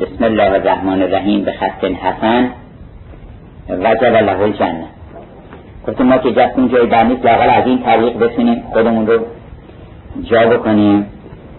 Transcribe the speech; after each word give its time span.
بسم 0.00 0.24
الله 0.24 0.52
الرحمن 0.52 1.02
الرحیم 1.02 1.44
به 1.44 1.52
خط 1.52 1.84
حسن. 1.84 2.50
وجب 3.68 4.04
له 4.04 4.40
الجنه 4.40 4.84
گفتیم 5.88 6.06
ما 6.06 6.18
که 6.18 6.32
جستیم 6.32 6.68
جای 6.68 6.86
در 6.86 7.04
نیست 7.04 7.26
از 7.26 7.66
این 7.66 7.82
طریق 7.82 8.18
بتونیم 8.18 8.62
خودمون 8.72 9.06
رو 9.06 9.18
جا 10.22 10.46
بکنیم. 10.46 11.06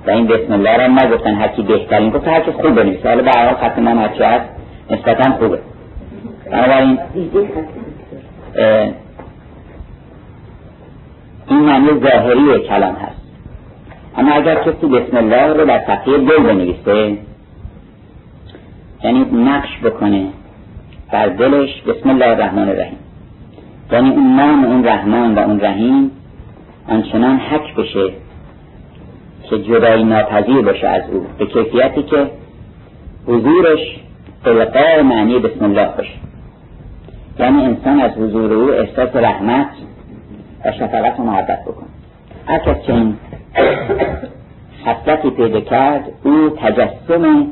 و 0.08 0.10
این 0.10 0.28
بسم 0.28 0.54
الله 0.54 0.78
را 0.78 0.88
نگفتن 0.88 1.36
هرکی 1.36 1.62
بهترین 1.62 2.10
گفت 2.10 2.28
هرکی 2.28 2.52
خوب 2.52 2.76
بنویسه. 2.76 3.10
حالا 3.10 3.24
به 3.24 3.32
حال 3.32 3.56
خط 3.56 3.80
من 3.80 3.98
هرچی 3.98 4.24
هست 4.24 4.50
نسبتا 4.92 5.32
خوبه. 5.32 5.60
بنابراین 6.52 7.00
این 11.50 11.60
معنی 11.60 11.90
ظاهری 12.00 12.60
کلام 12.60 12.96
هست. 12.96 13.22
اما 14.18 14.32
اگر 14.32 14.56
کسی 14.56 14.88
بسم 14.88 15.18
الله 15.18 15.54
رو 15.54 15.66
در 15.66 15.80
صفحه 15.80 16.18
دل 16.18 16.44
بنویسه 16.44 17.18
یعنی 19.04 19.20
نقش 19.20 19.80
بکنه 19.84 20.28
بر 21.12 21.28
دلش 21.28 21.82
بسم 21.82 22.10
الله 22.10 22.28
الرحمن 22.28 22.70
الرحیم. 22.70 22.98
یعنی 23.92 24.10
اون 24.10 24.36
نام 24.36 24.66
اون 24.66 24.86
رحمان 24.86 25.36
و 25.36 25.40
اون 25.40 25.60
رحیم 25.60 26.12
آنچنان 26.88 27.38
حک 27.38 27.76
بشه 27.76 28.14
که 29.50 29.60
جدایی 29.60 30.04
ناپذیر 30.04 30.62
باشه 30.62 30.88
از 30.88 31.04
او 31.12 31.26
به 31.38 31.46
کیفیتی 31.46 32.04
که 32.04 32.28
حضورش 33.28 33.80
تلقاء 34.46 35.04
معنی 35.04 35.40
بسم 35.40 35.66
الله 35.66 35.90
باشه. 35.98 36.14
یعنی 37.40 37.66
انسان 37.66 38.02
از 38.02 38.12
حضور 38.12 38.54
او 38.54 38.72
احساس 38.72 39.16
رحمت 39.16 39.68
و 40.66 40.72
شفقت 40.72 41.20
و 41.20 41.24
محبت 41.24 41.62
بکن 41.62 41.86
هر 42.48 42.60
کس 42.60 42.86
چنین 42.88 43.16
خصلتی 44.86 45.30
پیدا 45.38 45.62
کرد 45.62 46.04
او 46.24 46.50
تجسم 46.50 47.48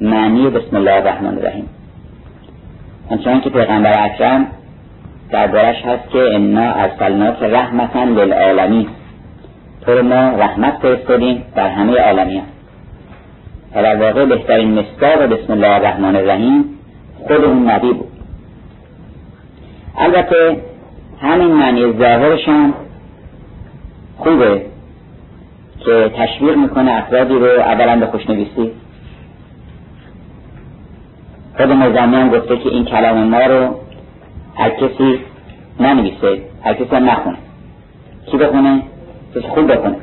معنی 0.00 0.50
بسم 0.50 0.76
الله 0.76 0.94
الرحمن 0.94 1.38
الرحیم. 1.38 1.68
آنچنان 3.10 3.40
که 3.40 3.50
پیغمبر 3.50 4.04
اکرم 4.04 4.46
دربارش 5.30 5.82
هست 5.84 6.10
که 6.10 6.34
انا 6.34 6.72
ارسلناک 6.72 7.42
رحمتا 7.42 8.04
للعالمین. 8.04 8.86
تو 9.86 10.02
ما 10.02 10.14
رحمت 10.14 10.74
فرستادیم 10.82 11.42
در 11.54 11.68
همه 11.68 12.00
عالمیان 12.00 12.44
و 13.74 13.82
در 13.82 13.96
واقع 13.96 14.24
بهترین 14.24 14.78
مصداق 14.78 15.22
بسم 15.22 15.52
الله 15.52 15.74
الرحمن 15.74 16.16
الرحیم 16.16 16.64
خود 17.26 17.44
اون 17.44 17.70
نبی 17.70 17.92
بود. 17.92 18.08
البته 19.98 20.56
همین 21.22 21.48
معنی 21.48 21.92
ظاهرشان 21.98 22.74
خوبه 24.18 24.62
که 25.84 26.10
تشویق 26.16 26.56
می‌کنه 26.56 26.92
افرادی 26.92 27.34
رو 27.34 27.60
اولا 27.60 27.96
به 28.00 28.06
خوشنویسی. 28.06 28.70
خود 31.56 31.72
مزمی 31.72 32.16
هم 32.16 32.28
گفته 32.28 32.56
که 32.56 32.68
این 32.68 32.84
کلام 32.84 33.18
ما 33.18 33.40
رو 33.40 33.74
هر 34.56 34.70
کسی 34.70 35.20
ننویسه 35.80 36.38
هر 36.64 36.74
کسی 36.74 36.96
نخونه. 36.96 37.36
کی 38.26 38.36
بخونه؟ 38.36 38.82
کسی 39.34 39.48
خوب 39.48 39.72
بخونه. 39.72 39.96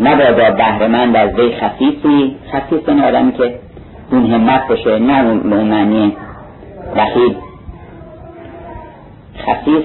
نبادا 0.00 0.50
بهرمند 0.50 1.16
از 1.16 1.34
وی 1.38 1.56
خصیصی 1.56 2.36
خصیص 2.52 2.88
این 2.88 3.00
آدمی 3.00 3.32
که 3.32 3.54
اون 4.10 4.26
همت 4.26 4.68
باشه 4.68 4.98
نه 4.98 5.24
اون 5.24 5.66
معنی 5.66 6.16
وحید. 6.96 7.36
خصیص 9.46 9.84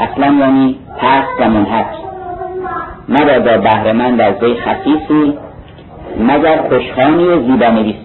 اصلا 0.00 0.26
یعنی 0.26 0.78
پس 0.98 1.24
و 1.40 1.48
منحط 1.48 1.86
مبادا 3.08 3.58
بهرمند 3.58 4.20
از 4.20 4.42
وی 4.42 4.54
خصیصی 4.54 5.38
مگر 6.18 6.68
خوشخانی 6.68 7.24
و 7.24 7.42
زیبا 7.42 7.66
نویسی 7.66 8.03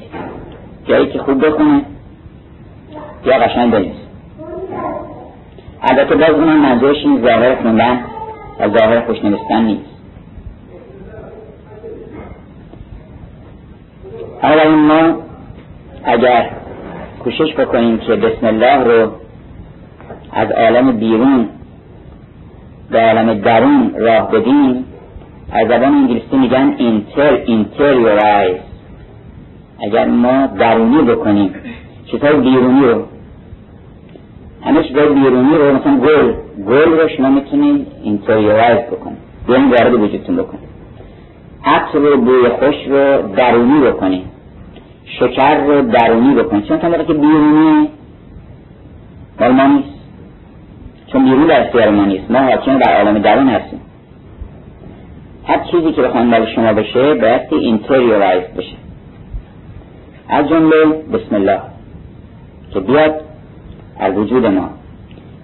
جایی 0.90 1.08
که 1.08 1.20
خوب 1.20 1.46
بخونه 1.46 1.82
یا 3.26 3.38
قشنگ 3.38 3.72
بنویس. 3.72 3.96
البته 5.82 6.16
باز 6.16 6.30
اون 6.30 6.56
منظورش 6.56 6.98
این 6.98 7.22
ظاهر 7.22 7.56
خوندن 7.56 8.00
و 8.60 8.70
ظاهر 8.70 9.02
خوش 9.02 9.24
نوشتن 9.24 9.64
نیست. 9.64 9.90
حالا 14.42 14.70
ما 14.70 15.16
اگر 16.04 16.50
کوشش 17.24 17.54
بکنیم 17.54 17.98
که 17.98 18.16
بسم 18.16 18.46
الله 18.46 18.84
رو 18.84 19.12
از 20.32 20.52
عالم 20.52 20.98
بیرون 20.98 21.50
به 22.92 23.02
عالم 23.02 23.34
درون 23.34 23.96
راه 23.98 24.32
بدیم 24.32 24.86
از 25.52 25.68
زبان 25.68 25.84
انگلیسی 25.84 26.38
میگن 26.38 26.76
inter 26.78 27.34
interiorize 27.34 28.69
اگر 29.82 30.06
ما 30.06 30.48
درونی 30.48 31.02
بکنیم 31.02 31.54
چطور 32.06 32.34
بیرونی 32.34 32.86
رو 32.86 33.04
همه 34.62 34.84
چیزای 34.84 35.10
بیرونی 35.10 35.56
رو 35.56 35.76
مثلا 35.76 35.98
گل 35.98 36.34
گل 36.68 37.00
رو 37.00 37.08
شما 37.18 37.30
می‌تونید 37.30 37.88
interiorize 38.04 38.80
بکنید 38.80 39.18
بیان 39.48 39.70
وارد 39.70 39.94
وجودتون 39.94 40.36
بکنید 40.36 40.70
عطر 41.66 42.00
رو 42.00 42.18
بوی 42.18 42.50
خوش 42.50 42.76
رو 42.88 43.36
درونی 43.36 43.80
بکنید 43.80 44.26
شکر 45.06 45.64
رو 45.64 45.82
درونی 45.82 46.36
بکنید 46.36 46.66
چون 46.66 46.78
تا 46.78 47.04
که 47.04 47.14
بیرونی 47.14 47.90
مال 49.40 49.52
ما 49.52 49.68
نیست. 49.68 50.00
چون 51.08 51.24
بیرون 51.24 51.48
در 51.48 51.66
اختیار 51.66 51.90
ما 51.90 52.06
نیست. 52.06 52.32
ما 52.32 52.40
حاکم 52.40 52.78
در 52.78 52.98
عالم 52.98 53.20
درون 53.20 53.50
هستیم. 53.50 53.82
هر 55.46 55.60
چیزی 55.72 55.92
که 55.92 56.02
بخوان 56.02 56.46
شما 56.46 56.74
بشه 56.74 57.14
باید 57.14 57.42
اینتریورایز 57.52 58.44
بشه. 58.44 58.76
از 60.30 60.48
جمله 60.48 60.86
بسم 60.86 61.36
الله. 61.36 61.60
که 62.74 62.80
بیاد 62.80 63.22
از 64.00 64.14
وجود 64.18 64.46
ما. 64.46 64.70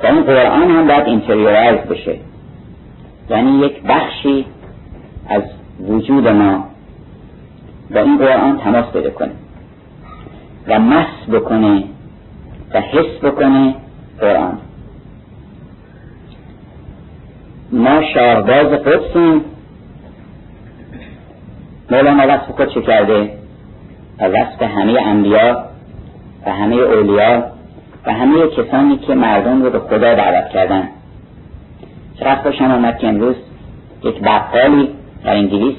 و 0.03 0.05
این 0.07 0.23
قرآن 0.23 0.71
هم 0.71 0.87
باید 0.87 1.05
اینتریورایز 1.05 1.79
بشه. 1.79 2.19
یعنی 3.29 3.59
یک 3.59 3.83
بخشی 3.83 4.45
از 5.29 5.43
وجود 5.79 6.27
ما. 6.27 6.65
با 7.93 7.99
این 7.99 8.17
قرآن 8.17 8.57
تماس 8.57 8.85
پیدا 8.85 9.09
کنه. 9.09 9.31
و 10.67 10.79
مس 10.79 11.29
بکنه 11.33 11.83
و 12.73 12.81
حس 12.81 13.23
بکنه 13.23 13.75
قرآن. 14.19 14.57
ما 17.71 18.01
شاهباز 18.13 18.67
قدسیم. 18.67 19.41
مولانا 21.91 22.23
وصف 22.27 22.51
خود 22.51 22.73
چه 22.73 22.81
کرده؟ 22.81 23.44
و 24.19 24.25
وصف 24.25 24.63
همه 24.63 25.01
انبیا 25.01 25.65
و 26.45 26.51
همه 26.51 26.75
اولیا 26.75 27.43
و 28.05 28.13
همه 28.13 28.47
کسانی 28.47 28.97
که 28.97 29.13
مردم 29.15 29.63
رو 29.63 29.69
به 29.69 29.79
خدا 29.79 30.15
دعوت 30.15 30.49
کردن. 30.49 30.87
چقدر 32.19 32.35
خوشم 32.35 32.71
آمد 32.71 32.97
که 32.97 33.07
امروز 33.07 33.35
یک 34.03 34.21
بقالی 34.21 34.89
در 35.23 35.35
انگلیس 35.35 35.75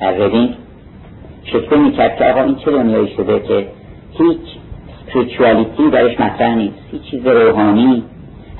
در 0.00 0.10
ردین 0.10 0.54
شکل 1.44 1.78
می‌کرد 1.78 2.16
که 2.16 2.24
آقا 2.24 2.42
این 2.42 2.56
چه 2.56 2.70
دنیایی 2.70 3.14
شده 3.16 3.40
که 3.40 3.66
هیچ 4.12 4.40
سپریچوالیتی 5.06 5.90
درش 5.90 6.20
مطرح 6.20 6.54
نیست 6.54 6.78
هیچ 6.90 7.02
چیز 7.02 7.26
روحانی 7.26 8.02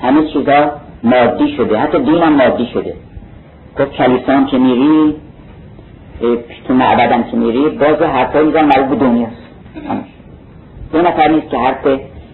همه 0.01 0.27
چیزا 0.33 0.71
مادی 1.03 1.55
شده 1.57 1.77
حتی 1.77 1.99
دینم 1.99 2.33
مادی 2.33 2.65
شده. 2.73 2.93
گفت 3.79 3.91
کلیسان 3.91 4.45
که 4.45 4.57
میری 4.57 5.15
تو 6.67 6.73
معبدم 6.73 7.23
که 7.23 7.37
میری 7.37 7.69
باز 7.69 8.01
حرفایی 8.01 8.47
میزن 8.47 8.65
مربوط 8.65 8.99
به 8.99 9.05
دنیاست 9.05 9.45
دو 10.93 11.01
نفر 11.01 11.27
نیست 11.27 11.49
که 11.49 11.57
حرف 11.57 11.85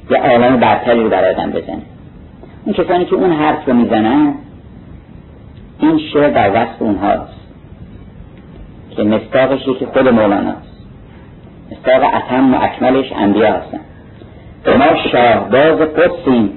یه 0.10 0.18
عالم 0.18 0.58
برتری 0.58 1.00
رو 1.00 1.10
در 1.10 1.30
آدم 1.30 1.52
بزنه. 1.52 1.82
اون 2.66 2.74
کسانی 2.76 3.06
که 3.06 3.16
اون 3.16 3.34
حرف 3.34 3.68
رو 3.68 3.74
می‌زنن 3.74 4.34
این 5.80 6.00
شعر 6.14 6.30
در 6.30 6.50
وصف 6.50 6.82
اونهاست 6.82 7.34
که 8.96 9.04
مستاقش 9.04 9.68
یکی 9.68 9.86
خود 9.86 10.08
مولاناست 10.08 10.72
مستاق 11.72 12.04
اتم 12.16 12.54
و 12.54 12.58
اکملش 12.62 13.12
انبیا 13.12 13.54
هستن. 13.54 13.80
ما 14.68 15.10
شاهباز 15.12 15.80
قدسیم 15.80 16.50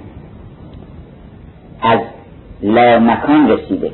از 1.83 2.01
لامکان 2.63 3.51
رسیده. 3.51 3.93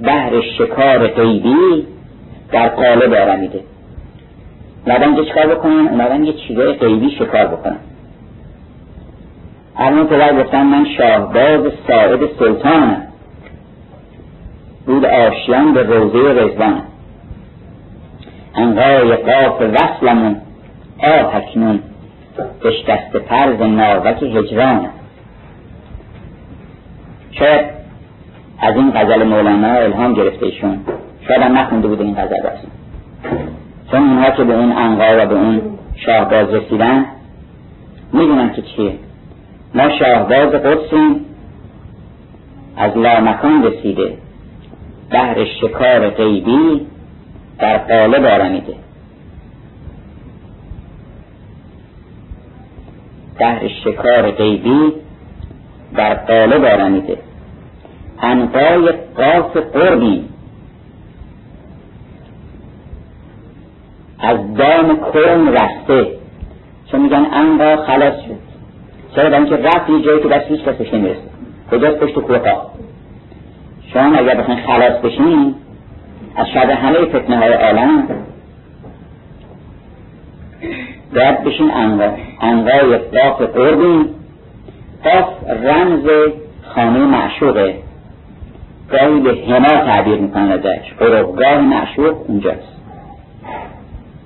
بهر 0.00 0.40
شکار 0.58 1.06
غیبی 1.06 1.86
در 2.52 2.68
قالب 2.68 3.14
آرمیده. 3.14 3.60
اومدن 4.86 5.14
که 5.14 5.24
چکار 5.24 5.46
بکنن؟ 5.46 5.88
اومدن 5.88 6.24
یه 6.24 6.32
چیزای 6.32 6.72
غیبی 6.72 7.10
شکار 7.10 7.46
بکنن. 7.46 7.78
الان 9.76 10.06
پدر 10.06 10.42
گفتن 10.42 10.62
من 10.62 10.86
شاهباز 10.98 11.72
ساعد 11.88 12.20
سلطانم. 12.38 13.02
بود 14.86 15.04
آشیان 15.04 15.72
به 15.72 15.82
روزه 15.82 16.42
رزوانم 16.42 16.82
انقای 18.54 19.16
قاف 19.16 19.62
وصلمون 19.62 20.36
آه 20.98 21.36
اکنون. 21.36 21.80
بشکست 22.64 23.16
پرز 23.16 23.60
ناوک 23.60 24.22
هجرانم. 24.22 24.90
شاید 27.32 27.77
از 28.60 28.76
این 28.76 28.90
غزل 28.90 29.22
مولانا 29.22 29.74
الهام 29.74 30.14
گرفته 30.14 30.46
ایشون. 30.46 30.78
شاید 31.28 31.42
هم 31.42 31.58
نخونده 31.58 31.88
بوده 31.88 32.04
این 32.04 32.14
غزل 32.14 32.46
است 32.46 32.66
چون 33.90 34.00
اونها 34.00 34.30
که 34.30 34.44
به 34.44 34.54
اون 34.54 34.72
انقا 34.72 35.24
و 35.24 35.26
به 35.26 35.34
اون 35.34 35.60
شاهباز 35.96 36.54
رسیدن 36.54 37.06
می‌دونن 38.12 38.52
که 38.52 38.62
چیه. 38.62 38.92
ما 39.74 39.98
شاهباز 39.98 40.48
قدسیم 40.48 41.24
از 42.76 42.96
لامکان 42.96 43.64
رسیده. 43.64 44.12
بهر 45.10 45.44
شکار 45.44 46.10
غیبی 46.10 46.86
در 47.58 47.78
قالب 47.78 48.24
آرمیده. 48.24 48.74
بهر 53.38 53.68
شکار 53.68 54.30
غیبی 54.30 54.92
در 55.96 56.14
قالب 56.14 56.64
آرمیده. 56.64 57.27
انقای 58.22 58.92
قاف 59.16 59.56
قربی 59.56 60.24
از 64.18 64.54
دام 64.54 65.00
کرم 65.14 65.48
رسته 65.48 66.06
چون 66.90 67.00
میگن 67.00 67.26
انقا 67.32 67.76
خلاص 67.76 68.14
شد۔ 68.14 68.38
چرا 69.16 69.30
برای 69.30 69.48
که 69.48 69.56
رفت 69.56 69.90
یه 69.90 70.02
جایی 70.02 70.22
که 70.22 70.28
دست 70.28 70.50
هیچ 70.50 70.60
کسش 70.60 70.94
نمی‌رسه۔ 70.94 71.20
کجاست 71.70 72.00
پشت 72.00 72.14
کوه 72.14 72.40
شما 73.92 74.16
اگر 74.16 74.34
بخواین 74.34 74.60
خلاص 74.66 75.00
بشین 75.00 75.54
از 76.36 76.46
شر 76.48 76.70
همه 76.70 77.04
فتنه 77.04 77.38
های 77.38 77.52
عالم 77.52 78.08
باید 81.14 81.44
بشین 81.44 81.70
انقا 81.70 82.10
انقای 82.40 82.98
قاف 82.98 83.42
قربی 83.42 84.04
قاف 85.04 85.28
رمز 85.64 86.08
خانه 86.74 86.98
معشوقه. 86.98 87.87
گاهی 88.90 89.20
به 89.20 89.54
هما 89.54 89.68
تعبیر 89.68 90.18
می‌کنه 90.18 90.52
ازش 90.52 90.92
قربگاه 90.98 91.58
معشوق 91.58 92.16
اونجاست 92.28 92.78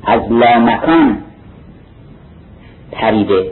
از 0.07 0.21
لامکان 0.33 1.19
پریده. 2.93 3.51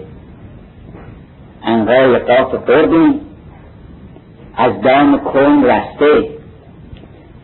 انقای 1.64 2.18
قاف 2.18 2.54
قربی 2.54 3.20
از 4.56 4.80
دام 4.80 5.18
کن 5.18 5.64
رسته. 5.64 6.28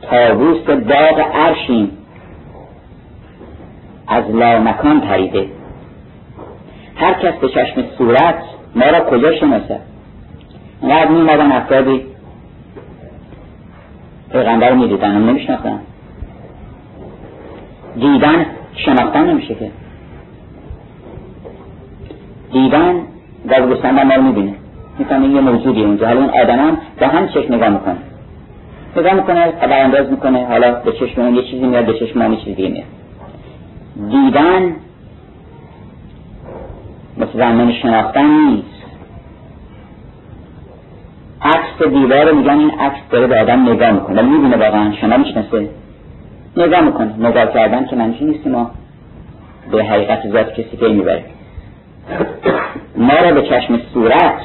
تابوس 0.02 0.62
باغ 0.66 1.20
عرشیم 1.34 1.90
از 4.06 4.24
لامکان 4.30 5.00
پریده. 5.00 5.48
هر 6.96 7.12
کس 7.14 7.34
به 7.34 7.48
چشم 7.48 7.84
صورت 7.98 8.42
ما 8.74 8.86
را 8.86 9.10
کجا 9.10 9.34
شناسد؟ 9.34 9.80
اینقدر 10.82 11.08
میمدن 11.08 11.52
افرادی 11.52 12.15
پیغمبر 14.32 14.70
رو 14.70 14.76
می‌دیدن 14.76 15.10
هم 15.10 15.28
نمیشناختن. 15.30 15.80
دیدن 18.00 18.46
شناختن 18.74 19.30
نمیشه 19.30 19.54
که. 19.54 19.70
دیدن 22.52 22.94
گاز 23.48 23.68
گستنده 23.70 24.04
ما 24.04 24.14
رو 24.14 24.22
می‌بینه. 24.22 24.54
می‌فهمه 24.98 25.28
یه 25.28 25.40
موجودی 25.40 25.84
اونجا. 25.84 26.06
حالا 26.06 26.20
اون 26.20 26.30
آدم 26.30 26.58
هم 26.58 26.78
با 27.00 27.06
هم 27.06 27.28
چشم 27.28 27.54
نگاه 27.54 27.68
می‌کنه. 27.68 27.96
نگاه 28.96 29.14
می‌کنه 29.14 29.52
خبر 29.60 29.82
انداز 29.84 30.10
می‌کنه. 30.10 30.46
حالا 30.46 30.72
به 30.72 30.92
چشم 30.92 31.20
اون 31.20 31.34
یه 31.34 31.42
چیزی 31.42 31.66
میاد 31.66 31.86
به 31.86 31.94
چشم 31.98 32.26
ما 32.26 32.36
چیزی 32.36 32.68
میاد. 32.68 32.86
دیدن 34.10 34.76
زمان 37.34 37.72
شناختن 37.72 38.26
نیست. 38.26 38.75
عکس 41.42 41.88
دیوار 41.88 42.32
میگن 42.32 42.58
این 42.58 42.70
عکس 42.70 43.00
داره 43.10 43.26
به 43.26 43.40
آدم 43.40 43.68
نگاه 43.68 43.90
می‌کنه. 43.90 44.22
ولی 44.22 44.28
می‌بینه 44.28 44.56
واقعا 44.56 44.92
شما 45.00 45.16
می‌شناسه. 45.16 45.68
نگاه 46.56 46.80
می‌کنه. 46.80 47.28
نگاه 47.28 47.52
کردن 47.52 47.86
که 47.86 47.96
منشی 47.96 48.24
نیست 48.24 48.46
ما 48.46 48.70
به 49.72 49.84
حقیقت 49.84 50.28
ذات 50.28 50.52
کسی 50.52 50.76
که 50.76 50.88
می‌بره. 50.88 51.24
ما 52.96 53.14
را 53.14 53.32
به 53.32 53.42
چشم 53.42 53.80
صورت 53.94 54.40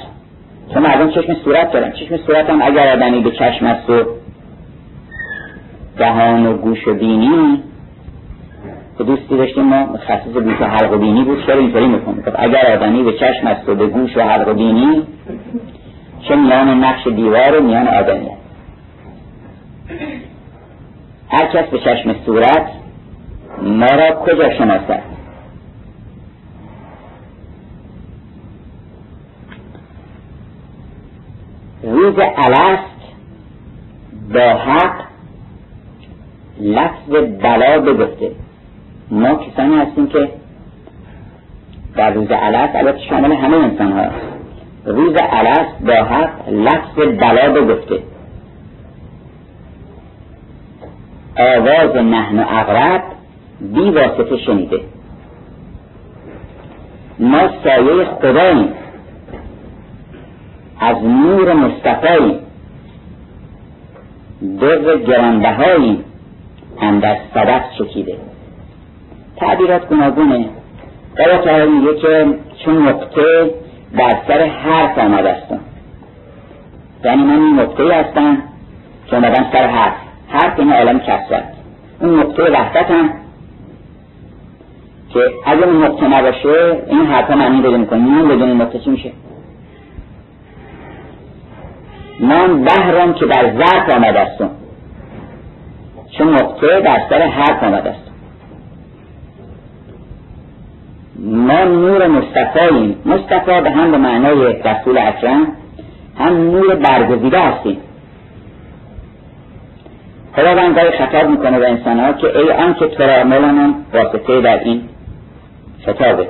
چون 0.74 0.84
مردم 0.84 1.10
چشم 1.10 1.34
صورت 1.34 1.72
دارن 1.72 1.92
چشم 1.92 2.18
صورت 2.18 2.50
هم 2.50 2.62
اگر 2.62 2.94
آدمی 2.94 3.20
به 3.20 3.32
چشم 3.32 3.66
است 3.66 3.90
و 3.90 4.04
دهان 5.98 6.46
و 6.46 6.54
گوش 6.54 6.88
و 6.88 6.94
بینی 6.94 7.64
که 8.98 9.04
دوستی 9.04 9.38
داشتیم 9.38 9.64
ما 9.64 9.86
متخصص 9.86 10.34
گوش 10.34 10.62
و 10.62 10.66
حلق 10.66 10.94
و 10.94 10.98
بینی 10.98 11.24
بود 11.24 11.46
چرا 11.46 11.60
اینطوری 11.60 11.88
می‌کنه؟ 11.88 12.24
اگر 12.36 12.78
آدمی 12.78 13.04
به 13.04 13.14
چشم 13.14 13.48
است 13.48 13.70
و 13.70 13.76
به 13.76 13.88
گوش 13.88 14.18
و 14.18 14.22
حلق 14.22 14.48
و 14.48 14.54
بینی 14.54 15.04
چه 16.27 16.35
میان 16.35 16.83
نقش 16.83 17.07
دیوار 17.07 17.59
و 17.59 17.63
میان 17.63 17.88
آدمی 17.88 18.29
هر 21.29 21.47
کس 21.47 21.69
به 21.69 21.79
چشم 21.79 22.15
صورت 22.25 22.71
ما 23.62 23.85
را 23.85 24.15
کجا 24.15 24.53
شناسد؟ 24.57 25.03
روز 31.83 32.15
الست 32.19 33.01
با 34.33 34.39
حق 34.39 34.95
لفظ 36.59 37.09
بلا 37.41 37.79
بگفته. 37.79 38.31
ما 39.12 39.35
کسانی 39.35 39.75
هستیم 39.75 40.07
که 40.07 40.29
در 41.95 42.13
روز 42.13 42.27
الست 42.31 42.75
البته 42.75 43.00
شامل 43.00 43.31
همه 43.31 43.57
انسان 43.57 43.91
ها 43.91 44.31
روز 44.86 45.16
الست 45.30 45.86
با 45.86 45.94
حق 45.94 46.50
لفظ 46.50 46.95
بلا 46.95 47.54
بگفته. 47.54 48.00
آواز 51.39 51.95
نحن 51.95 52.39
اقرب 52.39 53.04
بی 53.62 53.89
واسطه 53.89 54.38
شنیده. 54.38 54.81
ما 57.19 57.50
سایه 57.63 58.06
خداییم 58.06 58.74
از 60.80 61.04
نور 61.04 61.54
مصطفی 61.54 62.39
در 64.42 64.98
گرانبهایی 65.07 66.04
در 67.01 67.18
صدف 67.33 67.63
چکیده. 67.78 68.18
تعبیرات 69.38 69.88
گناگونه 69.88 70.50
بابا 71.18 71.44
تعالی 71.44 71.72
میگه 71.72 71.95
که 71.95 72.28
چون 72.66 72.88
نقطه 72.88 73.51
بر 73.98 74.18
سر 74.28 74.46
حرف 74.46 74.98
آمده 74.98 75.32
هستم 75.34 75.60
یعنی 77.04 77.24
من 77.24 77.44
این 77.44 77.60
نقطه 77.60 77.96
هستم 77.96 78.38
که 79.08 79.16
آمدم 79.16 79.46
سر 79.52 79.68
حرف. 79.68 79.94
حرف 80.30 80.60
این 80.60 80.74
عالم 80.74 81.00
کسرت 81.00 81.44
اون 82.02 82.20
نقطه 82.20 82.44
وحدت 82.44 82.92
هم 82.92 83.10
که 85.14 85.20
اگر 85.45 85.64
اون 85.64 85.83
نقطه 85.83 86.07
نباشه 86.07 86.81
این 86.88 87.06
حرف 87.06 87.31
معنی 87.31 87.62
بده 87.62 87.78
می‌کنه. 87.78 88.00
این 88.00 88.28
بدون 88.28 88.62
نقطه 88.62 88.80
چی 88.80 88.90
میشه؟ 88.90 89.12
من 92.19 92.64
بهرم 92.64 93.14
که 93.14 93.26
در 93.26 93.54
ظرف 93.57 93.90
آمده 93.95 94.19
است. 94.19 94.44
چون 96.18 96.33
نقطه 96.33 96.81
در 96.81 97.02
سر 97.10 97.21
حرف 97.21 97.64
آمده 97.64 97.95
ما 101.23 101.63
نور 101.63 102.07
مصطفاییم 102.07 102.95
مصطفا 103.06 103.61
به 103.61 103.71
هم 103.71 103.92
به 103.92 103.97
معنای 103.97 104.54
رسول 104.54 104.97
اکرم 104.97 105.47
هم 106.19 106.51
نور 106.51 106.75
برگزیده 106.75 107.40
هستیم. 107.40 107.78
خداوند 110.35 110.75
گاهی 110.75 110.92
خطاب 110.92 111.30
می‌کنه 111.30 111.59
به 111.59 111.69
انسان 111.69 111.99
ها 111.99 112.13
که 112.13 112.40
ای 112.40 112.51
آن 112.51 112.73
که 112.73 112.87
تو 112.87 113.04
را 113.04 113.23
مولانا 113.23 113.73
واسطه 113.94 114.42
در 114.42 114.63
این 114.63 114.81
خطابه. 115.85 116.28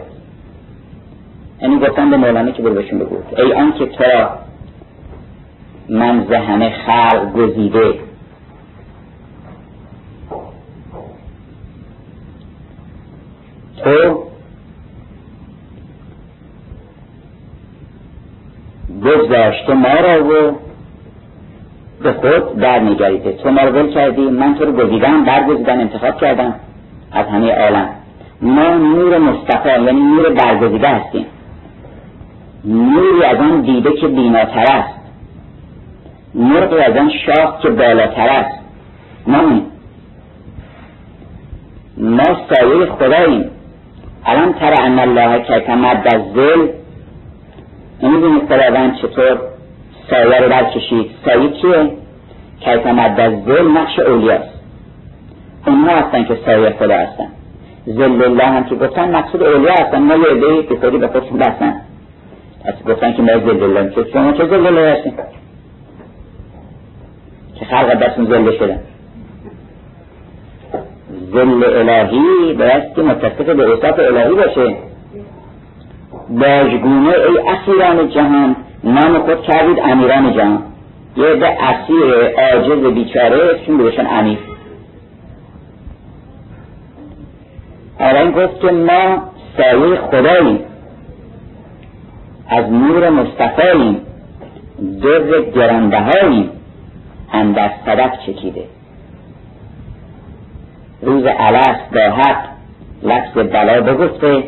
یعنی 1.62 1.80
گفتن 1.80 2.10
به 2.10 2.18
مولانا 2.18 2.52
که 2.52 2.62
برو 2.62 2.74
بهشون 2.74 3.00
بگو. 3.00 3.18
ای 3.38 3.54
آن 3.54 3.74
که 3.74 3.86
تو 3.86 4.04
را 4.04 4.30
من 5.90 6.34
همه 6.34 6.70
خلق 6.70 7.34
گزیده. 7.34 7.94
تو 13.84 14.21
گذاشته 19.06 19.74
ما 19.74 19.94
را 19.94 20.26
و 20.26 20.58
به 22.04 22.14
خود 22.14 22.60
در 22.60 22.80
نگریده 22.80 23.32
تو 23.32 23.52
ما 23.52 23.62
رو 23.62 23.88
کردی 23.88 24.22
من 24.22 24.56
تو 24.56 24.66
رو 24.66 24.72
گزیدم 24.72 25.26
برگزیدم 25.26 25.80
انتخاب 25.80 26.18
کردم. 26.18 26.54
از 27.12 27.26
همه 27.26 27.52
عالم. 27.52 27.90
ما 28.42 28.70
نور 28.70 29.18
مصطفی 29.18 29.70
یعنی 29.70 30.02
نور 30.02 30.30
برگزیده 30.30 30.88
هستیم. 30.88 31.26
نوری 32.66 33.24
از 33.24 33.38
آن 33.38 33.62
دیده 33.62 33.92
که 33.92 34.08
بیناتر 34.08 34.66
است. 34.72 35.00
مرغ 36.36 36.74
از 36.88 36.98
آن 36.98 37.12
شاخ 37.26 37.62
که 37.62 37.70
بالاتر 37.70 38.30
است. 38.30 38.60
ما 39.28 39.62
ما 41.98 42.24
سایه 42.24 42.86
خداییم. 42.86 43.46
الان 44.26 44.54
تر 44.54 44.74
ان 44.82 45.00
الله 45.00 45.44
که 45.44 45.60
تمد 45.60 46.08
از 46.16 46.22
ظل 46.34 46.68
نمی‌دونی 48.04 48.40
خداوند 48.40 48.96
چطور 48.96 49.38
سایه 50.10 50.40
رو 50.40 50.50
برکشید. 50.50 51.12
سایه 51.26 51.50
کیه 51.50 51.92
که 52.60 52.78
تمد 52.78 53.20
از 53.20 53.34
ظل 53.46 53.68
نقش 53.68 54.00
اولیاست. 54.00 54.50
اونها 55.68 55.96
هستن 55.96 56.24
که 56.24 56.38
سایه 56.46 56.70
خدا 56.70 56.96
هستن. 56.96 57.28
زل 57.86 58.24
الله 58.24 58.44
هم 58.46 58.64
که 58.64 58.76
گفتن 58.76 59.16
مقصود 59.16 59.44
اولیا 59.44 59.74
هستن. 59.74 60.00
ما 60.00 60.16
یه 60.16 60.26
عده 60.26 60.64
که 60.64 60.76
خودی 60.76 60.98
به 60.98 61.08
خودشون 61.08 61.38
بستن. 61.38 61.82
از 62.66 62.74
گفتن 62.88 63.14
که 63.14 63.22
ما 63.22 63.38
زل 63.38 63.64
الله 63.64 63.90
که 63.90 64.06
شما 64.14 64.32
چه 64.32 64.48
زل 64.48 64.68
الله 64.68 64.98
هستیم 64.98 65.14
که 67.60 67.66
خلق 67.66 67.94
دستون 67.94 68.26
زل 68.26 68.58
شدن 68.58 68.80
زل 71.34 71.64
الهی 71.64 72.54
باید 72.54 72.94
که 72.96 73.02
متصف 73.02 73.42
به 73.42 73.72
اوصاف 73.72 74.00
الهی 74.00 74.36
باشه. 74.36 74.76
باجگونه 76.32 77.10
ای 77.10 77.50
اسیران 77.50 78.10
جهان. 78.10 78.56
نام 78.84 79.20
خود 79.20 79.42
کردید 79.42 79.80
امیران 79.80 80.34
جهان. 80.34 80.64
یه 81.18 81.34
به 81.34 81.48
اسیر 81.48 82.14
عاجز 82.38 82.94
بیچاره 82.94 83.60
چون 83.66 83.78
بهشون 83.78 84.08
امیر. 84.08 84.38
این 88.00 88.32
گفت 88.32 88.62
که 88.62 88.72
ما 88.72 89.24
سایه 89.58 89.96
خداییم. 89.96 90.60
از 92.48 92.72
نور 92.72 93.10
مصطفاییم 93.10 94.02
در 95.04 95.42
گرانبهاییم. 95.56 96.50
اندر 97.34 97.72
صدق 97.86 98.12
چکیده. 98.26 98.64
روز 101.02 101.26
علس 101.26 101.78
با 101.94 102.00
حق 102.00 102.38
لفظ 103.04 103.38
بلا 103.38 103.82
بگفته. 103.82 104.44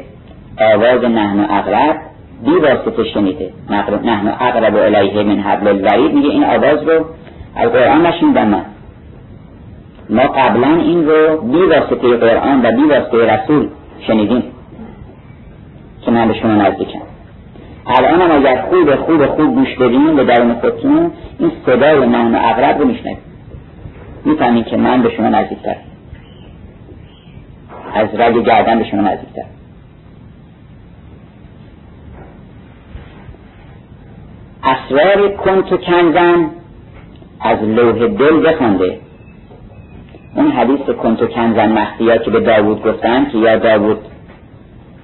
آواز 0.61 1.03
نحن 1.03 1.39
اقرب 1.39 1.95
بی 2.45 2.51
واسطه 2.51 3.03
شنیده 3.03 3.49
نحن 4.03 4.27
اقرب 4.27 4.75
الیه 4.75 5.23
من 5.23 5.39
حبل 5.39 5.67
الورید 5.67 6.13
میگه 6.13 6.29
این 6.29 6.43
آواز 6.43 6.87
رو 6.87 7.05
از 7.55 7.69
قرآن 7.69 8.05
نشیندم 8.05 8.47
من 8.47 8.65
ما 10.09 10.21
قبلا 10.21 10.67
این 10.67 11.05
رو 11.05 11.41
بی 11.41 11.57
واسطه 11.57 12.17
قرآن 12.17 12.65
و 12.65 12.71
بی 12.71 12.83
واسطه 12.83 13.33
رسول 13.33 13.67
شنیدیم. 14.07 14.43
که 16.01 16.11
من 16.11 16.27
به 16.27 16.33
شما 16.33 16.51
نزدیکم. 16.51 16.99
الان 17.87 18.21
هم 18.21 18.31
اگر 18.31 18.61
خوب 18.61 18.95
خوب 18.95 19.25
خوب 19.25 19.55
گوش 19.55 19.75
بدین 19.75 20.15
به 20.15 20.23
درون 20.23 20.53
خودتون 20.53 21.11
این 21.39 21.51
صدای 21.65 22.07
نحن 22.07 22.35
اقرب 22.35 22.79
رو 22.79 22.85
میشنید 22.85 23.17
می‌فهمین 24.25 24.63
که 24.63 24.77
من 24.77 25.01
به 25.01 25.09
شما 25.09 25.29
نزدیکتر 25.29 25.75
از 27.95 28.07
رگ 28.13 28.43
گردن 28.43 28.79
به 28.79 28.85
شما 28.85 29.01
نزدیکتر 29.01 29.43
اسرار 34.63 35.29
کنت 35.29 35.81
کنزن 35.81 36.49
از 37.39 37.63
لوح 37.63 38.07
دل 38.07 38.47
بخونده. 38.47 38.99
اون 40.35 40.51
حدیث 40.51 40.79
کنت 40.79 41.29
کنزن 41.29 41.71
مخفیا 41.71 42.17
که 42.17 42.31
به 42.31 42.39
داوود 42.39 42.83
گفتن 42.83 43.29
که 43.29 43.37
یا 43.37 43.55
داوود 43.55 43.97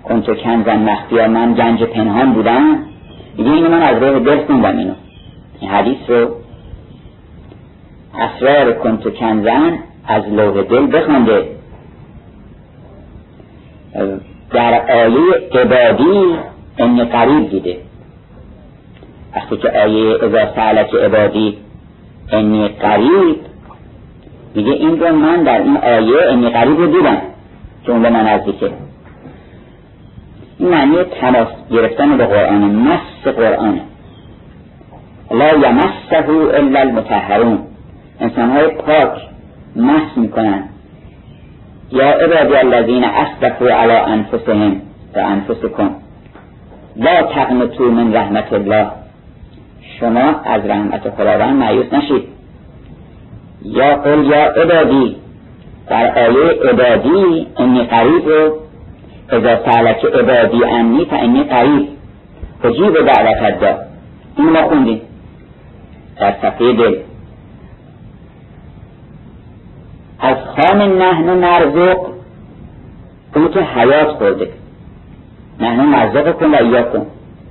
کنت 0.03 0.41
کنزن 0.41 0.79
مخفیا 0.79 1.27
من 1.27 1.53
گنج 1.53 1.83
پنهان 1.83 2.33
بودم 2.33 2.79
میگه 3.37 3.51
اینو 3.51 3.69
من 3.69 3.81
از 3.81 4.03
روح 4.03 4.19
دل 4.19 4.45
خوندم 4.45 4.77
اینو. 4.77 4.93
این 5.59 5.71
حدیث 5.71 5.97
رو 6.07 6.35
اسرار 8.19 8.73
کنت 8.73 9.13
کنزن 9.13 9.79
از 10.07 10.23
لوح 10.27 10.63
دل 10.63 10.97
بخونده. 10.97 11.45
در 14.51 14.81
آیه 15.03 15.49
عبادی 15.53 16.37
این 16.77 17.03
قریب 17.05 17.49
دیده. 17.49 17.88
وقتی 19.35 19.57
که 19.57 19.69
آیه 19.69 20.23
ازا 20.23 20.55
سالک 20.55 20.95
عبادی 20.95 21.57
انی 22.31 22.67
قریب؟ 22.67 23.37
میگه 24.55 24.71
این 24.71 24.99
رو 24.99 25.15
من 25.15 25.43
در 25.43 25.61
این 25.61 25.77
آیه 25.77 26.31
انی 26.31 26.49
قریب 26.49 26.77
رو 26.77 26.87
دیدم 26.87 27.21
که 27.85 27.91
اون 27.91 28.01
به 28.01 28.09
من 28.09 28.27
نزدیکه. 28.27 28.71
این 30.59 30.69
معنی 30.69 31.03
تماس 31.03 31.47
گرفتن 31.71 32.17
به 32.17 32.25
قرآن 32.25 32.65
مس 32.65 33.33
قرآن. 33.35 33.79
لا 35.31 35.47
یمسه 35.47 36.29
الا 36.53 36.79
المتحرون 36.79 37.59
انسان 38.19 38.49
های 38.49 38.67
پاک 38.67 39.11
مس 39.75 40.17
می‌کنن. 40.17 40.63
یا 41.91 42.09
عبادی 42.09 42.55
الذین 42.55 43.03
اسرفوا 43.03 43.67
علی 43.67 43.93
انفسهم 43.93 44.81
و 45.15 45.19
انفسکم 45.19 45.89
لا 46.95 47.23
تقنطوا 47.23 47.85
من 47.85 48.13
رحمت 48.13 48.53
الله. 48.53 48.87
شما 49.99 50.41
از 50.45 50.65
رحمت 50.65 51.09
خداوند 51.09 51.55
معیوس 51.55 51.93
نشید. 51.93 52.23
یا 53.65 53.95
قل 53.95 54.25
یا 54.25 54.43
عبادی. 54.43 55.15
در 55.89 56.27
آیه 56.27 56.59
عبادی 56.69 57.47
انی 57.57 57.83
قریب. 57.83 58.27
و 58.27 59.35
اذا 59.35 59.71
سالک 59.71 60.05
عبادی 60.05 60.63
انی 60.63 61.05
تا 61.05 61.15
انی 61.15 61.43
قریب. 61.43 61.87
حجیب 62.63 62.93
دعوت 63.05 63.59
دا 63.59 63.77
این 64.37 64.49
ما 64.49 64.67
خوندیم. 64.67 65.01
در 66.19 66.31
صفحه 66.31 66.73
دل. 66.73 66.95
از 70.19 70.37
خام 70.37 70.81
نحن 70.81 71.39
نرزق 71.39 71.97
قوت 73.33 73.57
حیات 73.57 74.07
خورده. 74.07 74.49
نحن 75.59 75.79
نرزق 75.79 76.31
کن 76.31 76.45
و 76.45 76.55
ایا 76.55 76.83
کن 76.83 77.05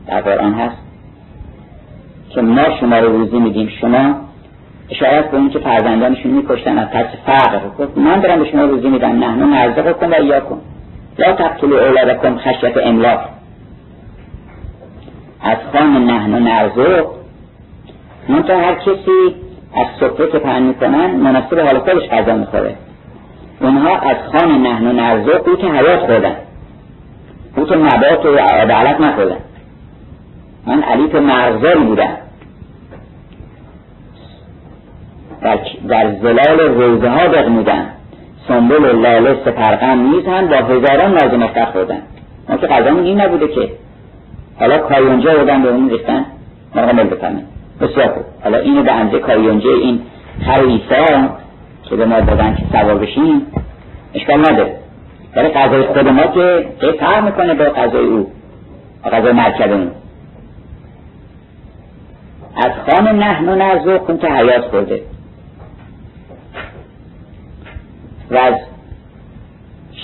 در 0.07 0.21
قرآن 0.21 0.55
هست. 0.55 0.88
که 2.39 2.43
ما 2.43 2.79
شما 2.81 2.99
رو 2.99 3.09
روزی 3.19 3.39
میدیم. 3.39 3.69
شما 3.81 4.15
اشارت 4.91 5.31
به 5.31 5.37
اون 5.37 5.51
که 5.51 5.59
فرزندانشون 5.59 6.33
میکشتن 6.33 6.79
از 6.79 6.89
ترس 6.89 7.07
فقر 7.27 7.61
من 7.97 8.21
دارم 8.21 8.39
به 8.39 8.51
شما 8.51 8.63
روزی 8.63 8.89
میدم. 8.89 9.25
نحن 9.25 9.43
نرزق 9.43 9.93
کن 9.93 10.11
و 10.11 10.15
ایا 10.15 10.41
کن. 10.41 10.61
لا 11.19 11.33
تقتلوا 11.33 11.79
اولادکم 11.79 12.39
خشیت 12.39 12.77
املاق 12.77 13.21
از 15.41 15.57
خام 15.73 16.11
نحن 16.11 16.35
نرزق 16.43 17.07
منتها 18.29 18.57
هر 18.57 18.75
کسی 18.75 19.35
از 19.75 19.87
سفره 20.01 20.33
که 20.33 20.39
پهن 20.39 20.63
می‌کنن 20.63 21.07
مناسب 21.07 21.59
حال 21.59 21.79
خودش 21.79 22.09
غذا 22.09 22.35
می‌خوره. 22.35 22.75
اونها 23.61 23.99
از 23.99 24.17
خان 24.33 24.63
نحن 24.63 24.87
و 24.87 24.93
نرزق 24.93 25.39
قوت 25.39 25.65
حیات 25.65 26.01
خوردن. 26.01 26.37
قوت 27.57 27.73
نبات 27.73 28.27
و 28.27 28.39
عدالت 28.39 29.01
نخوردن. 29.01 29.37
من 30.67 30.83
علیف 30.83 31.15
مرزاری 31.15 31.79
بودم. 31.79 32.17
در, 35.89 36.15
زلال 36.23 36.61
روزه 36.61 37.09
ها 37.09 37.29
بغنودن 37.29 37.87
سنبول 38.49 38.85
و 38.85 39.01
لاله 39.01 39.37
سپرغم 39.45 39.99
میزن 39.99 40.47
با 40.47 40.57
هزاران 40.57 41.11
ناز 41.11 41.35
مفتر 41.35 41.65
خوردن. 41.65 42.03
ما 42.49 42.57
که 42.57 42.67
غذامون 42.67 43.05
این 43.05 43.21
نبوده 43.21 43.49
که 43.49 43.69
حالا 44.61 44.79
کایونجا 44.79 45.39
بودن 45.39 45.63
به 45.63 45.69
اون 45.69 45.91
ریختن. 45.91 46.25
ما 46.75 46.83
رو 46.83 47.05
بکنیم 47.05 47.47
بسیار 47.81 48.09
خوب. 48.09 48.25
حالا 48.45 48.59
اینو 48.59 48.83
به 48.83 48.93
اندازه 48.93 49.19
کایونجه 49.19 49.69
این 49.69 50.01
خر 50.47 50.61
ایسا 50.61 51.29
که 51.83 51.97
به 51.97 52.05
ما 52.05 52.21
دادن 52.21 52.55
که 52.55 52.63
سوار 52.73 52.99
بشیم 52.99 53.47
اشکال 54.15 54.39
نداره. 54.39 54.77
برای 55.35 55.49
غذای 55.49 55.83
خود 55.83 56.09
ما 56.09 56.23
که 56.23 56.67
فرق 57.01 57.25
می‌کنه 57.25 57.55
با 57.55 57.65
غذای 57.65 58.07
او؟ 58.07 58.31
غذای 59.13 59.33
مرکب 59.33 59.71
از 62.57 62.73
خان 62.87 63.09
نحن 63.09 63.49
و 63.49 63.55
نرزق 63.55 64.21
که 64.21 64.27
حیات 64.27 64.63
خورده. 64.63 65.03
و 68.31 68.37
از 68.37 68.55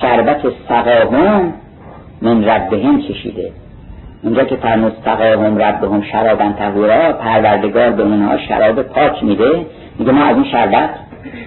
شربت 0.01 0.43
سقاهم 0.69 1.53
من 2.23 2.45
ربهم 2.45 3.01
چشیده 3.01 3.53
اونجا 4.23 4.45
که 4.45 4.57
فرمود 4.57 4.93
سقاهم 5.05 5.59
ربهم 5.59 6.03
شرابن 6.03 6.53
تهورا 6.53 7.13
پروردگار 7.13 7.91
به 7.91 8.03
اونها 8.03 8.39
شراب 8.39 8.83
پاک 8.83 9.25
میده. 9.25 9.67
میگه 9.99 10.13
ما 10.13 10.25
از 10.25 10.37
این 10.37 10.45
شربت 10.45 10.91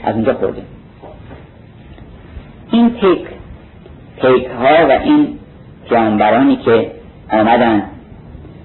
از 0.03 0.15
اونجا 0.15 0.33
خوردیم. 0.33 0.65
این 2.71 2.89
پیک 2.89 3.27
پیک 4.21 4.45
ها 4.45 4.87
و 4.87 4.91
این 4.91 5.39
جانبرانی 5.91 6.55
که 6.55 6.91
آمدن 7.31 7.83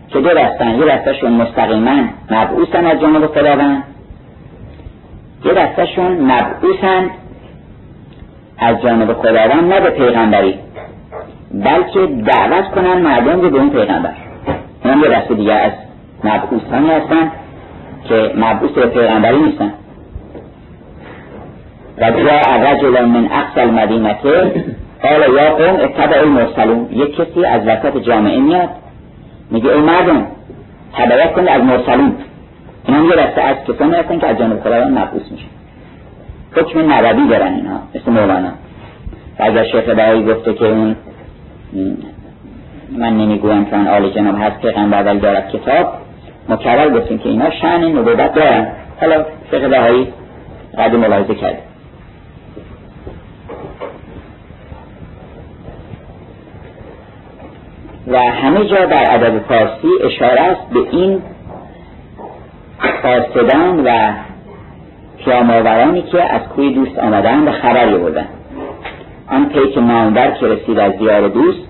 که 0.08 0.20
دو 0.20 0.28
دستن 0.34 0.78
یه 0.78 0.84
دستشون 0.84 1.32
مستقیما 1.32 2.04
مبعوثن 2.30 2.86
از 2.86 3.00
جانب 3.00 3.26
خداوند 3.26 3.82
یه 5.44 5.54
دستشون 5.54 6.12
مبعوثن 6.12 7.10
از 8.62 8.82
جانب 8.82 9.12
خداوند 9.12 9.72
نه 9.72 9.80
به 9.80 9.90
پیغمبری. 9.90 10.58
بلکه 11.54 12.06
دعوت 12.06 12.70
کنن 12.74 13.02
مردم 13.02 13.40
رو 13.40 13.50
به 13.50 13.58
اون 13.58 13.70
پیغمبر. 13.70 14.12
اون 14.84 15.00
یه 15.00 15.08
دست 15.08 15.32
دیگه 15.32 15.52
از 15.52 15.72
مبعوثانی 16.24 16.90
هستن 16.90 17.32
که 18.04 18.32
مبعوث 18.36 18.70
به 18.70 18.86
پیغمبری 18.86 19.38
نیستن. 19.38 19.72
و 21.98 22.10
جا 22.10 22.70
رجل 22.70 23.04
من 23.04 23.28
اقصى 23.32 23.60
المدینه 23.60 24.12
قال 25.02 25.34
یا 25.34 25.54
قوم 25.54 25.80
اتبع 25.80 26.20
المرسلون. 26.20 26.88
یک 26.90 27.16
کسی 27.16 27.44
از 27.44 27.66
وسط 27.66 27.96
جامعه 27.96 28.38
میاد 28.38 28.68
میگه 29.50 29.70
ای 29.70 29.80
مردم 29.80 30.26
تبعیت 30.92 31.32
کنید 31.32 31.48
از 31.48 31.62
مرسلون. 31.62 32.14
این 32.86 32.96
هم 32.96 33.04
یه 33.04 33.16
دسته 33.16 33.42
از 33.42 33.56
کسانی 33.68 33.94
هستن 33.94 34.18
که 34.18 34.26
از 34.26 34.38
جانب 34.38 34.60
خداوند 34.60 34.98
مبعوث 34.98 35.32
میشه 35.32 35.46
حکم 36.56 36.92
نبوی 36.92 37.28
دارن 37.28 37.54
اینها 37.54 37.80
مثل 37.94 38.10
مولانا. 38.10 38.48
و 39.38 39.42
اگر 39.42 39.64
شیخ 39.64 39.84
بهایی 39.84 40.24
گفته 40.24 40.54
که 40.54 40.64
اون 40.64 40.96
من 42.98 43.16
نمی‌گویم 43.16 43.64
که 43.64 43.76
آن 43.76 43.88
آل 43.88 44.10
جناب 44.10 44.34
هست 44.40 44.60
پیغمبر 44.60 45.02
ولی 45.02 45.20
دارد 45.20 45.48
کتاب 45.50 45.86
مکرر 46.48 47.00
گفتیم 47.00 47.18
که 47.18 47.28
اینا 47.28 47.50
شن 47.50 47.84
نبوت 47.84 48.34
دارن. 48.34 48.68
حالا 49.00 49.24
فقه 49.50 49.68
بهایی 49.68 50.08
قدر 50.78 50.96
ملاحظه 50.96 51.34
کرد. 51.34 51.58
و 58.06 58.18
همه 58.18 58.64
جا 58.64 58.84
در 58.84 59.14
ادب 59.14 59.38
فارسی 59.38 59.88
اشاره 60.04 60.40
است 60.40 60.70
به 60.70 60.80
این 60.90 61.22
فاسدان 63.02 63.84
و 63.84 64.12
پیامآورانی 65.24 66.02
که 66.02 66.22
از 66.34 66.42
کوی 66.42 66.74
دوست 66.74 66.98
آمدن 66.98 67.48
و 67.48 67.52
خبری 67.52 67.98
بردن 67.98 68.26
آن 69.28 69.48
پیک 69.48 69.78
ماندر 69.78 70.30
که 70.30 70.46
رسید 70.46 70.78
از 70.78 70.98
دیار 70.98 71.28
دوست 71.28 71.68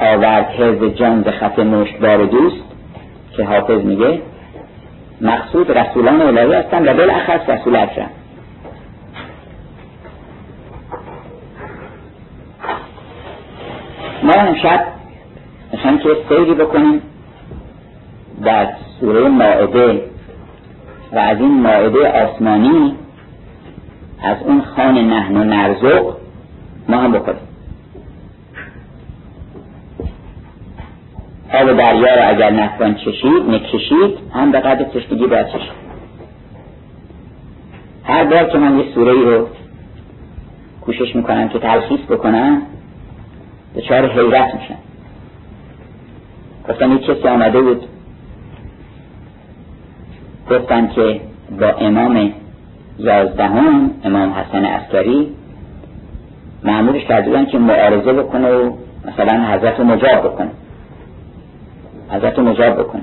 آورد 0.00 0.46
حرز 0.46 0.84
جان 0.94 1.22
به 1.22 1.30
خط 1.30 1.60
بار 2.00 2.24
دوست 2.24 2.62
که 3.36 3.44
حافظ 3.44 3.84
میگه 3.84 4.20
مقصود 5.20 5.70
رسولان 5.70 6.22
الهی 6.22 6.52
هستن 6.52 6.88
و 6.88 6.94
بالاخص 6.94 7.48
رسول 7.48 7.76
اکرم 7.76 8.10
ما 14.22 14.32
امشب 14.32 14.84
می‌خوایم 15.72 15.98
که 15.98 16.08
سیری 16.28 16.54
بکنیم 16.54 17.02
در 18.44 18.68
سوره 19.00 19.28
ماعده 19.28 20.11
و 21.12 21.18
از 21.18 21.38
این 21.38 21.60
ماعده 21.60 22.24
آسمانی 22.24 22.94
از 24.22 24.36
اون 24.44 24.62
خان 24.62 24.98
نحن 24.98 25.36
و 25.36 25.44
نرزق 25.44 26.16
ما 26.88 26.96
هم 26.96 27.12
بخوریم. 27.12 27.40
آب 31.54 31.72
دریا 31.72 32.14
را 32.14 32.22
اگر 32.24 32.50
نتوان 32.50 32.94
چشید 32.94 33.50
نکشید 33.50 34.18
هم 34.34 34.52
به 34.52 34.60
قدر 34.60 34.84
تشتگی 34.84 35.26
باید 35.26 35.46
چشید. 35.48 35.82
هر 38.04 38.24
بار 38.24 38.44
که 38.44 38.58
من 38.58 38.78
یه 38.78 38.94
سوره 38.94 39.12
رو 39.12 39.48
کوشش 40.80 41.16
می‌کنم 41.16 41.48
که 41.48 41.58
تلخیص 41.58 42.00
بکنم 42.00 42.62
دچار 43.76 44.06
حیرت 44.06 44.54
میشن 44.54 44.78
گفتن 46.68 46.90
یه 46.90 46.98
کسی 46.98 47.28
آمده 47.28 47.60
بود؟ 47.60 47.82
گفتن 50.50 50.88
که 50.88 51.20
با 51.60 51.66
امام 51.66 52.32
یازدهم 52.98 53.90
امام 54.04 54.32
حسن 54.32 54.64
عسکری 54.64 55.28
معمولش 56.64 57.04
کرده 57.04 57.30
بودن 57.30 57.46
که 57.46 57.58
معارضه 57.58 58.12
بکنه 58.12 58.48
و 58.48 58.72
مثلا 59.04 59.44
حضرت 59.44 59.78
رو 59.78 59.84
مجاب 59.84 60.24
بکنه. 60.24 60.50
حضرت 62.10 62.38
رو 62.38 62.44
مجاب 62.44 62.74
بکنه. 62.78 63.02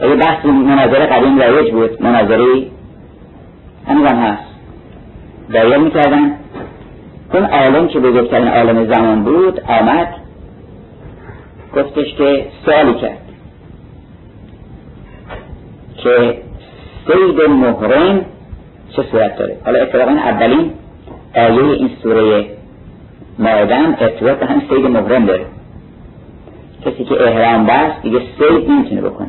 یه 0.00 0.14
بحث 0.14 0.46
مناظره 0.46 1.06
قدیم 1.06 1.38
رایج 1.38 1.72
بود. 1.72 2.02
مناظره 2.02 2.66
هم 3.86 4.04
هست. 4.04 4.42
دایر 5.52 5.76
می‌کردن. 5.76 6.32
اون 7.34 7.44
عالم 7.44 7.88
که 7.88 7.98
بزرگترین 7.98 8.48
عالم 8.48 8.92
زمان 8.92 9.24
بود 9.24 9.60
آمد 9.60 10.08
گفتش 11.76 12.14
که 12.14 12.46
سوالی 12.64 12.94
کرد. 12.94 13.27
که 16.08 16.34
سید 17.06 17.50
محرم 17.50 18.24
چه 18.96 19.02
صورت 19.02 19.36
داره؟ 19.36 19.56
حالا 19.64 19.82
اتفاقا 19.82 20.10
اولین 20.10 20.70
آیه 21.34 21.72
این 21.72 21.90
سوره 22.02 22.46
مایدن 23.38 23.96
ارتباط 24.00 24.38
به 24.38 24.46
هم 24.46 24.62
سید 24.70 24.86
محرم 24.86 25.26
داره. 25.26 25.44
کسی 26.84 27.04
که 27.04 27.28
احرام 27.28 27.66
بست 27.66 28.02
دیگه 28.02 28.20
سید 28.38 28.70
نمی‌تونه 28.70 29.00
بکنه. 29.00 29.28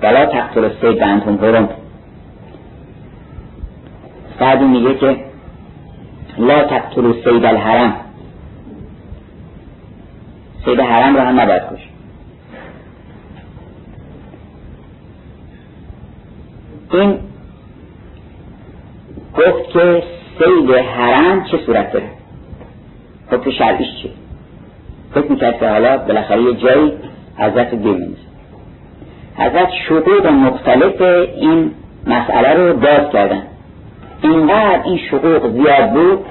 بلا 0.00 0.26
تقتل 0.26 0.68
سید 0.80 0.98
به 0.98 1.06
انتون 1.06 1.38
حرم. 1.38 1.68
بعدی 4.40 4.64
میگه 4.64 4.94
که 4.94 5.16
لا 6.38 6.64
تقتل 6.64 7.12
سید 7.12 7.44
الحرم. 7.44 7.96
سید 10.64 10.80
حرم 10.80 11.16
رو 11.16 11.22
هم 11.22 11.40
نباید 11.40 11.62
کش 11.62 11.89
این 16.92 17.18
گفت 19.36 19.70
که 19.72 20.02
سید 20.38 20.70
حرم 20.70 21.44
چه 21.44 21.58
صورت 21.66 21.92
داره؟ 21.92 22.06
حکم 23.30 23.50
شرعیش 23.50 23.88
چیه 24.02 24.10
فکر 25.14 25.32
می‌کرد 25.32 25.58
که 25.58 25.68
حالا 25.68 25.96
بالاخره 25.96 26.42
یه 26.42 26.54
جایی 26.54 26.92
حضرت 27.36 27.74
گیر 27.74 27.96
حضرت 29.36 29.68
شقوق 29.88 30.26
مختلف 30.26 31.00
این 31.36 31.70
مسئله 32.06 32.54
رو 32.54 32.76
باز 32.76 33.12
کردن. 33.12 33.42
اینقدر 34.22 34.82
این 34.84 34.98
شقوق 35.10 35.50
زیاد 35.52 35.90
بود 35.92 36.24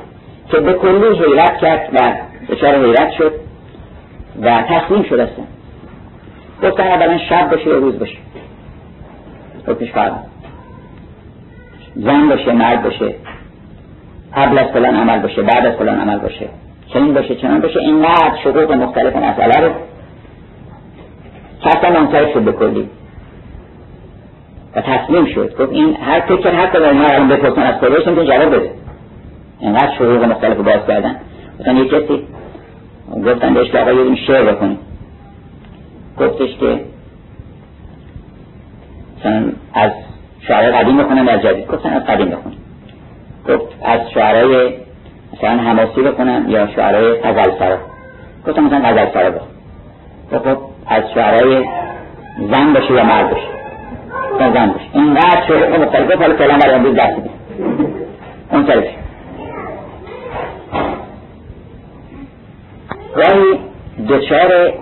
که 0.51 0.59
به 0.59 0.73
کلی 0.73 1.19
حیرت 1.19 1.57
کرد 1.57 1.89
و 1.93 2.13
دچار 2.53 2.85
حیرت 2.85 3.11
شد 3.17 3.31
و 4.41 4.61
تسلیم 4.61 5.03
شد 5.03 5.19
اصلا. 5.19 5.45
گفتن 6.63 6.83
اولا 6.83 7.17
شب 7.17 7.49
باشه 7.51 7.67
یا 7.67 7.77
روز 7.77 7.99
باشه 7.99 8.17
حکمش 9.67 9.91
فرق 9.91 10.13
زن 12.03 12.29
باشه 12.29 12.51
مرد 12.51 12.83
باشه 12.83 13.15
قبل 14.35 14.57
از 14.59 14.67
فلان 14.67 14.95
عمل 14.95 15.19
باشه 15.19 15.41
بعد 15.41 15.65
از 15.65 15.75
فلان 15.75 15.99
عمل 15.99 16.17
باشه 16.17 16.49
چنین 16.93 17.13
باشه 17.13 17.35
چنان 17.35 17.59
باشه 17.59 17.79
اینقدر 17.79 18.37
شروط 18.43 18.71
مختلف 18.71 19.15
مسئله 19.15 19.67
رو 19.67 19.71
کسا 21.61 21.89
منصرف 21.89 22.33
شد 22.33 22.43
بکلی 22.43 22.89
و 24.75 24.81
تسلیم 24.81 25.25
شد. 25.25 25.57
گفت 25.57 25.71
این 25.71 25.95
هر 25.95 26.19
فکر 26.19 26.49
هر 26.49 26.67
کدوم 26.67 26.97
ما 26.97 27.05
الان 27.05 27.27
بپرسن 27.27 27.61
از 27.61 27.79
خودش 27.79 28.03
تو 28.03 28.23
جواب 28.23 28.55
بده. 28.55 28.71
اینقدر 29.59 29.95
شروط 29.97 30.21
مختلف 30.21 30.57
رو 30.57 30.63
باز 30.63 30.87
کردن. 30.87 31.15
مثلا 31.59 31.73
یه 31.73 31.85
کسی. 31.85 32.23
گفتن 33.25 33.53
بهش 33.53 33.71
که 33.71 33.79
آقا 33.79 33.91
یه 33.91 34.15
شعر 34.15 34.51
بکنی 34.51 34.77
گفتش 36.19 36.57
که 36.59 36.79
از 39.73 39.91
شعرهای 40.49 40.71
قدیم 40.71 40.97
بخونن 40.97 41.29
و 41.29 41.37
جدید 41.37 41.67
گفتن 41.67 41.89
از 41.89 42.03
قدیم 42.03 42.29
بخونن 42.29 42.55
گفت 43.47 43.67
از 43.83 43.99
شعرهای 44.13 44.73
مثلا 45.33 45.49
حماسی 45.49 46.01
بکنن 46.01 46.45
یا 46.47 46.67
شعرهای 46.67 47.13
غزل 47.13 47.59
سرا. 47.59 47.77
گفتم 48.47 48.63
مثلا 48.63 48.79
غزل 48.79 49.13
سرا 49.13 49.31
بخون. 49.31 49.47
خب 50.31 50.57
از 50.87 51.03
شعرهای 51.13 51.65
زن 52.51 52.73
باشه 52.73 52.93
یا 52.93 53.03
مرد 53.03 53.29
باشه 53.29 53.47
زن 54.39 54.67
باشه 54.67 54.85
اینقدر 54.93 55.47
شعر 55.47 55.77
مختلفه 55.77 56.15
حالا 56.15 56.35
فعلا 56.35 56.57
برای 56.57 56.75
امروز 56.75 56.95
دست 56.95 57.15
اون 58.51 58.65
طرف 58.65 58.83
گاهی 63.15 63.59
دچار 64.09 64.73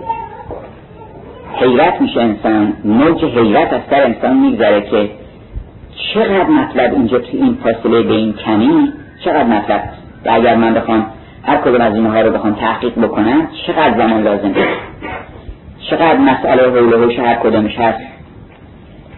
حیرت 1.52 2.00
میشه 2.00 2.20
انسان 2.20 2.72
موج 2.84 3.24
حیرت 3.24 3.72
از 3.72 3.80
سر 3.90 4.02
انسان 4.02 4.36
میگذره 4.36 4.80
که 4.80 5.10
چقدر 6.14 6.46
مطلب 6.46 6.92
اینجا 6.94 7.18
تو 7.18 7.28
این 7.32 7.58
فاصله 7.62 8.02
به 8.02 8.14
این 8.14 8.32
کمی؟ 8.32 8.92
چقدر 9.24 9.44
مطلب؟ 9.44 9.82
و 10.24 10.30
اگر 10.30 10.54
من 10.54 10.74
بخوام 10.74 11.06
هر 11.42 11.56
کدوم 11.56 11.80
از 11.80 11.94
اینها 11.94 12.20
رو 12.20 12.30
بخوام 12.30 12.54
تحقیق 12.54 12.98
بکنم 12.98 13.48
چقدر 13.66 13.98
زمان 13.98 14.22
لازم 14.22 14.54
چقدر 15.90 16.16
مسئله 16.16 16.62
حول 16.62 16.92
و 16.92 17.22
هر 17.22 17.34
کدومش 17.34 17.78
هست؟ 17.78 18.00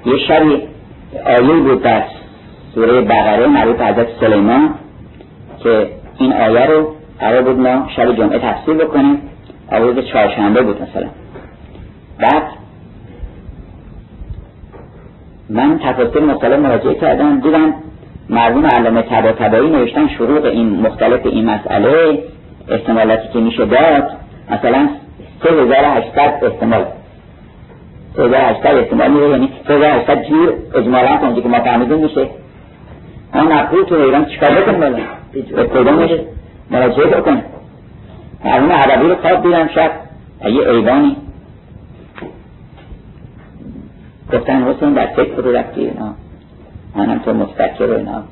یه 0.07 0.19
شبی 0.29 0.63
آیه 1.27 1.61
بود 1.61 1.83
در 1.83 2.03
سوره 2.75 3.01
بقره 3.01 3.47
مربوط 3.47 3.77
به 3.77 3.87
حضرت 3.87 4.09
سلیمان 4.21 4.71
که 5.63 5.89
این 6.19 6.33
آیه 6.33 6.67
رو 6.67 6.95
قرار 7.21 7.43
بود 7.43 7.59
ما 7.59 7.89
شب 7.97 8.17
جمعه 8.17 8.39
تفسیر 8.39 8.75
بکنیم. 8.75 9.23
روز 9.73 10.05
چهارشنبه 10.13 10.63
بود 10.63 10.83
مثلا. 10.83 11.07
بعد 12.19 12.43
من 15.51 15.79
تفاصیل 15.79 16.25
مختلف 16.25 16.59
مراجعه 16.59 16.95
کردم 16.95 17.41
دیدم 17.41 17.75
مرموم 18.29 18.67
علامه 18.67 19.03
تبا 19.03 19.33
تبایی 19.33 19.71
نوشتن 19.71 20.09
شروع 20.09 20.47
این 20.47 20.81
مختلف 20.81 21.27
این 21.27 21.51
مسئله 21.51 22.19
احتمالاتی 22.69 23.29
که 23.33 23.39
میشه 23.39 23.65
داد. 23.65 24.11
مثلا 24.51 24.89
3800 25.43 26.45
احتمال 26.45 26.85
3800 28.17 28.75
احتمال 28.77 29.11
میره 29.11 29.29
یعنی 29.29 29.51
3800 29.69 30.23
جور 30.29 30.53
اجمالا 30.75 31.17
کنجی 31.17 31.43
که 31.43 31.49
ما 31.49 31.61
فهمیدیم 31.61 31.99
میشه. 31.99 32.29
اون 33.35 33.53
نقلی 33.53 33.85
تو 33.85 33.95
ایران 33.95 34.25
چیکار 34.25 34.51
بکنیم؟ 34.51 34.81
بازم 34.81 35.03
به 35.57 35.65
کدومش 35.65 36.11
مراجعه 36.71 37.07
بکنه 37.07 37.45
مرموم 38.45 38.73
عربی 38.73 39.09
رو 39.09 39.17
خواب 39.17 39.43
دیدم 39.43 39.69
شب. 39.75 39.91
یه 40.51 40.71
ایوانی 40.71 41.17
گفتن 44.33 44.63
حسین 44.63 44.93
در 44.93 45.07
فکر 45.07 45.35
رو 45.35 45.53
رفتی 45.53 45.81
اینا؟ 45.81 46.15
منم 46.97 47.19
تو 47.19 47.33
مستکر 47.33 47.85
و 47.85 47.97
اینا. 47.97 48.23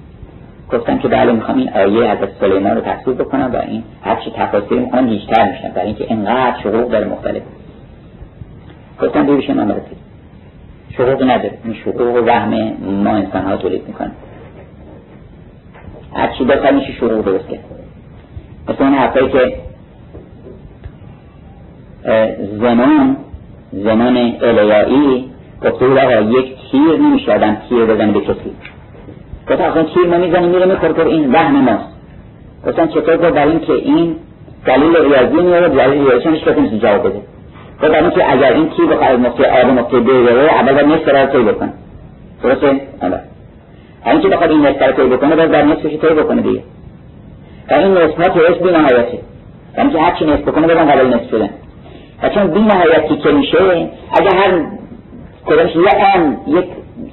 گفتم 0.73 0.99
که 0.99 1.09
بله 1.09 1.33
می‌خوام 1.33 1.59
این 1.59 1.69
آیه 1.69 2.09
از 2.09 2.19
سلیمان 2.41 2.77
رو 2.77 2.81
تفسیر 2.81 3.15
بکنم 3.15 3.51
و 3.53 3.57
این 3.57 3.83
هرچی 4.05 4.31
تفاصیل 4.37 4.79
می‌خوام 4.79 5.07
بیشتر 5.07 5.53
میشن 5.53 5.69
برای 5.69 5.87
اینکه 5.87 6.05
اینقدر 6.05 6.61
شروع 6.63 6.89
داره 6.89 7.07
مختلف. 7.07 7.43
گفتم 9.03 9.27
بشه 9.27 9.55
من 9.55 9.71
رسید 9.71 9.99
شروع 10.97 11.25
نداره. 11.25 11.59
این 11.65 11.75
شروع 11.75 12.21
وهم 12.21 12.73
ما 13.03 13.11
انسان 13.11 13.45
ها 13.45 13.57
تولید 13.57 13.89
می‌کنه. 13.89 14.11
هرچی 16.15 16.45
بخواد 16.45 16.75
میشه 16.75 16.93
شروع 16.93 17.23
درست 17.23 17.49
کرد 17.49 17.61
مثل 18.69 18.85
اون 18.85 18.95
حرفایی 18.95 19.29
که 19.29 19.55
زمان 22.61 23.17
زمان 23.73 24.17
الیایی 24.17 25.31
گفته 25.65 25.87
بود 25.87 25.99
آقا 25.99 26.21
یک 26.21 26.55
تیر 26.71 26.97
نمیشه 26.99 27.35
آدم 27.35 27.57
تیر 27.69 27.85
بزنه 27.85 28.13
به 28.13 28.21
کسی 28.21 28.53
گفت 29.51 29.61
اصلا 29.61 29.83
تیر 29.83 30.07
ما 30.07 30.19
می‌زنیم 30.19 30.51
میره 30.51 30.67
می‌خوره 30.67 31.07
این 31.07 31.33
وهم 31.33 31.65
ماست 31.65 31.99
گفتن 32.67 32.87
چطور 32.87 33.17
گفت؟ 33.17 33.35
برای 33.35 33.51
اینکه 33.51 33.73
این 33.73 34.17
دلیل 34.67 34.97
ریاضی 34.97 35.43
میاره 35.43 35.69
دلیل 35.69 36.09
ریاضی 36.09 36.29
نیست 36.29 36.45
کسی 36.45 36.79
جواب 36.79 37.01
بده. 37.01 37.21
گفت 37.83 37.91
برای 37.91 38.05
اینکه 38.05 38.33
اگر 38.33 38.53
این 38.53 38.71
تیر 38.77 38.87
بخواد 38.87 39.21
نقطه 39.21 39.63
آب 39.63 39.79
نقطه 39.79 40.01
ب 40.01 40.05
بره 40.05 40.55
اول 40.55 40.73
باید 40.73 40.87
نصف 40.87 41.09
را 41.09 41.27
طی 41.27 41.39
بکنه. 41.39 41.73
درسته؟ 42.43 42.81
آره. 43.03 43.21
اینکه 44.07 44.29
بخواد 44.29 44.51
این 44.51 44.67
نصف 44.67 44.83
را 44.83 44.93
طی 44.93 45.03
بکنه 45.03 45.37
باید 45.37 45.51
در 45.51 45.63
نصفش 45.63 45.91
طی 45.91 46.15
بکنه 46.15 46.43
دیگه. 46.43 46.63
و 47.71 47.75
این 47.75 47.93
نصف 47.93 48.17
ها 48.17 48.29
ترس 48.29 48.57
بی 48.57 48.71
نهایته. 48.71 49.19
یعنی 49.79 49.93
که 49.93 49.99
هر 50.01 50.15
چی 50.19 50.25
نصف 50.25 50.41
بکنه 50.41 50.67
بدن 50.67 50.87
قبل 50.87 51.07
نصف 51.07 51.31
شدن. 51.31 51.51
و 52.23 52.29
چون 52.29 52.47
بی 52.47 52.61
نهایتی 52.61 53.17
که 53.17 53.33
میشه 53.33 53.59
اگر 54.13 54.35
هر 54.35 54.78
کدامش 55.49 55.77
یه 55.77 56.15
آن 56.15 56.37
یک 56.47 56.65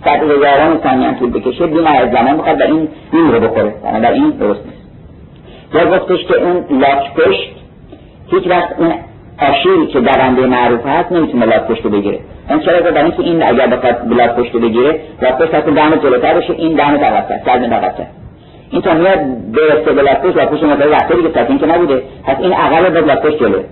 صد 0.05 0.31
هزاران 0.31 0.79
ثانیه 0.83 1.19
طول 1.19 1.31
بکشه 1.31 1.67
بی 1.67 1.81
نهایت 1.81 2.11
زمان 2.11 2.37
بخواد 2.37 2.57
در 2.57 2.67
این 2.67 2.87
این 3.13 3.31
رو 3.31 3.39
بخوره. 3.39 3.73
این 4.13 4.29
درست 4.29 4.61
نیست. 4.65 4.85
یا 5.73 5.97
گفتش 5.97 6.25
که 6.25 6.41
اون 6.41 6.79
لاک 6.79 7.13
پشت 7.13 7.51
هیچ 8.31 8.47
وقت 8.47 8.75
اون 8.77 8.93
آشیری 9.41 9.87
که 9.87 9.99
درنده 9.99 10.45
معروف 10.45 10.85
هست 10.85 11.11
نمی‌تونه 11.11 11.45
لاک 11.45 11.67
پشت 11.67 11.83
بگیره. 11.83 12.19
اون 12.49 12.59
چرا؟ 12.59 12.81
برای 12.81 13.01
اینکه 13.03 13.23
این 13.23 13.43
اگر 13.43 13.67
بخواد 13.67 14.13
لاک 14.13 14.35
پشت 14.35 14.51
بگیره 14.51 14.99
لاک 15.21 15.37
پشت 15.37 15.53
هست 15.53 15.67
دم 15.67 15.95
جلوتر 15.95 16.33
بشه 16.33 16.53
این 16.53 16.73
دم 16.73 16.83
عقب‌تر 16.83 17.39
سر 17.45 17.51
عقب‌تر 17.51 18.05
این 18.71 18.81
تا 18.81 18.93
میاد 18.93 19.19
برسه 19.51 19.93
به 19.93 20.01
لاک 20.01 20.21
پشت 20.21 20.37
لاک 20.37 20.49
پشت 20.49 20.63
مثلا 20.63 20.91
رفته 20.91 21.15
دیگه 21.15 21.57
که 21.59 21.65
نبوده 21.65 22.01
پس 22.23 22.35
این 22.39 22.53
عقب 22.53 22.93
به 22.93 23.01
لاک 23.01 23.21
پشت 23.21 23.39
جلوه. 23.39 23.63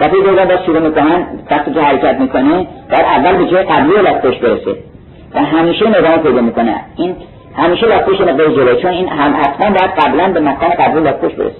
وقتی 0.00 0.22
دولا 0.22 0.44
با 0.44 0.56
شروع 0.66 0.80
می‌کنن 0.80 1.26
وقتی 1.50 1.74
که 1.74 1.80
حرکت 1.80 2.20
می‌کنه 2.20 2.66
باید 2.90 3.04
اول 3.06 3.36
به 3.36 3.50
جای 3.50 3.62
قبلی 3.62 3.92
پشت 4.22 4.40
برسه. 4.40 4.76
و 5.34 5.38
همیشه 5.44 5.88
نظام 5.88 6.18
پیدا 6.18 6.40
می‌کنه. 6.40 6.74
این 6.96 7.16
همیشه 7.56 7.86
پشت 7.98 8.20
مقدار 8.20 8.48
جلوه 8.48 8.74
چون 8.82 8.90
این 8.90 9.08
هم 9.08 9.34
حتما 9.40 9.70
باید 9.70 9.90
قبلا 9.90 10.32
به 10.32 10.40
مکان 10.40 10.70
قبلی 10.70 11.12
پشت 11.12 11.36
برسه. 11.36 11.56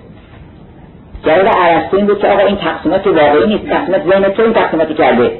جواب 1.24 1.48
عرستو 1.48 1.96
این 1.96 2.06
بود 2.06 2.18
که 2.18 2.28
آقا 2.28 2.42
این 2.42 2.56
تقسیمات 2.56 3.06
واقعی 3.06 3.46
نیست؟ 3.46 3.66
تقسیمات 3.66 4.02
ذهن 4.10 4.28
تو 4.28 4.42
این 4.42 4.52
تقسیماتی 4.52 4.94
کرده. 4.94 5.30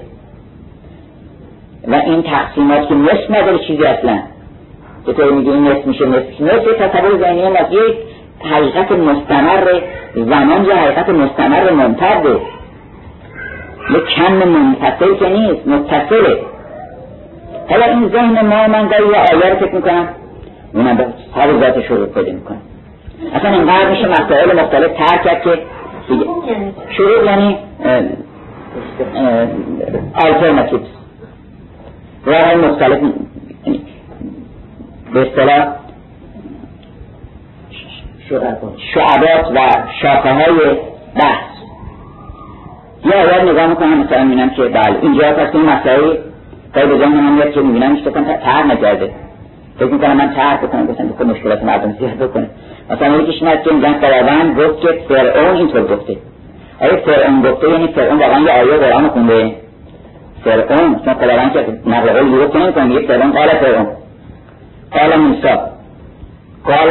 و 1.89 1.95
این 1.95 2.23
تقسیمات 2.23 2.89
که 2.89 2.95
نصف 2.95 3.31
نداره 3.31 3.59
چیزی 3.59 3.85
اصلا. 3.85 4.19
چطور 5.07 5.31
میگه 5.31 5.53
این 5.53 5.69
نصف 5.69 5.87
میشه 5.87 6.07
نصف. 6.07 6.41
نصف 6.41 6.79
تصور 6.79 7.19
ذهنی 7.19 7.49
ما 7.49 7.59
یک 7.71 7.97
حقیقت 8.41 8.93
مستمر 8.93 9.81
زمان 10.15 10.65
یا 10.65 10.77
حقیقت 10.77 11.09
مستمر 11.09 11.71
ممتده 11.71 12.41
یک 13.90 14.05
کم 14.05 14.33
منفصل 14.33 15.14
که 15.14 15.29
نیست 15.29 15.66
متصله. 15.66 16.38
حالا 17.70 17.85
این 17.85 18.09
ذهن 18.09 18.46
ما 18.46 18.68
من 18.68 18.88
گاهی 18.88 19.03
یه 19.03 19.16
آیه 19.16 19.51
رو 19.53 19.57
فکر 19.66 19.74
می‌کنم 19.74 20.09
اونم 20.74 20.96
به 20.96 21.07
سر 21.35 21.61
ذات 21.61 21.83
شروع 21.83 22.07
پیدا 22.07 22.33
می‌کنم 22.33 22.61
اصلا 23.35 23.51
اینقدر 23.51 23.90
میشه 23.90 24.09
مسائل 24.09 24.61
مختلف 24.61 24.90
ترک 24.98 25.22
کرد 25.22 25.42
که 25.42 25.59
شروع 26.96 27.24
یعنی 27.24 27.59
آلترناتیوز 30.14 30.81
راه 32.24 32.55
مختلف. 32.55 32.98
به 35.14 35.20
اصطلاح 35.20 35.66
شعبات 38.94 39.51
و 39.55 39.59
شاخه 40.03 40.33
های 40.33 40.77
بحث. 41.16 41.48
یا 43.09 43.14
آیات 43.14 43.42
نگاه 43.42 43.66
می‌کنم 43.66 43.99
مثلا 43.99 44.25
می‌بینم 44.25 44.51
که 44.51 44.62
بله 44.62 44.99
اینجا 45.03 45.33
پس 45.33 45.55
این 45.55 45.64
مسائل 45.64 46.16
تا 46.75 46.87
به 46.87 46.99
ذهن 46.99 47.21
من 47.21 47.33
میاد 47.33 47.53
که 47.53 47.61
می‌بینم 47.61 47.94
ایش 47.94 48.03
بکنم 48.03 48.25
تر 48.25 48.62
نکرده. 48.64 49.11
فکر 49.79 49.88
می‌کنم 49.88 50.16
من 50.16 50.35
تر 50.35 50.57
بکنم 50.57 50.87
گفتم 50.87 51.09
که 51.18 51.25
مشکلات 51.25 51.62
مردم 51.64 51.92
زیاد 51.99 52.18
بکنه. 52.18 52.47
مثلا 52.90 53.16
یکیش 53.16 53.42
این 53.42 53.62
که 53.64 53.71
میگن 53.75 53.92
خداوند 53.92 54.61
گفت 54.61 54.81
که 54.81 54.88
فرعون 55.09 55.57
اینطور 55.57 55.97
گفته. 55.97 56.16
آیا 56.81 56.97
فرعون 56.97 57.42
گفته 57.42 57.71
یعنی 57.71 57.87
فرعون 57.87 58.18
واقعا 58.18 58.40
یه 58.40 58.51
آیه 58.51 58.77
قرآن 58.77 59.09
خونده؟ 59.09 59.55
فرعون 60.44 61.01
چون 61.05 61.14
خداوند 61.14 61.53
که 61.53 61.66
نقل 61.87 62.12
قول 62.12 62.31
درست 62.31 62.57
نمی‌کنه 62.57 62.94
یه 62.94 63.07
فرعون 63.07 63.33
قال 63.33 63.49
فرعون. 63.49 63.87
قال 64.90 65.16
موسی. 65.16 65.49
قال 66.64 66.90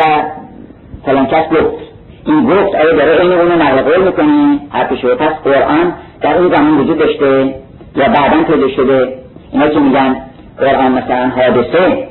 فلان 1.05 1.25
کس 1.25 1.49
گفت. 1.49 1.86
این 2.27 2.45
گفت 2.45 2.75
آیا 2.75 2.95
داره 2.95 3.21
این 3.21 3.31
اونو 3.31 3.55
نقل 3.55 3.81
قول 3.81 4.03
می‌کنه 4.03 4.59
حرف 4.69 4.99
شده 4.99 5.15
پس 5.15 5.33
قرآن. 5.43 5.93
در 6.21 6.37
اون 6.37 6.55
زمان 6.55 6.77
وجود 6.77 6.97
داشته 6.97 7.53
یا 7.95 8.05
بعدا 8.07 8.43
پیدا 8.47 8.69
شده؟ 8.69 9.13
اینا 9.51 9.67
که 9.67 9.79
میگن 9.79 10.15
قرآن 10.57 10.91
مثلا 10.91 11.31
حادثه. 11.35 12.07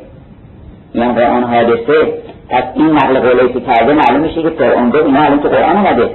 میگن 0.94 1.12
قرآن 1.12 1.44
حادثه. 1.44 2.12
پس 2.50 2.64
این 2.74 2.86
نقل 2.86 3.18
قولی 3.20 3.52
که 3.52 3.60
کرده 3.60 3.92
معلوم 3.92 4.20
میشه 4.20 4.42
که 4.42 4.50
فرعون 4.50 4.90
گفت 4.90 5.04
اینا 5.04 5.20
الان 5.20 5.40
تو 5.40 5.48
قرآن 5.48 5.76
اومده. 5.76 6.10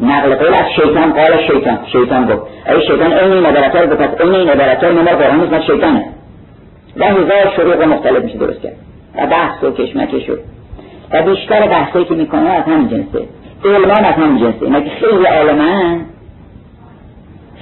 نقل 0.00 0.34
قول 0.34 0.54
از 0.54 0.72
شیطان 0.76 1.12
قال 1.12 1.46
شیطان. 1.46 1.78
شیطان 1.92 2.26
گفت. 2.26 2.42
ای 2.68 2.82
شیطان 2.86 3.12
این 3.12 3.32
این 3.32 3.46
عبارت 3.46 3.76
رو 3.76 3.96
پس 3.96 4.20
این 4.20 4.34
این 4.34 4.48
عبارت 4.48 4.84
های 4.84 4.94
نمار 4.94 5.14
قرآن 5.14 5.40
نیست 5.40 5.66
شیطانه. 5.66 6.04
و 6.96 7.04
هزار 7.04 7.52
شروع 7.56 7.84
مختلف 7.84 8.24
میشه 8.24 8.38
درست 8.38 8.62
کرد. 8.62 8.76
و 9.16 9.26
بحث 9.26 9.64
و 9.64 9.70
کشمکش 9.70 10.26
شد 10.26 10.40
و 11.12 11.22
بیشتر 11.22 11.66
بحثایی 11.68 12.04
که 12.04 12.14
می‌کنه 12.14 12.50
از 12.50 12.64
همین 12.64 12.88
جنسه. 12.88 13.26
علمان 13.64 14.04
از 14.04 14.14
همین 14.14 14.38
جنسه. 14.38 14.62
اینا 14.62 14.80
که 14.80 14.90
خیلی 14.90 15.24
عالمان 15.24 16.00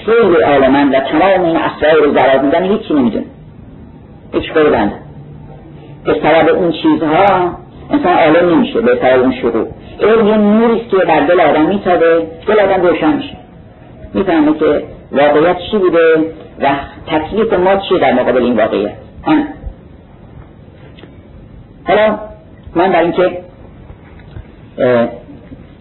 خیلی 0.07 0.37
عالمان 0.37 0.89
و 0.89 1.01
تمام 1.01 1.45
این 1.45 1.57
اسرار 1.57 2.05
رو 2.05 2.15
زراد 2.15 2.45
میدن 2.45 2.65
هیچی 2.65 2.95
نمی‌دونه 2.95 3.25
هیچ 4.33 4.53
کاری 4.53 4.71
بنده 4.71 4.95
به 6.05 6.15
سبب 6.23 6.55
اون 6.55 6.73
چیزها 6.73 7.59
انسان 7.91 8.13
عالم 8.13 8.55
نمیشه 8.55 8.81
به 8.81 8.99
سبب 9.03 9.23
اون 9.23 9.33
شروع 9.33 9.69
علم 10.01 10.27
یه 10.27 10.37
نوریست 10.37 10.91
که 10.91 10.97
بر 10.97 11.21
دل 11.21 11.41
آدم 11.41 11.67
میتابه 11.67 12.27
دل 12.47 12.61
آدم 12.61 12.87
روشن 12.87 13.13
میشه. 13.17 13.37
می‌فهمه 14.15 14.59
که 14.59 14.83
واقعیت 15.13 15.57
چی 15.71 15.79
بوده 15.79 16.17
و 16.61 16.69
تکلیف 17.07 17.53
ما 17.53 17.77
چیه 17.77 17.99
در 17.99 18.13
مقابل 18.13 18.43
این 18.43 18.57
واقعیت. 18.57 18.93
حالا 21.85 22.19
من 22.75 22.93
برای 22.93 23.05
اینکه 23.05 23.39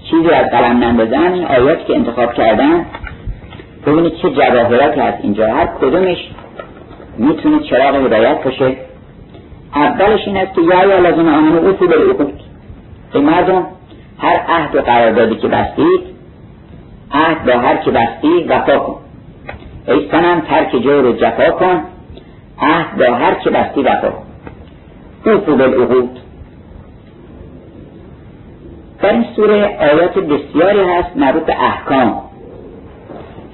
چیزی 0.09 0.29
از 0.29 0.51
قلم 0.51 0.83
نندازم 0.83 1.33
این 1.33 1.45
آیات 1.45 1.85
که 1.85 1.95
انتخاب 1.95 2.33
کردم 2.33 2.85
ببینید 3.85 4.13
چه 4.15 4.29
جواهرات 4.29 4.97
هست 4.97 5.17
اینجا 5.23 5.47
هر 5.47 5.65
کدومش 5.65 6.17
می‌تونه 7.17 7.59
چراغ 7.59 7.95
هدایت 7.95 8.43
باشه. 8.43 8.75
اولش 9.75 10.27
این 10.27 10.37
است 10.37 10.53
که 10.55 10.61
یا 10.61 10.85
یا 10.85 10.99
لازم 10.99 11.27
آمنو 11.27 11.57
او 11.57 11.73
تو 11.73 11.87
بالعقود. 11.87 12.39
ای 13.13 13.21
مردم 13.21 13.65
هر 14.17 14.39
عهد 14.49 14.75
و 14.75 14.81
قراردادی 14.81 15.35
که 15.35 15.47
بستید 15.47 16.01
عهد 17.11 17.45
با 17.45 17.59
هر 17.59 17.77
که 17.77 17.91
بستی 17.91 18.43
وفا 18.49 18.77
کن. 18.77 18.99
ای 19.87 20.09
سنم 20.11 20.41
ترک 20.41 20.81
جور 20.83 21.05
و 21.05 21.13
جفا 21.13 21.51
کن. 21.51 21.81
عهد 22.61 22.97
با 22.97 23.15
هر 23.15 23.33
که 23.33 23.49
بستی 23.49 23.81
وفا 23.81 24.09
کن. 24.09 24.23
او 25.25 25.37
تو 25.37 25.55
بالعقود. 25.55 26.19
در 29.03 29.11
این 29.11 29.25
سوره 29.35 29.77
آیات 29.79 30.19
بسیاری 30.19 30.79
هست 30.79 31.17
مربوط 31.17 31.43
به 31.43 31.63
احکام. 31.63 32.21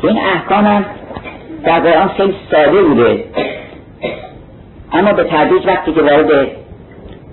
که 0.01 0.07
این 0.07 0.17
احکام 0.17 0.65
هم 0.65 0.85
در 1.63 1.79
قرآن 1.79 2.07
خیلی 2.07 2.35
ساده 2.51 2.83
بوده. 2.83 3.23
اما 4.93 5.13
به 5.13 5.23
تدریج 5.23 5.67
وقتی 5.67 5.93
که 5.93 6.01
وارد 6.01 6.47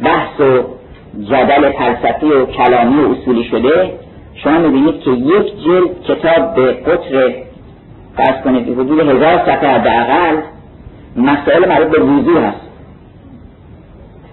بحث 0.05 0.41
و 0.41 0.63
جدل 1.23 1.73
فلسفی 1.73 2.27
و 2.27 2.47
کلامی 2.47 3.05
و 3.05 3.11
اصولی 3.11 3.45
شده 3.45 3.91
شما 4.35 4.59
می‌بینید 4.59 5.01
که 5.01 5.11
یک 5.11 5.65
جلد 5.65 6.03
کتاب 6.05 6.55
به 6.55 6.73
قطر 6.73 7.33
فرض 8.17 8.43
کنید 8.45 8.69
حدود 8.69 9.01
هزار 9.01 9.39
صفحه 9.39 9.69
حداقل 9.69 10.37
مسائل 11.17 11.69
مربوط 11.69 11.97
به 11.97 12.03
وضوع 12.03 12.41
هست. 12.41 12.61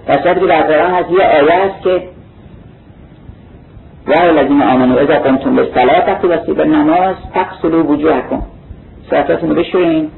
در 0.07 0.33
که 0.33 0.39
در 0.39 0.61
قرآن 0.61 0.91
هست 0.91 1.11
یه 1.11 1.41
آیه 1.41 1.65
هست 1.65 1.83
که 1.83 2.12
یا 4.07 4.21
الذین 4.21 4.61
آمنوا 4.61 4.99
اذا 4.99 5.19
قمتم 5.19 5.59
للصلاه 5.59 6.09
وقتی 6.27 6.53
به 6.53 6.65
نماز 6.65 7.15
تغسلوا 7.33 7.83
وجوهکم. 7.83 8.41
صورتاتون 9.09 9.49
رو 9.49 9.55
بشورین. 9.55 10.09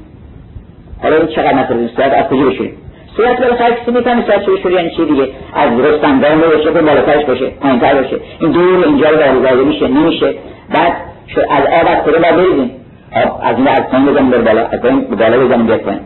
حالا 1.02 1.26
چقدر 1.26 1.54
مثلا 1.54 1.88
صورت 1.96 2.12
از 2.12 2.24
کجا 2.24 2.44
بشورین؟ 2.44 2.72
صورت 3.16 3.40
بالاخره 3.40 3.74
کسی 3.74 3.90
می‌فهمه 3.90 4.24
صورت 4.26 4.42
شروع 4.42 4.58
شروع 4.58 4.74
یعنی 4.74 4.90
چی 4.90 5.04
دیگه؟ 5.04 5.28
از 5.54 5.80
رستم 5.80 6.20
دارم 6.20 6.40
باشه 6.40 6.62
که 6.62 6.70
بالاترش 6.70 7.24
باشه 7.24 7.46
پایینتر 7.46 7.94
باشه. 7.94 8.16
این 8.40 8.52
دور 8.52 8.84
اینجا 8.84 9.10
رو 9.10 9.42
داره 9.42 9.64
میشه 9.64 9.88
نمیشه. 9.88 10.34
بعد 10.74 10.92
از 11.50 11.66
آب 11.66 11.88
از 11.88 12.04
کجا 12.04 12.18
باید 12.18 12.36
بریزیم؟ 12.36 12.70
آب 13.24 13.40
از 13.42 13.56
این 13.56 13.68
از 13.68 13.80
پایین 13.90 14.06
بزنیم 14.06 14.30
بر 14.30 14.38
بالا 14.38 14.66
از 14.66 14.80
پایین 14.80 15.00
بالا 15.00 15.38
بزنیم 15.38 15.66
بیاد 15.66 15.80
پایین. 15.80 16.00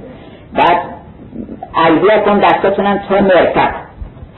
بعد 0.54 0.78
البیه 1.74 2.18
کن 2.24 2.38
دستاتونم 2.38 3.00
تا 3.08 3.20
مرتب. 3.20 3.89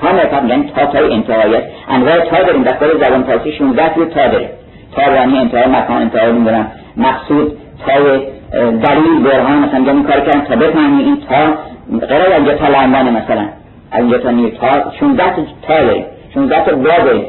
تا 0.03 0.13
مرتب 0.13 0.49
یعنی 0.49 0.73
تا 0.77 0.87
تای 0.87 1.13
انتهایت. 1.13 1.63
انواع 1.89 2.19
تا 2.19 2.43
داریم 2.43 2.63
دستار 2.63 2.99
زبان 2.99 3.23
فارسی 3.23 3.53
16 3.53 3.95
تا 3.95 4.29
داریم. 4.29 4.49
تا 4.97 5.15
یعنی 5.15 5.39
انتهای 5.39 5.67
مکان 5.67 5.97
انتهای 5.97 6.33
نمی‌دونم 6.33 6.71
مقصود 6.97 7.59
تای 7.87 8.21
دلیل 8.71 9.23
برهان 9.25 9.59
مثلا 9.59 9.93
این 9.93 10.05
کار 10.05 10.21
کردن 10.21 10.41
تا 10.41 10.57
بفهمی 10.57 11.03
این 11.03 11.19
تا 11.29 11.37
غیر 12.07 12.53
از 12.53 12.59
تا 12.59 12.69
لندن 12.69 13.13
مثلا. 13.13 13.49
از 13.93 14.21
تا 14.23 14.31
نیو 14.31 14.49
تا 14.49 14.91
16 15.01 15.37
تا 15.67 15.81
داریم. 15.85 16.05
16 16.35 16.65
تا 16.65 16.77
وا 16.77 17.05
داریم. 17.05 17.25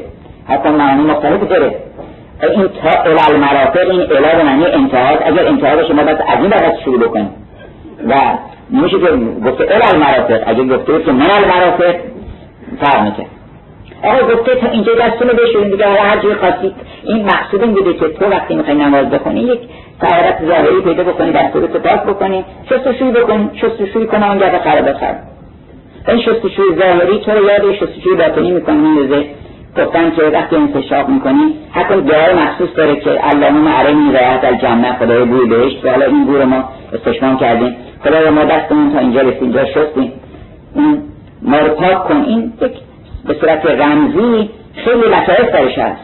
حتی 0.48 0.68
معنی 0.68 1.02
مختلف 1.02 1.48
داره. 1.48 1.74
این 2.42 2.68
تا 2.82 3.02
الال 3.02 3.40
مراتب 3.40 3.90
این 3.90 4.00
الال 4.00 4.36
به 4.36 4.42
معنی 4.42 4.66
انتهاست. 4.66 5.22
اگر 5.26 5.46
انتها 5.46 5.76
باشه 5.76 5.94
ما 5.94 6.02
باید 6.02 6.18
از 6.28 6.38
این 6.40 6.50
بعد 6.50 6.78
شروع 6.84 6.98
بکنیم. 6.98 7.30
و 8.08 8.14
میشه 8.70 8.98
که 8.98 9.06
گفته 9.46 9.64
الال 9.74 10.00
مراتب 10.00 10.40
اگر 10.46 10.76
گفته 10.76 11.02
که 11.04 11.12
من 11.12 11.30
المراتب 11.30 11.94
فرق 12.80 13.02
می‌کنه. 13.02 13.26
آقا 14.02 14.34
گفته 14.34 14.54
تا 14.54 14.70
اینجا 14.70 14.94
دستونو 14.94 15.32
بشوریم 15.32 15.70
دیگه 15.70 15.86
هر 15.86 16.18
جای 16.18 16.34
خاصی 16.34 16.74
این 17.04 17.24
مقصود 17.24 17.62
این 17.62 17.72
بوده 17.74 17.92
که 17.92 18.08
تو 18.08 18.24
وقتی 18.24 18.54
می‌خوای 18.54 18.76
نماز 18.76 19.10
بخونی 19.10 19.40
یک 19.40 19.60
طهارت 20.00 20.38
ظاهری 20.46 20.80
پیدا 20.84 21.04
بکنی 21.04 21.32
دستورت 21.32 21.70
پاک 21.70 22.02
بکنی 22.02 22.44
شستشوی 22.70 23.10
بکنی 23.10 23.50
شستشوی 23.54 24.06
کنه 24.06 24.30
اون 24.30 24.38
گرد 24.38 24.60
خراب 24.60 24.92
خراب. 24.92 25.16
این 26.08 26.20
شستشوی 26.20 26.74
ظاهری 26.78 27.18
تو 27.18 27.30
رو 27.30 27.44
یاد 27.44 27.74
شستشوی 27.74 28.14
باطنی 28.14 28.50
می‌کنی 28.50 28.76
میندازه 28.76 29.24
گفتن 29.78 30.10
که 30.10 30.22
وقتی 30.22 30.56
انتشاب 30.56 31.08
می‌کنی 31.08 31.54
حتی 31.72 32.00
دعای 32.00 32.34
مخصوص 32.34 32.68
داره 32.76 32.96
که 32.96 33.10
اللهم 33.10 33.66
ارنی 33.66 34.12
راحت 34.12 34.44
الجنه 34.44 34.92
خدای 34.98 35.24
بوی 35.24 35.46
بهشت. 35.48 35.84
و 35.84 35.90
حالا 35.90 36.06
این 36.06 36.24
گور 36.24 36.44
ما 36.44 36.64
استشمام 36.92 37.38
کردیم. 37.38 37.76
خدای 38.04 38.30
ما 38.30 38.44
دستمون 38.44 38.92
تا 38.92 38.98
اینجا 38.98 39.20
رسید 39.20 39.42
اینجا 39.42 39.64
شستیم. 39.64 40.12
این 40.74 41.02
پاک 41.50 42.08
کن. 42.08 42.16
این 42.16 42.52
به 43.24 43.34
صورت 43.40 43.66
رمزی 43.66 44.50
خیلی 44.74 45.00
لطایف 45.00 45.52
درش 45.52 45.78
هست. 45.78 46.00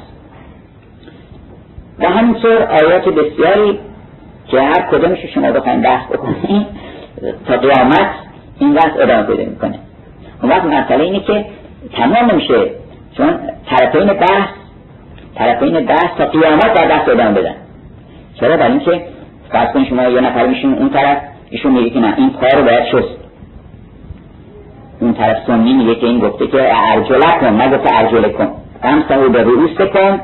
و 1.99 2.07
همینطور 2.07 2.63
آیات 2.63 3.09
بسیاری 3.09 3.79
که 4.47 4.61
هر 4.61 4.83
کدومش 4.83 5.19
شما 5.35 5.53
بخواین 5.53 5.83
بحث 5.83 6.07
بکنید 6.07 6.67
تا 7.47 7.57
قیامت 7.57 8.11
این 8.59 8.75
بحث 8.75 8.91
ادامه 9.01 9.23
پیدا 9.23 9.51
می‌کنه. 9.51 9.79
اون 10.43 10.53
وقت 10.53 10.65
مسئله 10.65 11.05
اینه 11.05 11.21
که 11.21 11.45
تمام 11.93 12.31
نمیشه 12.31 12.71
چون 13.17 13.39
طرفین 13.71 14.07
بحث 14.07 14.49
طرفین 15.35 15.87
بحث 15.87 16.11
تا 16.19 16.27
قیامت 16.27 16.75
در 16.75 16.89
بحث 16.89 17.09
ادامه 17.09 17.41
بدن. 17.41 17.55
چرا؟ 18.35 18.57
برای 18.57 18.73
اینکه 18.73 19.03
فرض 19.53 19.87
شما 19.89 20.03
یه 20.03 20.21
نفر 20.21 20.47
میشین 20.47 20.75
اون 20.75 20.91
طرف 20.91 21.19
ایشون 21.51 21.73
میگه 21.73 21.91
که 21.91 21.99
نه 21.99 22.15
این 22.17 22.31
کار 22.31 22.55
رو 22.57 22.63
باید 22.63 22.85
شست. 22.85 23.20
اون 25.01 25.15
طرف 25.15 25.37
سنی 25.47 25.73
میگه 25.73 25.95
که 25.95 26.07
این 26.07 26.19
گفته 26.19 26.47
که 26.47 26.71
ارجلک 26.93 27.41
کن 27.41 27.63
نگفته 27.63 27.99
ارجله 27.99 28.29
کن. 28.29 28.49
همسهو 28.83 29.29
به 29.29 29.43
رؤوس 29.43 29.71
کن 29.71 30.21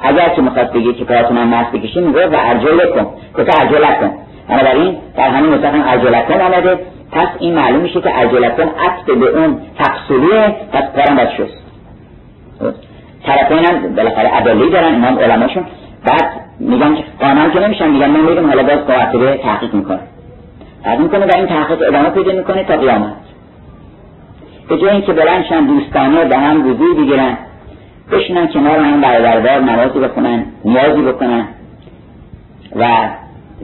اگر 0.00 0.28
که 0.28 0.42
می‌خواد 0.42 0.72
بگه 0.72 0.92
که 0.92 1.04
پاتون 1.04 1.36
هم 1.36 1.48
مست 1.48 1.72
بکشین 1.72 2.06
میگه 2.06 2.26
و 2.26 2.36
ارجله 2.38 2.86
کن. 2.86 3.06
گفته 3.38 3.60
ارجلک 3.60 4.00
کن. 4.00 4.10
بنابراین 4.48 4.96
در 5.16 5.28
همین 5.28 5.54
مثلا 5.54 5.84
ارجلک 5.84 6.28
کن 6.28 6.40
آمده. 6.40 6.78
پس 7.12 7.28
این 7.38 7.54
معلوم 7.54 7.80
میشه 7.80 8.00
که 8.00 8.18
ارجلک 8.18 8.56
کن 8.56 8.62
عطف 8.62 9.04
به 9.04 9.38
اون 9.38 9.58
تقصیلیه 9.78 10.56
پس 10.72 10.84
کارم 10.96 11.16
باید 11.16 11.28
شست 11.28 11.66
طرفین 13.26 13.58
هم 13.58 13.94
بالاخره 13.94 14.36
ادلی 14.36 14.70
دارن 14.70 14.94
امام 14.94 15.18
علماشون. 15.18 15.64
بعد 16.06 16.30
میگن 16.60 16.94
که 16.94 17.04
قانم 17.20 17.50
که 17.50 17.60
نمیشن 17.60 17.90
میگن 17.90 18.06
ما 18.06 18.18
میریم 18.18 18.46
حالا 18.46 18.62
باز 18.62 18.86
قاعده 18.86 19.36
تحقیق 19.36 19.74
می‌کنه 19.74 19.98
بعد 20.84 21.00
می‌کنه 21.00 21.26
و 21.26 21.30
این 21.36 21.46
تحقیق 21.46 21.88
ادامه 21.88 22.10
پیدا 22.10 22.32
می‌کنه 22.32 22.64
تا 22.64 22.76
قیامت. 22.76 23.12
به 24.68 24.78
جای 24.78 24.90
اینکه 24.90 25.12
بلندشن 25.12 25.66
دوستانه 25.66 26.24
به 26.24 26.36
هم 26.36 26.70
وضوع 26.70 26.96
بگیرن. 26.96 27.38
بشینن 28.12 28.46
کنار 28.46 28.78
هم 28.78 29.00
برادردار 29.00 29.60
نمازی 29.60 29.98
بکنن 29.98 30.44
نیازی 30.64 31.02
بکنن. 31.02 31.44
و 32.76 33.08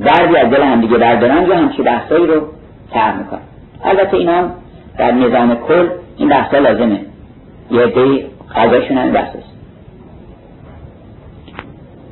دردی 0.04 0.36
از 0.36 0.50
دل 0.50 0.62
هم 0.62 0.80
دیگه 0.80 0.98
بردارن 0.98 1.46
یا 1.46 1.56
همچی 1.56 1.82
بحثایی 1.82 2.26
رو 2.26 2.42
تر 2.90 3.12
می‌کنن. 3.12 3.40
البته 3.84 4.16
اینا 4.16 4.50
در 4.98 5.12
نظام 5.12 5.54
کل 5.54 5.88
این 6.16 6.28
بحثا 6.28 6.58
لازمه. 6.58 7.00
یه 7.70 7.86
دی 7.86 8.24
قضاشون 8.56 8.98
هم 8.98 9.12
بحث 9.12 9.36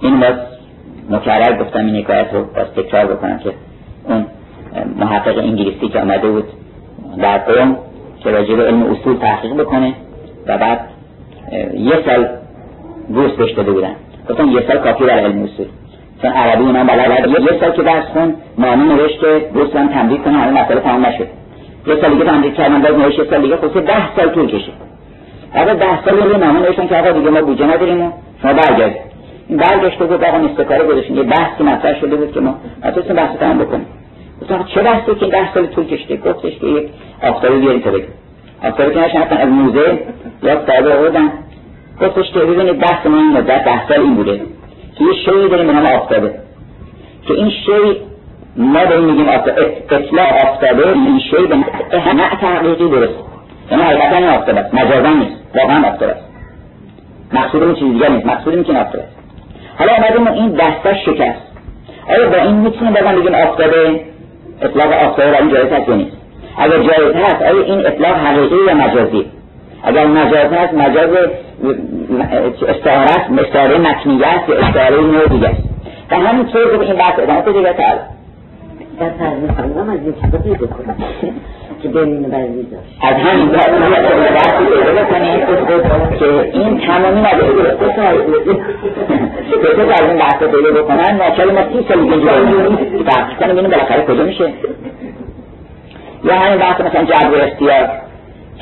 این 0.03 0.21
باز 0.21 0.35
مکرر 1.11 1.65
گفتم 1.65 1.87
این 1.87 1.97
حکایت 1.97 2.27
رو 2.33 2.45
باز 2.45 2.67
تکرار 2.77 3.07
بکنم 3.07 3.39
که 3.39 3.53
اون 4.05 4.27
محقق 4.97 5.39
انگلیسی 5.39 5.89
که 5.89 6.01
آمده 6.01 6.29
بود 6.29 6.45
در 7.19 7.39
قوم 7.39 7.77
که 8.25 8.31
راجع 8.31 8.55
به 8.55 8.63
علم 8.63 8.83
اصول 8.83 9.17
تحقیق 9.17 9.55
بکنه 9.55 9.93
و 10.47 10.59
بعد 10.59 10.81
یه 11.75 11.99
سال 12.07 12.29
بورس 13.09 13.33
بهش 13.33 13.51
داده 13.53 13.73
بودن. 13.73 13.95
گفتن 14.31 14.49
یه 14.49 14.63
سال 14.69 14.79
کافی 14.79 15.05
برای 15.05 15.25
علم 15.25 15.43
اصول. 15.43 15.67
چون 16.23 16.31
عربی 16.31 16.65
اینا 16.65 16.85
بلد 16.85 17.29
یه 17.29 17.61
سال 17.61 17.71
که 17.71 17.83
درس 17.83 18.05
خون 18.05 18.35
معنی 18.59 18.85
نوشت 18.85 19.21
که 19.21 19.49
بورس 19.55 19.77
هم 19.77 19.89
تمدید 19.89 20.23
کنه 20.23 20.39
همه 20.39 20.63
مسئله 20.65 20.81
تمام 20.81 21.07
نشد. 21.07 21.27
یه 21.87 21.97
سال 22.01 22.11
دیگه 22.13 22.25
تمدید 22.25 22.55
کردن 22.55 22.83
باز 22.83 22.95
نوشت 22.95 23.19
یه 23.19 23.25
سال 23.31 23.43
دیگه 23.43 23.57
خود 23.57 23.85
ده 23.85 24.17
سال 24.17 24.29
طول 24.29 24.47
کشید. 24.47 24.75
بعد 25.55 25.79
ده 25.79 26.05
سال 26.05 26.31
یه 26.31 26.37
نامه 26.37 26.61
نوشتن 26.61 26.87
که 26.87 26.97
آقا 26.97 27.13
دیگه 27.13 27.31
ما 27.31 27.43
بودجه 27.43 27.67
نداریم 27.67 28.03
و 28.03 28.11
شما 28.43 28.53
برگرد 28.53 28.95
این 29.49 29.59
برگشت 29.59 29.99
بود 29.99 30.25
آقا 30.25 30.37
استکاره 30.37 30.85
گذاشتین 30.85 31.17
یه 31.17 31.23
بحثی 31.23 31.63
مطرح 31.63 32.01
شده 32.01 32.17
بود 32.17 32.33
که 32.33 32.41
ما 32.41 32.55
نتونستیم 32.85 33.17
بحث 33.17 33.37
تمام 33.37 33.59
بکنیم؟ 33.59 33.87
گفتم 34.43 34.65
چه 34.75 34.83
بحثی 34.83 35.15
که 35.15 35.27
ده 35.27 35.55
سال 35.55 35.67
طول 35.67 35.87
کشیده 35.87 36.33
گفتش 36.33 36.59
که 36.59 36.67
یک 36.67 36.89
آفتابی 37.23 37.59
بیارید 37.59 37.85
تا 37.85 37.91
بگم 37.91 38.05
آفتابی 38.65 38.95
که 38.95 39.01
نشن 39.01 39.19
از 39.19 39.49
موزه 39.49 39.99
یا 40.43 40.67
صاحب 40.67 40.87
آوردن 40.87 41.33
گفتش 42.01 42.31
که 42.33 42.39
ببینید 42.39 42.79
بحث 42.79 43.07
ما 43.07 43.17
این 43.17 43.33
مدت 43.33 43.65
ده 43.65 43.89
سال 43.89 44.01
این 44.01 44.15
بوده 44.15 44.41
که 44.99 45.05
یه 45.05 45.13
شیعی 45.25 45.49
داریم 45.49 45.67
به 45.67 45.73
نام 45.73 45.87
آفتابه 45.87 46.35
که 47.27 47.35
این 47.35 47.51
شی 47.51 47.97
ما 48.57 48.85
داریم 48.85 49.05
میگیم 49.05 49.29
اطلاع 49.91 50.51
آفتابه 50.51 50.89
این 50.93 51.21
شی 51.31 51.47
به 51.47 51.57
نه 52.15 52.31
تحقیقی 52.41 52.89
درست 52.89 53.15
یعنی 53.71 53.83
حقیقتا 53.83 54.17
این 54.17 54.29
آفتابه 54.29 54.61
است 54.61 54.75
مجازا 54.75 55.09
نیست 55.09 55.37
واقعا 55.55 55.89
آفتابه 55.89 56.13
است 56.13 56.25
مقصود 57.33 57.63
اون 57.63 57.75
چیز 57.75 57.93
دیگه 57.93 58.09
نیست 58.09 58.27
مقصود 58.27 58.55
این 58.55 58.65
که 58.65 58.73
آفتابه 58.73 59.05
است 59.05 59.17
حالا 59.79 59.93
آمدیم 59.93 60.27
این 60.27 60.51
دسته 60.51 60.95
شکست 61.07 61.51
آیا 62.09 62.29
با 62.29 62.37
این 62.37 62.55
می‌تونیم 62.55 62.93
بگم 62.93 63.15
بگیم 63.15 63.35
آفتابه 63.35 64.01
اطلاق 64.63 64.93
آفتابه 64.93 65.31
برای 65.31 65.51
جایز 65.51 65.73
هست 65.73 65.89
یا 65.89 65.95
نیست 65.95 66.17
اگر 66.59 66.83
جایز 66.83 67.15
هست 67.17 67.43
آیا 67.43 67.63
این 67.63 67.87
اطلاق 67.87 68.17
حقیقی 68.17 68.57
یا 68.67 68.75
مجازی؟ 68.75 69.27
اگر 69.83 70.07
مجاز 70.07 70.53
هست 70.53 70.75
مجاز 70.75 71.11
استعاره 72.69 73.03
است 73.03 73.31
استعاره 73.39 73.79
مکنیه 73.79 74.27
است 74.27 74.49
یا 74.49 74.59
استعاره 74.59 75.01
نوع 75.01 75.29
دیگه 75.29 75.49
است. 75.49 75.63
و 76.11 76.15
همینطور 76.15 76.77
که 76.77 76.83
این 76.83 76.97
بحث 76.97 77.19
ادامه 77.19 77.41
پیدا 77.41 77.73
کرد. 77.73 78.11
در 79.01 79.11
فرمستان 79.11 79.91
از 79.91 79.99
این 80.05 80.15
چیزا 80.15 80.67
بکنم. 80.67 80.97
که 81.83 81.89
بین 81.89 82.23
بعضی 82.23 82.63
داشت. 82.63 82.99
از 83.03 83.15
همین 83.17 83.49
پیدا 83.49 83.69
بکنید 85.79 86.19
که 86.19 86.51
این 86.53 86.81
تمامی 86.81 87.21
نداره 87.21 87.77
که 87.95 88.03
از 89.93 90.09
این 90.09 90.19
بحث 90.19 90.39
پیدا 90.39 90.83
بکنن 90.83 91.17
ناچار 91.17 91.51
ما 91.51 91.63
سی 91.73 91.87
سال 91.89 92.03
دیگه 92.03 93.03
بحث 93.03 93.39
کنیم 93.41 93.53
ببینیم 93.53 93.71
بالاخره 93.71 94.03
کجا 94.07 94.23
میشه؟ 94.23 94.53
یا 96.25 96.35
همین 96.35 96.59
بحث 96.59 96.81
مثلا 96.81 97.05
جبر 97.05 97.41
اختیار. 97.45 97.89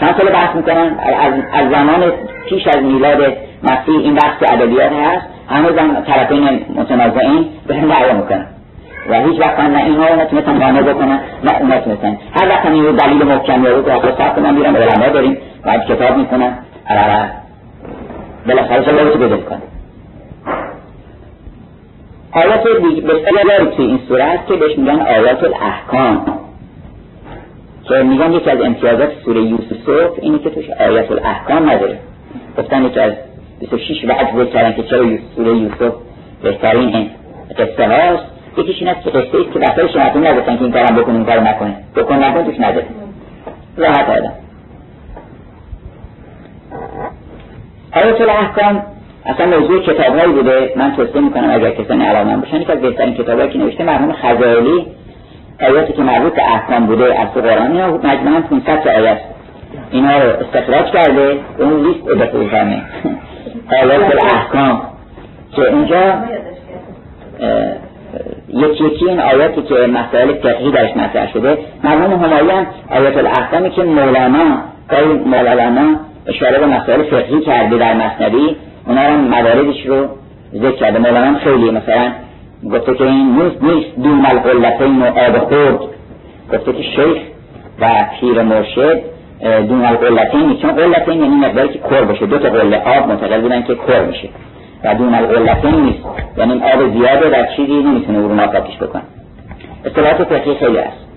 چند 0.01 0.15
سال 0.19 0.29
بحث 0.29 0.57
می‌کنن؟ 0.57 0.99
از, 1.21 1.33
از 1.53 1.71
زمان 1.71 2.13
پیش 2.49 2.67
از 2.67 2.83
میلاد 2.83 3.21
مسیح 3.63 3.99
این 3.99 4.15
بحث 4.15 4.53
ادبیات 4.53 4.93
هست. 4.93 5.27
هنوز 5.49 5.79
هم 5.79 6.05
طرفین 6.07 6.67
متنازعین 6.77 7.47
به 7.67 7.75
هم 7.75 7.89
دعوا 7.89 8.13
می‌کنن. 8.13 8.47
و 9.09 9.15
هیچ 9.15 9.41
وقت 9.41 9.61
نه 9.61 9.85
اینها 9.85 10.15
نتونستن 10.15 10.59
قانع 10.59 10.83
بکنن 10.83 11.21
نه 11.45 11.61
اون 11.61 11.73
نتونستن 11.73 12.19
هر 12.41 12.49
وقت 12.49 12.67
این 12.67 12.97
دلیل 12.97 13.23
محکم 13.25 13.65
یا 13.65 13.79
رو 13.79 13.91
آخر 13.91 14.13
سخت 14.19 14.39
من 14.39 14.55
میرم 14.55 14.77
علما 14.77 15.09
داریم 15.09 15.37
بعد 15.65 15.85
کتاب 15.85 16.17
می‌کنن 16.17 16.59
بالاخره 18.47 18.85
شما 18.85 19.01
رو 19.01 19.19
بدل 19.19 19.37
کنن 19.37 19.63
آیات 22.33 22.63
بسیار 22.63 23.45
داری 23.49 23.77
توی 23.77 23.87
این 23.87 23.99
صورت 24.09 24.47
که 24.47 24.55
بهش 24.55 24.79
میگن 24.79 25.01
آیات 25.01 25.45
الاحکام 25.45 26.39
که 27.89 27.95
میگن 27.95 28.33
یکی 28.33 28.51
از 28.51 28.61
امتیازات 28.61 29.11
سوره 29.25 29.43
یوسف 29.43 30.19
اینه 30.23 30.39
که 30.39 30.51
توش 30.51 30.71
آیات 30.71 31.11
الاحکام 31.11 31.71
نداره. 31.71 31.99
گفتن 32.59 32.85
یکی 32.85 33.01
از 33.01 33.13
26 33.61 34.05
وجه 34.05 34.37
ذکر 34.37 34.45
کردن 34.45 34.73
که 34.73 34.83
چرا 34.83 35.07
سوره 35.37 35.57
یوسف 35.57 35.95
بهترین 36.43 37.11
قصه 37.59 37.89
هاست. 37.89 38.38
یکیش 38.59 38.77
این 38.79 38.89
است 38.89 39.03
که 39.05 39.11
قصه 39.11 39.45
که 39.53 39.59
بسر 39.59 39.87
شما 39.87 40.31
نگفتن 40.31 40.57
که 40.57 40.63
این 40.63 40.73
کارم 40.73 40.97
بکنیم 40.97 41.25
کار 41.25 41.41
نکنه. 41.41 41.75
بکن 41.97 42.15
نکن 42.15 42.45
توش 42.45 42.61
نداره 42.61 42.87
راحت 43.77 44.09
آدم. 44.11 44.33
آیت 47.93 48.21
الاحکام 48.21 48.83
اصلا 49.27 49.47
موضوع 49.47 49.83
کتاب 49.83 50.19
هایی 50.19 50.33
بوده. 50.33 50.73
من 50.77 50.97
توصیه 50.97 51.21
می‌کنم 51.21 51.51
اگر 51.51 51.71
کسانی 51.71 52.05
علاقه 52.05 52.37
باشن 52.37 52.65
که 52.65 52.73
از 52.73 52.81
بهترین 52.81 53.15
کتاب 53.15 53.51
که 53.51 53.59
نوشته 53.59 53.85
مرحوم 53.85 54.13
خزائلی 54.13 54.87
آیاتی 55.61 55.93
که 55.93 56.03
مربوط 56.03 56.35
به 56.35 56.53
احکام 56.53 56.87
بوده 56.87 57.21
از 57.21 57.29
قرآن 57.29 57.73
اینا 57.73 57.89
مجموعا 57.89 58.41
500 58.41 58.83
تا 58.83 58.91
آیه 58.91 59.21
اینا 59.91 60.19
رو 60.19 60.31
استخراج 60.31 60.91
کرده. 60.93 61.39
اون 61.59 61.87
لیست 61.87 62.01
کنه 62.51 62.83
آیات 63.83 64.03
الاحکام 64.03 64.83
که 65.53 65.63
اینجا 65.63 66.15
یکی 68.49 68.85
یکی 68.85 69.09
این 69.09 69.21
آیاتی 69.21 69.63
که 69.63 69.75
مسائل 69.75 70.33
فقهی 70.33 70.71
درش 70.71 70.97
مطرح 70.97 71.33
شده 71.33 71.59
مرحوم 71.85 72.25
همایان 72.25 72.67
آیات 72.91 73.17
الاحکامی 73.17 73.71
که 73.71 73.83
مولانا 73.83 74.59
گاهی 74.91 75.05
مولانا 75.05 75.97
اشاره 76.27 76.59
به 76.59 76.67
مسائل 76.67 77.03
فقهی 77.03 77.41
کرده 77.41 77.79
در 77.79 77.95
مصنوی 77.95 78.57
اونا 78.87 79.09
رو 79.09 79.17
مدارجش 79.17 79.87
رو 79.87 80.09
ذکر 80.55 80.77
کرده. 80.77 80.99
مولانا 80.99 81.39
خیلی 81.39 81.71
مثلا 81.71 82.13
گفته 82.73 82.95
که 82.95 83.05
این 83.05 83.43
نیست 83.43 83.63
نیست. 83.63 83.97
دون 84.03 84.27
القلتین 84.27 85.03
و 85.03 85.05
آب 85.05 85.39
خورد 85.39 85.81
گفته 86.53 86.73
که 86.73 86.83
شیخ 86.83 87.19
و 87.81 88.05
پیر 88.21 88.43
مرشد 88.43 89.01
دون 89.69 89.85
القلتین 89.85 90.57
چون 90.63 90.73
قلتین 90.73 91.23
یعنی 91.23 91.35
مقداری 91.35 91.69
که 91.69 91.79
کر 91.79 92.05
بشه 92.05 92.27
دو 92.27 92.39
تا 92.39 92.49
قله 92.49 92.77
آب 92.77 93.09
معتقد 93.09 93.43
بودن 93.43 93.63
که 93.63 93.75
کر 93.75 94.05
میشه. 94.05 94.29
و 94.85 94.95
دون 94.95 95.15
القلتین 95.15 95.81
نیست. 95.81 96.05
یعنی 96.37 96.53
آب 96.53 96.93
زیاده 96.93 97.31
در 97.31 97.47
چیزی 97.57 97.73
نمی‌تونه 97.73 98.19
اون 98.19 98.37
ناپاکش 98.37 98.77
بکن 98.77 99.03
اصطلاحات 99.85 100.25
فقهی 100.25 100.55
خیلی 100.55 100.79
هست. 100.79 101.09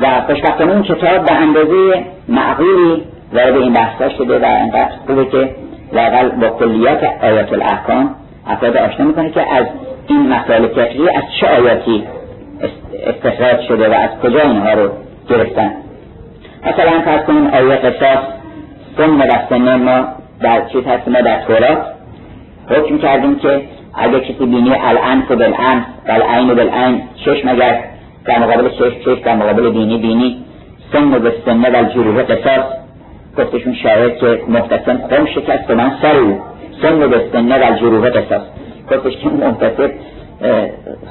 و 0.00 0.20
خوشبختانه 0.26 0.72
اون 0.72 0.82
کتاب 0.82 1.24
به 1.24 1.32
اندازه 1.32 2.04
معقولی 2.28 3.02
وارد 3.32 3.56
این 3.56 3.72
بحثا 3.72 4.08
شده 4.08 4.38
و 4.38 4.44
انقدر 4.44 4.90
خوبه 5.06 5.24
که 5.26 5.50
لاقل 5.92 6.28
با 6.28 6.48
کلیات 6.48 7.04
آیات 7.22 7.52
الاحکام 7.52 8.14
افراد 8.46 8.76
آشنا 8.76 9.06
می‌کنه 9.06 9.30
که 9.30 9.54
از 9.54 9.66
این 10.08 10.28
مسائل 10.28 10.66
فقهی 10.66 11.08
از 11.08 11.22
چه 11.40 11.46
آیاتی 11.46 12.04
استخراج 13.06 13.60
شده 13.68 13.88
و 13.88 13.92
از 13.92 14.10
کجا 14.22 14.40
اینها 14.40 14.72
رو 14.72 14.90
گرفتن. 15.28 15.70
مثلا 16.66 17.00
فرض 17.04 17.24
کنیم 17.24 17.46
آیه 17.46 17.76
قصاص 17.76 18.18
سن 18.96 19.10
و 19.10 19.32
سن 19.48 19.74
ما 19.74 20.19
در 20.40 20.68
چیز 20.72 20.84
هست 20.84 21.08
ما 21.08 21.20
در 21.20 21.42
تورات؟ 21.42 21.86
حکم 22.68 22.98
کردیم 22.98 23.38
که 23.38 23.62
اگه 23.94 24.20
کسی 24.20 24.46
بینی 24.46 24.70
بالانف 24.70 25.30
و 25.30 25.42
العین 26.06 26.54
بالعین 26.54 27.02
چشم 27.24 27.48
اگر 27.48 27.84
در 28.24 28.38
مقابل 28.38 28.68
چشم 28.68 29.00
چشم 29.04 29.24
در 29.24 29.34
مقابل 29.34 29.70
بینی 29.70 29.98
بینی 29.98 30.44
سن 30.92 31.14
و 31.14 31.30
سنه 31.44 31.70
و 31.70 31.76
الجروح 31.76 32.22
قصاص. 32.22 32.64
گفتشون 33.38 33.74
شاهد 33.74 34.16
که 34.16 34.40
محتسم 34.48 35.00
خم 35.10 35.26
شکست 35.26 35.70
و 35.70 35.74
من 35.74 35.92
سر 36.02 36.16
او. 36.16 36.40
سن 36.82 37.02
و 37.02 37.18
سنه 37.32 37.58
و 37.58 37.64
الجروح 37.64 38.10
قصاص. 38.10 38.42
گفتش 38.90 39.16
که 39.16 39.28
محتسب 39.28 39.90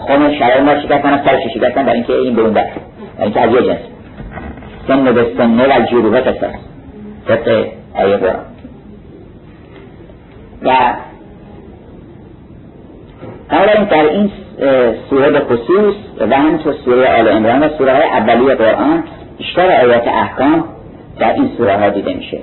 خم 0.07 0.33
شاهد 0.39 0.63
ما 0.63 0.79
شکستن 0.81 1.23
سرش 1.25 1.53
شکستن 1.53 1.83
برای 1.83 1.95
اینکه 1.95 2.13
این 2.13 2.35
برون 2.35 2.53
بر 2.53 2.61
برای 2.61 3.23
اینکه 3.23 3.41
از 3.41 3.53
یه 3.53 3.61
جنس. 3.61 3.79
سن 4.87 5.07
و 5.07 5.23
سنه 5.37 5.67
و 5.67 5.71
الجروح 5.71 6.19
قصاص. 6.19 6.55
طبق 7.27 7.65
آیه 7.95 8.17
برام 8.17 8.45
و 10.63 10.93
اولا 13.51 13.83
در 13.83 14.03
این 14.03 14.31
سوره 15.09 15.31
به 15.31 15.39
خصوص 15.39 15.95
و 16.19 16.35
همینطور 16.35 16.73
سوره 16.85 17.19
آل 17.19 17.27
عمران 17.27 17.63
و 17.63 17.69
سوره 17.77 17.93
های 17.93 18.03
اولی 18.03 18.55
قرآن 18.55 19.03
بیشتر 19.37 19.71
آیات 19.85 20.07
احکام 20.07 20.63
در 21.19 21.33
این 21.33 21.49
سوره 21.57 21.77
ها 21.77 21.89
دیده 21.89 22.13
میشه. 22.13 22.39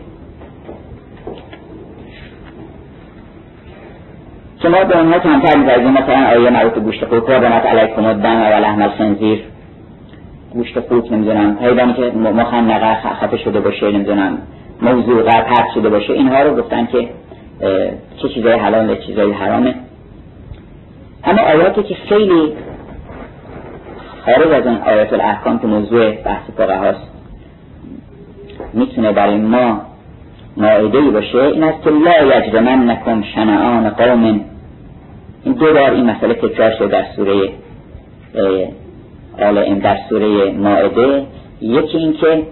شما 4.62 4.85
به 4.85 4.98
اونها 4.98 5.18
کمتر 5.18 5.59
می‌برید 5.59 5.87
مثلا 5.87 6.26
آیه 6.26 6.50
مربوط 6.50 6.83
گوشت 6.83 7.05
خوک 7.05 7.31
ربنت 7.31 7.66
علیکم 7.66 8.05
الدم 8.05 8.40
و 8.40 8.61
لحم 8.61 8.83
الخنزیر 8.83 9.44
گوشت 10.52 10.81
خوک 10.81 11.12
نمی‌دونم 11.12 11.59
حیوانی 11.61 11.92
که 11.92 12.02
مخنقه 12.18 12.94
خفه 12.94 13.37
شده 13.37 13.61
باشه 13.61 13.90
نمی‌دونم 13.90 14.38
موضوع 14.83 15.22
پرت 15.22 15.66
شده 15.74 15.88
باشه 15.88 16.12
اینها 16.12 16.42
رو 16.42 16.57
گفتن 16.57 16.87
که 16.87 17.09
چه 18.22 18.28
چیزای 18.34 18.52
حلال 18.52 18.96
چه 18.96 19.02
چیزای 19.02 19.32
حرامه. 19.32 19.74
اما 21.24 21.42
آیاتی 21.42 21.82
که 21.82 21.94
خیلی 21.94 22.52
خارج 24.24 24.52
از 24.52 24.66
اون 24.66 24.76
آیات 24.76 25.12
الاحکام 25.12 25.58
که 25.58 25.66
موضوع 25.66 26.10
بحث 26.10 26.50
فقه 26.56 26.76
هاست 26.76 27.10
می‌تونه 28.72 29.12
برای 29.12 29.36
ما 29.36 29.80
ماعده 30.56 31.00
باشه 31.00 31.38
این 31.38 31.62
است 31.62 31.82
که 31.84 31.90
لا 31.90 32.38
یجرمن 32.38 32.90
نکن 32.90 33.24
شنعان 33.34 33.90
قوم 33.90 34.40
این 35.44 35.54
دو 35.54 35.72
بار 35.72 35.90
این 35.90 36.10
مسئله 36.10 36.34
تکرار 36.34 36.70
شده 36.70 36.88
در 36.88 37.04
سوره 37.16 37.48
آل 39.38 39.78
در 39.78 39.98
سوره 40.08 40.50
ماعده 40.50 41.26
یکی 41.60 41.98
این 41.98 42.12
که 42.12 42.42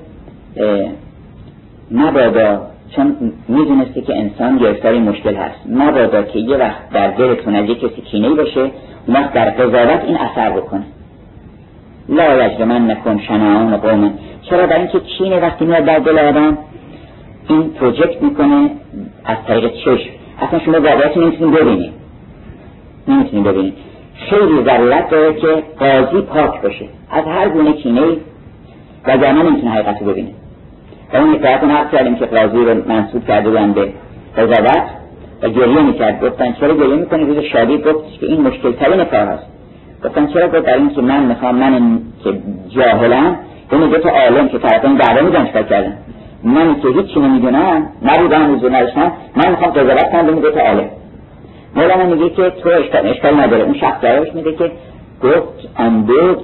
مبادا 1.91 2.74
چون 2.97 3.17
می‌دونسته 3.49 4.01
که 4.01 4.17
انسان 4.17 4.59
گرفتاری 4.59 4.99
مشکل 4.99 5.35
هست. 5.35 5.61
مبادا 5.69 6.23
که 6.23 6.39
یه 6.39 6.57
وقت 6.57 6.91
در 6.91 7.11
دلتون 7.11 7.55
از 7.55 7.69
یه 7.69 7.75
کسی 7.75 8.03
کینه 8.11 8.29
باشه 8.29 8.61
اون 9.07 9.17
وقت 9.17 9.33
در 9.33 9.51
قضاوت 9.51 10.05
این 10.05 10.17
اثر 10.17 10.51
بکنه 10.51 10.85
لا 12.09 12.47
یجرمن 12.47 12.91
نکن 12.91 13.19
شنعان 13.19 13.77
قوم 13.77 14.13
چرا؟ 14.43 14.67
برای 14.67 14.81
اینکه 14.81 15.01
چینه 15.19 15.41
وقتی 15.41 15.65
میاد 15.65 15.85
در 15.85 15.99
دل 15.99 16.19
آدم 16.19 16.59
این 17.49 17.71
پروژکت 17.71 18.23
می‌کنه 18.23 18.71
از 19.25 19.37
طریق 19.47 19.73
چشم. 19.73 20.11
اصلا 20.41 20.59
شما 20.59 20.81
واقعیت 20.81 21.17
نمی‌تونید 21.17 21.55
ببینید 21.55 21.93
نمی‌تونید 23.09 23.45
ببینید 23.47 23.75
خیلی 24.15 24.65
ضرورت 24.65 25.11
داره 25.11 25.35
که 25.35 25.63
قاضی 25.79 26.21
پاک 26.21 26.63
باشه. 26.63 26.85
از 27.11 27.25
هر 27.25 27.49
گونه 27.49 27.73
کینه 27.73 28.03
و 29.07 29.33
نمی‌تونه 29.33 29.71
حقیقت 29.71 30.03
رو 30.03 30.07
ببینه. 30.07 30.31
و 31.15 31.17
اون 31.17 31.35
حکایت 31.35 31.65
نقل 31.65 31.91
کردیم 31.97 32.15
که 32.17 32.27
قاضی 32.27 32.65
رو 32.65 32.89
منصوب 32.89 33.27
کرده 33.27 33.49
بودن 33.49 33.73
به 33.73 33.93
قضاوت 34.37 34.83
و 35.43 35.49
گریه 35.49 35.83
می‌کرد. 35.83 36.25
گفتن 36.25 36.53
چرا 36.53 36.75
گریه 36.75 36.97
می‌کنی؟ 36.97 37.25
روز 37.25 37.39
شادی 37.39 37.79
گفت 37.79 38.21
که 38.21 38.27
این 38.27 38.41
مشکل 38.41 38.73
ترین 38.73 39.05
کار 39.05 39.21
هست. 39.21 39.47
گفتن 40.05 40.27
چرا 40.27 40.49
گفت؟ 40.49 40.67
در 40.67 40.77
این 40.77 40.91
که 40.91 41.01
من 41.01 41.23
می‌خوام 41.23 41.55
من 41.55 41.99
که 42.25 42.35
جاهلم. 42.69 43.37
اون 43.73 43.91
دو 43.91 43.99
تا 43.99 44.11
عالم 44.11 44.49
که 44.49 44.59
طرفین 44.59 44.95
دعوا 44.95 45.23
میدن 45.23 45.47
چکار 45.47 45.63
کردن؟ 45.63 45.97
من 46.45 46.81
که 46.81 46.89
هیچی 46.89 47.21
نمی‌دونم. 47.21 47.87
نبودم 48.03 48.55
حضور 48.55 48.77
نداشتم 48.77 49.13
من 49.37 49.51
می‌خوام 49.51 49.71
قضاوت 49.71 50.11
کنم. 50.13 50.27
به 50.27 50.33
دو 50.33 50.51
تا 50.51 50.61
عالم. 50.61 50.89
مولانا 51.77 52.05
میگه 52.05 52.31
که 52.31 52.51
تو 52.51 52.69
اشکال, 52.69 53.07
اشکال 53.07 53.41
نداره. 53.41 53.63
اون 53.63 53.75
شخص 53.75 54.03
جوابش 54.03 54.35
میگه 54.35 54.53
که 54.53 54.71
گفت 55.23 55.69
آن 55.79 56.03
دو 56.03 56.37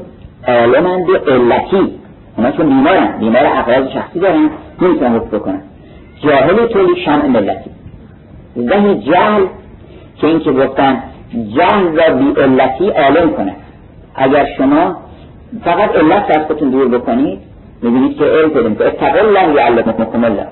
عالمند 0.48 1.11
علتی. 1.11 1.99
اونا 2.36 2.50
چون 2.50 2.66
بیمارن. 2.66 3.18
بیمار 3.18 3.46
اقراض 3.46 3.88
شخصی 3.88 4.20
دارن 4.20 4.50
نمی‌تونن 4.82 5.16
حکم 5.16 5.38
بکنن. 5.38 5.60
جاهل 6.22 6.66
تولی 6.66 7.00
شمع 7.04 7.26
ملتی. 7.26 7.70
زهی 8.56 8.94
جهل 8.94 9.46
که 10.16 10.26
این 10.26 10.40
که 10.40 10.52
گفتن 10.52 11.02
جهل 11.56 11.84
و 11.84 12.16
بی 12.16 12.40
علتی 12.40 12.90
عالم 12.90 13.30
کنه. 13.30 13.54
اگر 14.14 14.46
شما 14.56 14.96
فقط 15.64 15.96
علت 15.96 16.36
از 16.36 16.46
خودتون 16.46 16.70
دور 16.70 16.88
بکنید 16.88 17.38
می‌بینید 17.82 18.16
که 18.18 18.24
علم 18.24 18.50
پیدا 18.50 18.68
می‌کنه 18.68 18.86
اتقوا 18.86 19.20
الله 19.20 19.54
یعلمکم 19.54 20.24
الله 20.24 20.46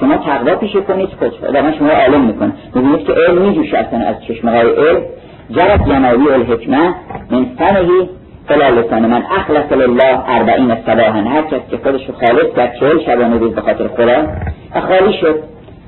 شما 0.00 0.16
تقوا 0.16 0.54
پیشه 0.54 0.80
کنید 0.80 1.08
خود 1.08 1.32
شما 1.78 1.90
عالم 1.90 2.20
می‌کنه. 2.20 2.52
می‌بینید 2.74 3.06
که 3.06 3.12
علم 3.12 3.42
میجوشه 3.42 3.78
از 3.78 4.24
چشمه 4.28 4.50
های 4.50 4.70
علم. 4.70 5.02
جرت 5.50 5.88
یناوی 5.88 6.30
الحکمه 6.30 6.94
من 7.30 7.44
فنهی 7.58 8.08
فلا 8.48 8.68
لسان 8.68 9.06
من 9.06 9.22
اخلص 9.30 9.72
لله 9.72 10.30
اربعین 10.30 10.76
صباحا. 10.86 11.20
هر 11.20 11.42
کس 11.42 11.60
که 11.70 11.76
خودش 11.76 12.08
رو 12.08 12.14
خالص 12.14 12.56
کرد 12.56 12.74
چهل 12.80 12.98
شبانه 12.98 13.38
روز 13.38 13.54
به 13.54 13.60
خاطر 13.60 13.88
خدا 13.88 14.26
و 14.74 14.80
خالی 14.80 15.18
شد 15.20 15.42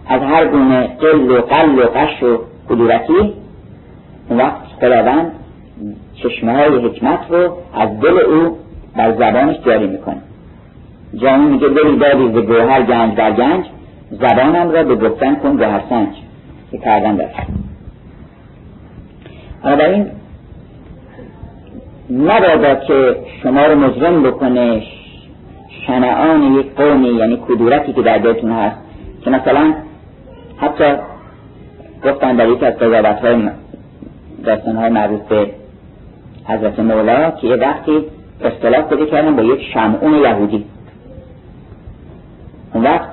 از 0.06 0.22
هر 0.22 0.46
گونه 0.46 0.86
قل 0.86 1.30
و 1.30 1.40
قل 1.40 1.78
و 1.78 1.82
قش 1.82 2.22
و 2.22 2.38
قدورتی 2.68 3.32
اون 4.28 4.38
وقت 4.38 4.54
خداوند 4.80 5.32
چشمه 6.22 6.52
های 6.52 6.86
حکمت 6.86 7.20
رو 7.28 7.56
از 7.74 8.00
دل 8.00 8.18
او 8.18 8.58
بر 8.96 9.12
زبانش 9.12 9.56
جاری 9.66 9.86
می‌کنه. 9.86 10.22
جامعه 11.14 11.48
میگه 11.48 11.68
بری 11.68 11.96
دادی 11.96 12.28
به 12.28 12.40
گوهر 12.40 12.82
گنج 12.82 13.14
در 13.14 13.32
گنج 13.32 13.64
زبانم 14.10 14.70
را 14.70 14.82
به 14.82 14.94
گفتن 14.94 15.34
کن 15.34 15.56
گوهر 15.56 15.80
سنج. 15.90 16.14
که 16.74 16.80
کردن 16.80 17.16
داشت 17.16 17.36
این 19.64 20.06
مبادا 22.10 22.74
که 22.74 23.16
شما 23.42 23.66
رو 23.66 23.78
مجرم 23.78 24.22
بکنه 24.22 24.82
شنعان 25.86 26.42
یک 26.42 26.74
قومی 26.76 27.08
یعنی 27.08 27.38
کدورتی 27.48 27.92
که 27.92 28.02
در 28.02 28.18
دلتون 28.18 28.52
هست 28.52 28.76
که 29.22 29.30
مثلا 29.30 29.74
حتی 30.56 30.84
گفتن 32.04 32.36
در 32.36 32.48
یکی 32.48 32.66
از 32.66 32.74
قضاوت 32.74 33.18
های 33.24 33.48
داستان 34.44 34.76
های 34.76 34.90
مربوط 34.90 35.22
به 35.22 35.50
حضرت 36.48 36.78
مولا 36.78 37.30
که 37.30 37.46
یه 37.46 37.56
وقتی 37.56 38.04
اصطلاح 38.40 38.82
بده 38.82 39.06
کردن 39.06 39.36
با 39.36 39.42
یک 39.42 39.60
شمعون 39.74 40.14
یهودی. 40.14 40.64
اون 42.74 42.84
وقت 42.84 43.10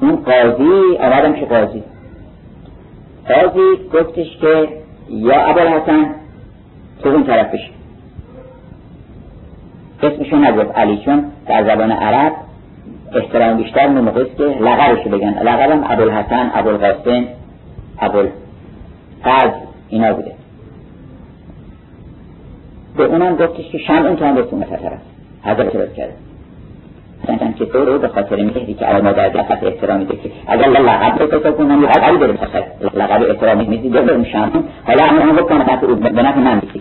اون 0.00 0.16
قاضی 0.16 0.96
آمدم 1.00 1.32
که 1.32 1.46
قاضی 1.46 1.82
قاضی 3.28 3.88
گفتش 3.92 4.36
که 4.40 4.68
یا 5.08 5.38
حسن 5.38 6.21
تو 7.02 7.08
اون 7.08 7.24
طرف 7.24 7.54
بشی 7.54 7.70
اسمشو 10.02 10.36
نگفت 10.36 10.78
علی 10.78 10.96
چون 11.04 11.24
در 11.46 11.64
زبان 11.64 11.92
عرب 11.92 12.32
احترام 13.14 13.56
بیشتر 13.56 13.88
موقع 13.88 14.24
که 14.24 14.42
لقبشو 14.42 15.10
بگن. 15.10 15.42
لقبم 15.42 15.84
ابوالحسن 15.90 16.50
ابوالقاسم 16.54 17.24
ابوالفضل 17.98 19.58
اینا 19.88 20.12
بوده. 20.12 20.32
به 22.96 23.04
اونم 23.04 23.36
گفتش 23.36 23.68
که 23.68 23.78
شم 23.78 24.06
اون 24.06 24.16
تو 24.16 24.24
هم 24.24 24.36
رسومت 24.36 24.70
طرف 24.70 25.00
حضرت 25.42 25.76
رد 25.76 25.94
کرده 25.94 26.14
مثلا 27.28 27.52
که 27.52 27.66
تو 27.66 27.84
رو 27.84 27.98
به 27.98 28.08
خاطر 28.08 28.36
میگه 28.36 28.74
که 28.74 28.90
اول 28.90 29.00
مادر 29.00 29.28
دفت 29.28 29.62
احترامی 29.62 30.06
که 30.06 30.16
اگر 30.46 30.68
لقب 30.68 31.22
رو 31.22 31.26
پیدا 31.26 31.52
کنم 31.52 31.86
علی 31.86 32.18
بره 32.18 32.32
بخاطر 32.32 32.64
لقب 32.94 33.30
احترامی 33.30 33.66
میزی 33.66 33.88
ده 33.88 34.00
برم 34.00 34.24
شم 34.24 34.64
حالا 34.86 35.04
همون 35.04 35.36
بکنم 35.36 35.64
بعد 35.64 35.84
او 35.84 35.94
به 35.94 36.22
نفع 36.22 36.38
من 36.38 36.60
بیسی 36.60 36.80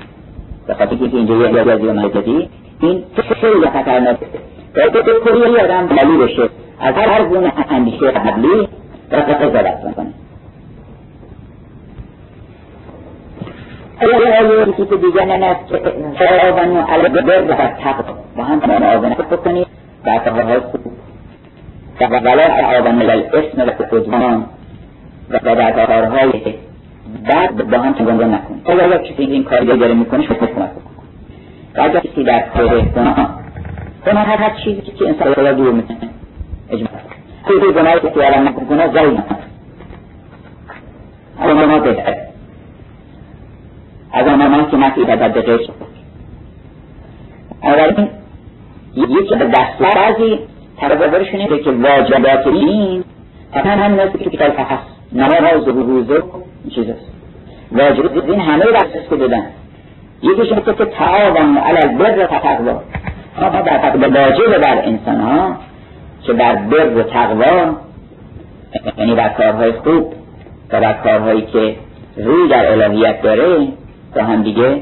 به 0.68 0.74
خاطر 0.74 0.96
که 0.96 1.18
اینجا 1.18 1.36
یه 1.36 1.52
یادی 1.54 1.88
و 1.88 1.94
مجدی 1.94 2.50
این 2.82 3.04
خیلی 3.42 3.66
خطرناکه 3.74 4.26
در 4.74 4.90
که 4.90 5.00
کلی 5.02 5.58
آدم 5.58 5.86
دلی 5.86 6.18
بشه 6.18 6.50
از 6.80 6.96
هر 6.96 7.24
گونه 7.24 7.54
اندیشه 7.70 8.12
قبلی 8.12 8.68
و 9.12 9.16
قضاوت 9.16 9.96
کنه 9.96 10.14
آیا 14.02 14.66
چیز 14.66 14.88
دیگر 14.88 15.26
نه 15.26 15.56
که 15.70 15.78
تعاون 16.20 16.78
علی 16.78 17.10
بر 17.10 17.44
و 17.44 17.54
تقوا 17.56 18.14
با 18.38 18.44
هم 18.44 18.62
معاونت 18.80 19.18
بکنید 19.18 19.81
در 20.04 20.20
کارهای 20.20 20.60
خوب 20.60 20.82
و 22.02 22.06
ولا 22.06 22.44
تعاون 22.44 23.02
علی 23.02 23.12
الاسم 23.12 23.62
و 23.62 23.96
عدوان 23.96 24.46
و 25.30 25.40
در 25.40 25.86
کارهای 25.86 26.32
بعد 27.30 27.70
با 27.70 27.78
هم 27.78 27.94
تنگان 27.94 28.34
نکنید 28.34 28.70
اگر 28.70 29.02
یک 29.02 29.08
چیزی 29.08 29.32
این 29.32 29.44
کاری 29.44 29.66
داره 29.66 29.94
می‌کنه 29.94 30.24
شما 30.24 30.36
کمک 30.36 30.50
بکن 30.50 30.72
و 31.76 31.82
اگر 31.82 32.00
کسی 32.00 32.24
در 32.24 32.40
کار 32.40 32.82
گناه 32.82 33.40
گناه 34.06 34.24
هر 34.24 34.38
هر 34.38 34.56
چیزی 34.64 34.82
که 34.82 35.08
انسان 35.08 35.34
را 35.34 35.54
دور 35.54 35.74
می‌کنه 35.74 36.10
اجماع 36.70 36.92
توی 37.48 37.74
گناه 37.74 38.00
که 38.00 38.28
الان 38.28 38.54
گناه 38.70 38.94
زایی 38.94 39.12
نکنه 39.12 39.38
اما 41.42 41.54
گناه 41.54 41.80
بهتره 41.80 42.28
از 44.14 44.28
آن 44.28 44.72
که 44.72 44.78
نفی 44.78 45.06
در 45.06 45.30
به 45.30 45.42
غیر 45.42 45.70
اولین 47.64 48.21
یکی 48.96 49.36
از 49.36 49.52
دستور 49.52 49.96
بعضی 49.96 50.40
تصورشون 50.78 51.40
اینه 51.40 51.60
که 51.60 51.72
واجبات 51.72 52.48
این 52.48 53.04
حتما 53.52 53.72
هم 53.72 53.96
ناسی 53.96 54.18
که 54.18 54.30
کتاب 54.30 54.50
فقط 54.50 54.80
نماز 55.14 55.68
و 55.68 55.72
روزه 55.72 56.24
چیز 56.76 56.90
است. 56.90 57.12
واجب 57.72 58.30
این 58.30 58.40
همه 58.40 58.66
دسترس 58.66 59.10
که 59.10 59.16
بدن 59.16 59.46
یکیش 60.22 60.50
اینه 60.50 60.62
که 60.62 60.86
تعاون 60.86 61.58
علی 61.58 61.96
بر 61.96 62.24
و 62.24 62.28
تقوا. 62.28 62.82
اما 63.38 63.62
در 63.62 63.78
تقوا 63.78 64.10
واجب 64.10 64.58
بر 64.58 64.82
انسان 64.84 65.22
ها 65.22 65.56
که 66.24 66.34
بر 66.34 66.56
بر 66.56 66.98
و 66.98 67.04
تقوا 67.04 67.76
یعنی 68.98 69.16
در 69.16 69.30
کارهای 69.30 69.72
خوب 69.72 70.14
و 70.72 70.82
در 70.82 70.94
کارهایی 70.94 71.42
که 71.42 71.76
روی 72.18 72.48
در 72.50 72.72
الهیت 72.72 73.22
داره 73.22 73.68
با 74.16 74.24
هم 74.24 74.44
دیگه 74.44 74.82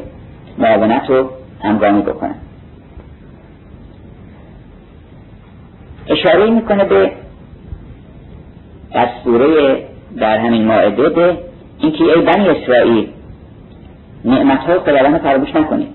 معاونت 0.58 1.10
رو 1.10 1.30
همگامی 1.64 2.02
بکنن. 2.02 2.36
اشاره 6.10 6.50
می‌کنه 6.50 6.84
به 6.84 7.12
دستوره 8.96 9.84
در 10.18 10.38
همین 10.38 10.66
ماعده 10.66 11.10
به 11.10 11.38
اینکه 11.80 12.04
ای 12.04 12.22
بنی 12.22 12.48
اسرائیل 12.50 13.08
نعمت 14.26 14.60
ها 14.60 14.80
خداوند 14.80 15.18
فراموش 15.18 15.56
نکنید. 15.56 15.88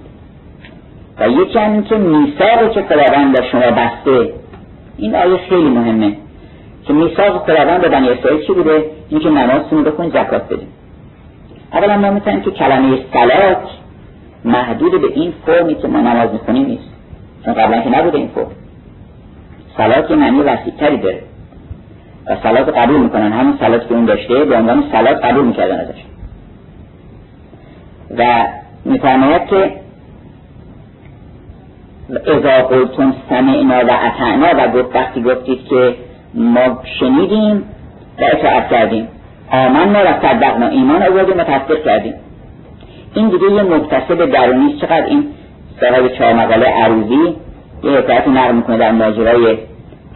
و 1.20 1.28
یکی 1.28 1.58
هم 1.58 1.72
اینکه 1.72 1.96
میثاق 1.96 2.72
که 2.72 2.82
خداوند 2.82 3.34
در 3.34 3.44
شما 3.52 3.60
بسته 3.60 4.32
این 4.98 5.14
آیه 5.14 5.36
خیلی 5.36 5.68
مهمه 5.68 6.16
که 6.84 6.92
میثاق 6.92 7.44
خداوند 7.44 7.80
به 7.80 7.88
بنی 7.88 8.08
اسرائیل 8.08 8.46
چی 8.46 8.52
بوده؟ 8.52 8.84
اینکه 9.10 9.28
نمازتون 9.28 9.84
بکنید 9.84 10.12
زکات 10.12 10.42
بدید 10.48 10.68
اولا 11.72 11.96
ما 11.96 12.10
می‌تونیم 12.10 12.40
که 12.40 12.50
کلمه 12.50 12.98
سلات 13.12 13.58
محدود 14.44 15.00
به 15.00 15.08
این 15.14 15.32
فرمی 15.46 15.74
که 15.74 15.88
ما 15.88 16.00
نماز 16.00 16.32
می‌کنیم 16.32 16.66
نیست. 16.66 16.88
چون 17.44 17.54
قبلا 17.54 17.80
که 17.80 17.88
نبوده 17.88 18.18
این 18.18 18.28
فرم. 18.28 18.50
سلات 19.76 20.10
یه 20.10 20.16
معنی 20.16 20.40
وسیعتری 20.40 20.96
داره. 20.96 21.20
و 22.26 22.36
سلات 22.42 22.78
قبول 22.78 23.00
می‌کنن. 23.00 23.32
همون 23.32 23.56
سلات 23.60 23.88
که 23.88 23.94
اون 23.94 24.04
داشته 24.04 24.44
به 24.44 24.56
عنوان 24.56 24.84
سلات 24.92 25.24
قبول 25.24 25.44
می‌کردن 25.44 25.80
ازش. 25.80 26.00
و 28.18 28.46
میفرماید 28.84 29.46
که 29.46 29.72
اذا 32.26 32.62
قلتم 32.62 33.14
سمعنا 33.28 33.74
و 33.74 33.90
اطعنا 33.90 34.64
و 34.64 34.68
گفت 34.68 34.96
وقتی 34.96 35.22
گفتید 35.22 35.64
که 35.64 35.94
ما 36.34 36.82
شنیدیم 37.00 37.56
و 38.20 38.24
اطاعت 38.32 38.68
کردیم. 38.68 39.08
آمنا 39.50 39.98
و 39.98 40.06
صدقنا. 40.22 40.66
ایمان 40.66 41.02
آوردیم 41.02 41.38
و 41.38 41.44
تصدیق 41.44 41.84
کردیم. 41.84 42.14
این 43.14 43.28
دیگه 43.28 43.52
یه 43.52 43.62
مکتسب 43.62 44.24
درونی 44.24 44.78
چقدر 44.80 45.06
این 45.06 45.26
صاحب 45.80 46.08
چهار 46.08 46.32
مقاله 46.32 46.66
عروضی 46.66 47.36
یه 47.84 47.90
حکایتی 47.90 48.30
نقل 48.30 48.54
می‌کنه 48.54 48.78
در 48.78 48.92
ماجرای 48.92 49.58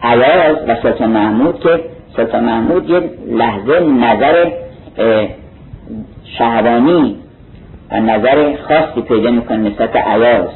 عیاز 0.03 0.57
و 0.67 0.75
سلطان 0.83 1.09
محمود 1.09 1.59
که 1.59 1.79
سلطان 2.15 2.43
محمود 2.43 2.89
یه 2.89 3.01
لحظه 3.27 3.79
نظر 3.79 4.51
شهبانی 6.37 7.15
و 7.91 7.99
نظر 7.99 8.55
خاصی 8.67 9.01
پیدا 9.01 9.31
می‌کنه 9.31 9.57
نسبت 9.57 9.95
عیاز 9.95 10.49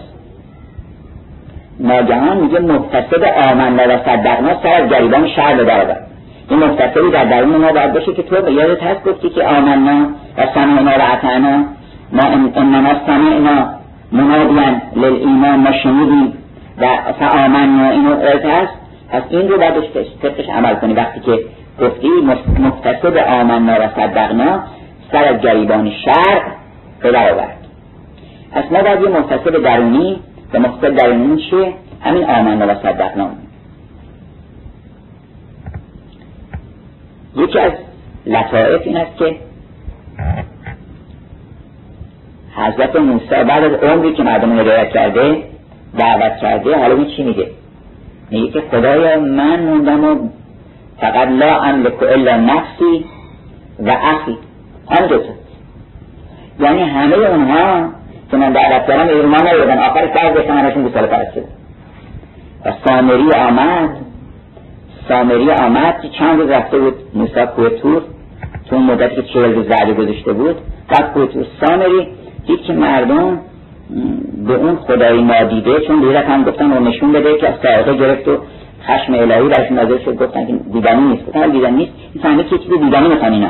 ناگهان 1.80 2.38
میگه 2.38 2.60
مکتسب 2.60 3.24
آمنا 3.52 3.84
و 3.84 3.98
صدقنا 3.98 4.62
سر 4.64 4.84
از 4.84 4.90
گریبان 4.90 5.28
شهر 5.28 5.56
به 5.56 5.64
درآورد 5.64 6.08
این 6.50 6.60
مختصری 6.60 7.12
در 7.12 7.26
درون 7.26 7.56
ما 7.56 7.72
باید 7.72 7.94
باشه 7.94 8.14
که 8.14 8.24
تو 8.24 8.52
یادت 8.52 8.84
هست 8.84 9.04
گفتی 9.04 9.30
که 9.30 9.44
آمنا 9.44 10.08
و 10.38 10.48
سمعنا 10.54 10.92
و 10.92 11.02
عطعنا 11.02 11.66
ما 12.12 12.24
انما 12.56 12.90
سمعنا 13.06 13.70
منادیان 14.12 14.82
للایمان 14.96 15.60
ما 15.60 15.72
شنیدیم. 15.84 16.43
و 16.78 17.14
فآمنا 17.20 17.90
اینو 17.90 18.12
ارت 18.12 18.46
هست 18.46 18.74
پس 19.10 19.24
این 19.30 19.50
رو 19.50 19.58
باید 19.58 19.74
طبقش 20.22 20.50
عمل 20.50 20.76
کنی. 20.76 20.94
وقتی 20.94 21.20
که 21.20 21.40
گفتی 21.82 22.08
مختصر 22.60 23.24
آمنا 23.42 23.74
و 23.74 23.90
صدقنا 23.96 24.64
سر 25.12 25.24
از 25.24 25.42
گریبان 25.42 25.92
شرق 26.06 26.42
به 27.00 27.10
آورد. 27.10 27.58
پس 28.52 28.64
ما 28.72 28.82
باید 28.82 29.02
یه 29.02 29.60
درونی 29.60 30.20
و 30.54 30.60
مختصر 30.60 30.90
درونی 30.90 31.42
چیه؟ 31.50 31.74
همین 32.02 32.24
آمنا 32.24 32.68
و 32.68 32.76
صدقنا 32.84 33.30
یکی 37.36 37.60
از 37.60 37.72
لطائف 38.26 38.82
این 38.86 38.98
است 38.98 39.18
که 39.18 39.36
حضرت 42.56 42.96
موسی 42.96 43.26
بعد 43.30 43.64
از 43.64 43.74
عمری 43.74 44.14
که 44.14 44.24
مردم 44.24 44.60
هدایت 44.60 44.90
کرده 44.90 45.44
دعوت 45.98 46.38
کرده 46.42 46.78
حالا 46.78 46.96
این 46.96 47.08
چی 47.16 47.24
میگه. 47.24 47.48
میگه 48.32 48.52
که 48.52 48.64
خدایا 48.72 49.20
من 49.20 49.60
موندم 49.60 50.04
و 50.04 50.30
فقط 51.02 51.28
لا 51.28 51.62
املک 51.62 52.04
الا 52.04 52.38
نفسی 52.38 53.06
و 53.80 53.92
اخی. 53.92 54.38
هم 54.92 55.08
دوتا 55.08 55.30
یعنی 56.60 56.84
همه 56.84 57.16
اونها 57.16 57.90
که 58.32 58.38
من 58.38 58.52
دعوت 58.52 58.88
کردم 58.88 59.08
ایمان 59.08 59.48
نیادن 59.48 59.78
آخر 59.78 60.10
سر 60.14 60.32
بشن 60.32 60.54
همشون 60.54 60.84
گوساله 60.84 61.08
پرست 61.08 61.34
شد 61.34 61.44
و 62.66 62.74
سامری 62.86 63.32
آمد. 63.32 63.90
سامری 65.10 65.52
آمد 65.52 66.02
که 66.02 66.10
چند 66.10 66.40
روز 66.40 66.50
رفته 66.50 66.80
بود؟ 66.80 66.94
موسی 67.14 67.46
کوه 67.56 67.70
تور 67.70 68.02
تو 68.70 68.76
اون 68.76 68.86
مدت 68.86 69.16
که 69.16 69.22
چهل 69.22 69.54
روز 69.54 69.68
زعده 69.68 69.94
گذاشته 69.94 70.34
بود. 70.34 70.56
بعد 70.90 71.14
کوه 71.14 71.26
تور 71.26 71.46
سامری 71.62 72.08
دید 72.48 72.62
که 72.62 72.74
مردم 72.74 73.40
به 74.48 74.54
اون 74.54 74.76
خدای 74.76 75.22
نادیده 75.22 75.80
چون 75.88 76.00
دیگه 76.00 76.20
هم 76.20 76.44
گفتن 76.44 76.72
و 76.72 76.80
نشون 76.80 77.12
بده 77.12 77.38
که 77.38 77.50
از 77.50 77.56
سائقه 77.64 77.98
گرفت 77.98 78.28
و 78.28 78.38
خشم 78.84 79.14
الهی 79.14 79.50
برشون 79.50 79.78
نازل 79.78 79.98
شد 80.06 80.16
گفتن 80.16 80.46
که 80.46 80.54
دیدنی 80.74 81.02
نیست. 81.02 81.26
گفتن 81.26 81.50
دیدنی 81.50 81.76
نیست 81.76 81.92
این 82.14 82.24
فهمید 82.24 82.48
که 82.48 82.58
چیزی 82.58 82.78
دیدنی 82.78 83.08
می‌خوان 83.08 83.34
اینا 83.34 83.50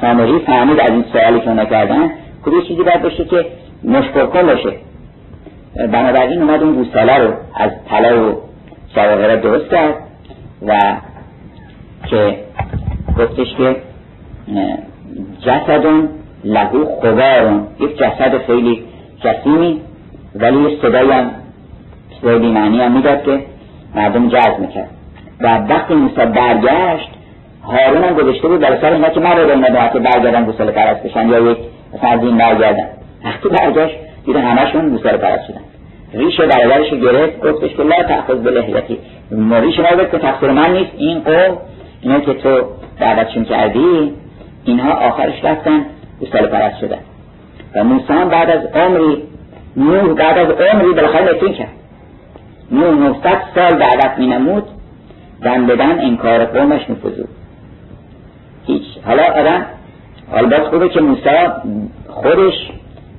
سامری 0.00 0.38
فهمید 0.38 0.80
از 0.80 0.90
این 0.90 1.04
سوالی 1.12 1.40
که 1.40 1.48
اونا 1.48 1.64
کردن 1.64 2.10
یه 2.46 2.62
چیزی 2.68 2.82
باید 2.82 3.02
باشه 3.02 3.24
که 3.24 3.46
مشکل 3.84 4.26
کن 4.26 4.42
باشه. 4.46 4.72
بنابراین 5.76 6.42
اومد 6.42 6.62
اون 6.62 6.74
گوساله 6.74 7.18
رو 7.18 7.32
از 7.54 7.70
طلا 7.88 8.30
و 8.30 8.34
جواهرات 8.94 9.42
درست 9.42 9.70
کرد 9.70 9.94
و 10.66 10.96
که 12.10 12.36
گفتش 13.18 13.54
که 13.54 13.76
جسدون 15.40 16.08
لهو 16.44 16.84
خوارون 16.84 17.66
یک 17.80 17.96
جسد 17.96 18.38
خیلی 18.46 18.84
جسیمی 19.20 19.80
ولی 20.34 20.78
صدایی 20.82 21.10
هم 21.10 21.30
صدای 22.20 22.38
بیمعنی 22.38 22.80
هم 22.80 22.92
می‌داد 22.92 23.22
که 23.24 23.40
مردم 23.94 24.28
جذب 24.28 24.58
می‌کرد. 24.58 24.90
و 25.40 25.58
وقتی 25.58 25.94
موسی 25.94 26.14
برگشت 26.14 27.08
هارون 27.64 28.04
هم 28.04 28.14
گذاشته 28.14 28.48
بود 28.48 28.60
برای 28.60 28.80
سر 28.80 28.92
اینا 28.92 29.08
که 29.08 29.20
مبادا 29.20 29.52
اینا 29.52 29.88
دو 29.88 30.00
برگردن 30.00 30.44
گوساله 30.44 30.72
پرست 30.72 31.02
بشن 31.02 31.28
یا 31.28 31.50
یک 31.50 31.58
مثلا 31.94 32.10
از 32.10 32.20
برگردن. 32.20 32.88
وقتی 33.24 33.48
برگشت 33.48 33.96
دیده 34.26 34.40
همشون 34.40 34.88
گوساله 34.88 35.16
پرست 35.16 35.46
شدن. 35.46 35.60
ریش 36.14 36.40
برادرش 36.40 36.90
گرفت 36.90 37.40
گفتش 37.40 37.76
که 37.76 37.82
لا 37.82 38.02
تأخذ 38.02 38.38
به 38.38 38.50
لحیتی 38.50 38.98
ریش 39.30 39.78
ما 39.78 40.04
که 40.04 40.18
تقصیر 40.18 40.50
من 40.50 40.72
نیست 40.72 40.90
این 40.96 41.20
قوم 41.20 41.58
اینا 42.02 42.20
که 42.20 42.34
تو 42.34 42.60
دعوتشون 43.00 43.44
کردی 43.44 44.12
اینها 44.64 44.92
آخرش 44.92 45.44
رفتن 45.44 45.84
گوساله 46.20 46.46
پرست 46.46 46.80
شدن. 46.80 46.98
و 47.76 47.84
موسی 47.84 48.24
بعد 48.30 48.50
از 48.50 48.64
عمری 48.64 49.22
نوح 49.76 50.14
بعد 50.14 50.38
از 50.38 50.50
عمری 50.50 50.92
بالاخره 50.92 51.34
نفرین 51.34 51.52
کرد. 51.52 51.68
نوح 52.70 52.94
900 52.94 53.42
سال 53.54 53.78
دعوت 53.78 54.18
می 54.18 54.26
نمود 54.26 54.64
دن 55.42 55.66
بدن 55.66 56.00
انکار 56.00 56.44
قومش 56.44 56.90
نفوذ 56.90 57.12
هیچ. 58.66 58.82
حالا 59.06 59.22
آدم 59.22 59.66
البته 60.32 60.62
خوبه 60.62 60.88
که 60.88 61.00
موسی 61.00 61.30
خودش 62.08 62.70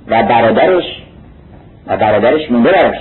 و 0.07 0.23
برادرش 0.23 1.03
و 1.87 1.97
برادرش 1.97 2.51
مونده 2.51 2.71
براش. 2.71 2.97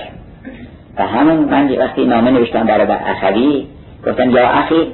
و 0.97 1.07
همون 1.07 1.37
من 1.37 1.77
وقتی 1.77 2.05
نامه 2.05 2.31
نوشتم 2.31 2.63
برادر 2.63 2.99
اخوی 3.05 3.67
گفتم 4.07 4.31
یا 4.31 4.49
اخی 4.49 4.87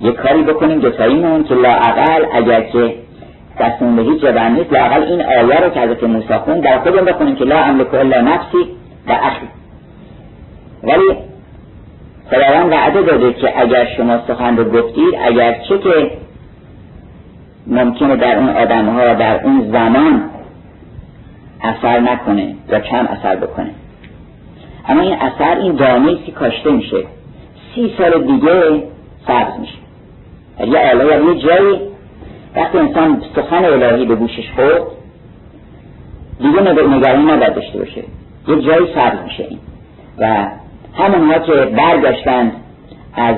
یه 0.00 0.12
کاری 0.12 0.42
بکنیم 0.42 0.78
دوتاییمون 0.78 1.44
که 1.44 1.54
لاعقل 1.54 2.24
اگر 2.32 2.60
که 2.60 2.94
دستمون 3.60 3.96
به 3.96 4.02
هیچ 4.02 4.22
جبن 4.22 4.52
نیست. 4.52 4.72
لاعقل 4.72 5.02
این 5.02 5.22
آیه 5.22 5.60
رو 5.60 5.70
که 5.70 5.80
حضرت 5.80 6.02
موسی 6.02 6.34
خون 6.34 6.60
در 6.60 6.78
خودمون 6.78 7.04
بکنیم 7.04 7.36
که 7.36 7.44
لا 7.44 7.58
املک 7.58 7.94
الا 7.94 8.20
نفسی 8.20 8.66
و 9.08 9.12
اخی. 9.12 9.46
ولی 10.82 11.16
خداوند 12.30 12.72
وعده 12.72 13.02
داده 13.02 13.32
که 13.32 13.60
اگر 13.60 13.86
شما 13.96 14.18
سخن 14.28 14.56
رو 14.56 14.64
گفتید 14.64 15.14
اگر 15.24 15.58
چه 15.68 15.78
که 15.78 16.10
ممکنه 17.66 18.16
در 18.16 18.38
اون 18.38 18.48
آدم 18.48 18.88
ها 18.88 19.14
در 19.14 19.44
اون 19.44 19.70
زمان 19.72 20.30
اثر 21.62 22.00
نکنه 22.00 22.54
یا 22.68 22.80
کم 22.80 23.06
اثر 23.06 23.36
بکنه. 23.36 23.70
اما 24.88 25.02
این 25.02 25.14
اثر 25.14 25.56
این 25.56 25.72
دانه 25.76 26.14
که 26.14 26.32
کاشته 26.32 26.70
میشه. 26.70 26.96
سی 27.74 27.94
سال 27.98 28.22
دیگه 28.22 28.82
سبز 29.26 29.60
میشه. 29.60 29.78
یه 30.72 30.90
آله 30.90 31.24
یه 31.24 31.38
جایی 31.38 31.80
وقتی 32.56 32.78
انسان 32.78 33.22
سخن 33.36 33.64
الهی 33.64 34.06
به 34.06 34.14
گوشش 34.14 34.50
خورد 34.56 34.82
دیگه 36.38 36.60
نگرانی 36.60 37.24
نباید 37.24 37.54
داشته 37.54 37.78
باشه. 37.78 38.02
یه 38.48 38.60
جایی 38.62 38.94
سبز 38.94 39.18
میشه 39.24 39.46
این. 39.48 39.58
و 40.18 40.46
همونها 40.94 41.38
که 41.38 41.52
برگشتند 41.52 42.52
از 43.14 43.36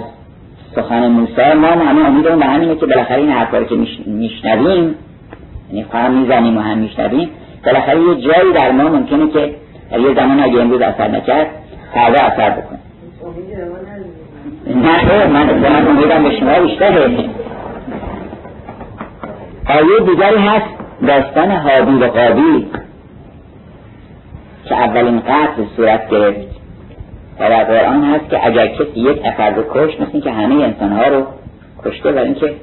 سخن 0.75 1.09
موسی 1.09 1.53
ما 1.61 1.67
هم 1.67 1.89
همه 1.89 2.07
امیدمون 2.07 2.39
به 2.39 2.45
همینه 2.47 2.75
که 2.75 2.87
بالاخره 2.87 3.19
این 3.19 3.31
حرفا 3.31 3.65
که 3.65 3.75
میشنویم 4.07 4.95
یعنی 5.73 5.85
خواهم 5.91 6.13
می‌زنیم 6.13 6.57
و 6.57 6.61
هم 6.61 6.79
میشنویم 6.79 7.31
بالاخره 7.65 8.01
یه 8.01 8.15
جایی 8.15 8.53
در 8.53 8.71
ما 8.71 8.83
ممکنه 8.83 9.31
که 9.31 9.55
در 9.91 10.01
یه 10.01 10.15
زمان 10.15 10.41
اگه 10.41 10.61
امروز 10.61 10.81
اثر 10.81 11.09
نکرد 11.09 11.47
فردا 11.95 12.25
اثر 12.25 12.51
بکنه. 12.51 12.79
نه 14.75 15.27
من 15.27 15.89
امیدم 15.89 16.23
به 16.23 16.41
شما 16.41 16.61
بیشتره. 16.61 17.11
آیه 19.69 20.01
دیگری 20.07 20.39
هست 20.39 20.67
داستان 21.07 21.51
حابیل 21.51 22.03
و 22.03 22.07
قابیل 22.07 22.67
که 24.65 24.75
اولین 24.75 25.21
قتل 25.21 25.65
صورت 25.77 26.11
گرفت. 26.11 26.59
و 27.39 27.49
در 27.49 27.65
قرآن 27.65 28.05
هست 28.05 28.31
که 28.31 28.47
اگر 28.47 28.67
کسی 28.67 29.01
یک 29.01 29.27
نفر 29.27 29.51
رو 29.51 29.63
کش 29.75 30.01
مثل 30.01 30.21
که 30.21 30.31
همه 30.31 30.55
انسان 30.55 30.93
ها 30.93 31.09
رو 31.09 31.27
کشته 31.85 32.13
و 32.13 32.19
اینکه 32.19 32.55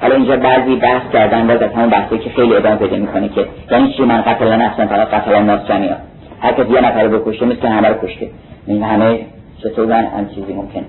حالا 0.00 0.14
اینجا 0.14 0.36
بعضی 0.36 0.76
بحث 0.76 1.12
کردن 1.12 1.46
باز 1.46 1.62
از 1.62 1.72
همون 1.72 1.90
بحثی 1.90 2.18
که 2.18 2.30
خیلی 2.30 2.54
ادامه 2.54 2.76
پیدا 2.76 2.96
می‌کنه 2.96 3.28
که 3.28 3.46
یعنی 3.70 3.92
چی؟ 3.92 4.02
من 4.02 4.22
قتل 4.22 4.56
نفسم 4.56 4.86
فقط 4.86 5.08
قتل 5.08 5.34
الناس 5.34 5.68
جمیعا 5.68 5.96
هر 6.40 6.52
کسی 6.52 6.72
یه 6.72 6.80
نفر 6.80 7.02
رو 7.02 7.18
مثل 7.28 7.66
همه 7.66 7.88
رو 7.88 7.94
کشته. 8.06 8.28
این 8.66 8.82
همه 8.82 9.18
چطور 9.62 9.86
من 9.86 10.04
هم 10.04 10.28
چیزی 10.28 10.52
ممکن. 10.52 10.84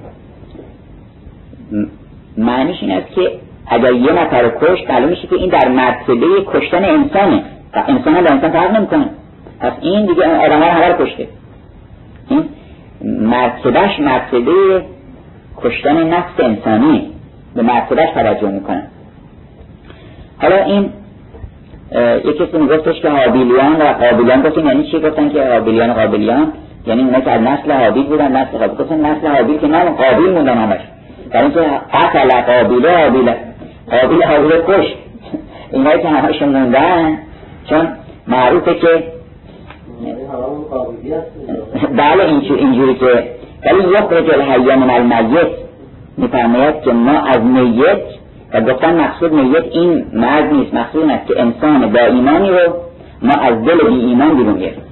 معنیش 2.38 2.78
این 2.82 2.92
است 2.92 3.12
که 3.12 3.32
اگر 3.70 3.94
یه 3.94 4.12
نفر 4.12 4.52
کشت 4.62 4.92
معلوم 4.92 5.10
میشه 5.10 5.28
که 5.28 5.36
این 5.36 5.50
در 5.50 5.68
مرتبه 5.68 6.28
کشتن 6.54 6.86
انسانه. 6.86 7.44
و 7.74 7.84
انسان 7.88 8.16
هم 8.16 8.24
به 8.24 8.32
انسان 8.32 8.52
فرق 8.52 8.76
نمی‌کنه. 8.76 9.10
پس 9.60 9.72
این 9.82 10.06
دیگه 10.06 10.46
آدم 10.46 10.62
ها 10.62 10.88
رو 10.88 11.06
کشته. 11.06 11.28
این 12.30 12.44
مرتبهش 13.02 14.00
مرتبه 14.00 14.82
کشتن 15.64 16.08
نفس 16.08 16.40
انسانی 16.40 17.12
به 17.56 17.62
مرتبهش 17.62 18.10
توجه 18.10 18.50
می‌کنه. 18.52 18.84
حالا 20.42 20.64
این 20.64 20.90
یک 22.26 22.38
کسی 22.38 22.58
میگفتش 22.58 23.02
که 23.02 23.10
حابیلیان 23.10 23.76
و 23.76 23.84
قابلیان 23.84 24.42
گفتن 24.42 24.66
یعنی 24.66 24.84
چی؟ 24.84 25.00
گفتن 25.00 25.30
که 25.30 25.44
حابیلیان 25.44 25.90
و 25.90 25.94
قابلیان 25.94 26.54
یعنی 26.88 27.04
اونا 27.04 27.20
که 27.20 27.32
از 27.32 27.42
نسل 27.42 27.72
حابیل 27.72 28.04
بودن 28.04 28.32
نسل 28.32 28.58
قابل 28.58 28.84
گفتن 28.84 29.06
نسل 29.06 29.28
حابیل 29.28 29.58
که 29.58 29.68
نه 29.68 29.84
قابیل 29.84 30.30
موندن 30.30 30.58
همش. 30.58 30.80
در 31.32 31.42
اینکه 31.42 31.60
قتل 31.94 32.42
قابیله 32.42 32.98
حابیله. 32.98 33.36
قابیل 33.92 34.24
حابیل 34.24 34.52
کش. 34.68 34.94
اینایی 35.72 36.02
که 36.02 36.08
همش 36.08 36.42
موندن 36.42 37.18
چون 37.70 37.88
معروفه 38.28 38.76
که 38.76 39.04
بله 41.98 42.24
اینجوری 42.58 42.96
که 42.96 43.24
ولی 43.66 43.90
یک 43.90 44.12
رجل 44.12 44.42
حیه 44.42 44.76
من 44.76 44.90
المیت 44.90 45.48
میفرماید 46.18 46.82
که 46.82 46.92
ما 46.92 47.12
از 47.12 47.42
میت 47.42 48.02
و 48.54 48.62
گفتن 48.62 49.02
مقصود 49.02 49.34
میت 49.34 49.64
این 49.72 50.06
مرد 50.14 50.54
نیست 50.54 50.74
مقصود 50.74 51.02
این 51.02 51.12
است 51.12 51.28
که 51.28 51.42
انسان 51.42 51.92
با 51.92 52.00
ایمانی 52.00 52.50
رو 52.50 52.74
ما 53.22 53.34
از 53.34 53.66
دل 53.66 53.90
بی 53.90 54.00
ایمان 54.06 54.38
بیرون 54.38 54.58
گرفتیم. 54.58 54.84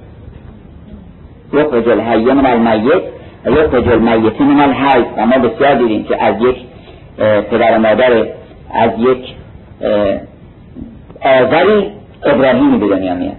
یک 1.52 1.66
رجل 1.72 2.00
حیه 2.00 2.32
من 2.32 2.46
المیت 2.46 3.02
و 3.44 3.50
یک 3.50 3.74
رجل 3.74 3.98
میتی 3.98 4.44
من 4.44 4.60
الحی 4.60 5.04
و 5.16 5.26
ما 5.26 5.38
بسیار 5.38 5.74
دیدیم 5.74 6.04
که 6.04 6.24
از 6.24 6.34
یک 6.40 6.56
پدر 7.50 7.78
مادر 7.78 8.26
از 8.70 8.90
یک 8.98 9.34
آذری 11.20 11.92
ابراهیمی 12.22 12.78
به 12.78 12.86
دنیا 12.88 13.14
میاد. 13.14 13.36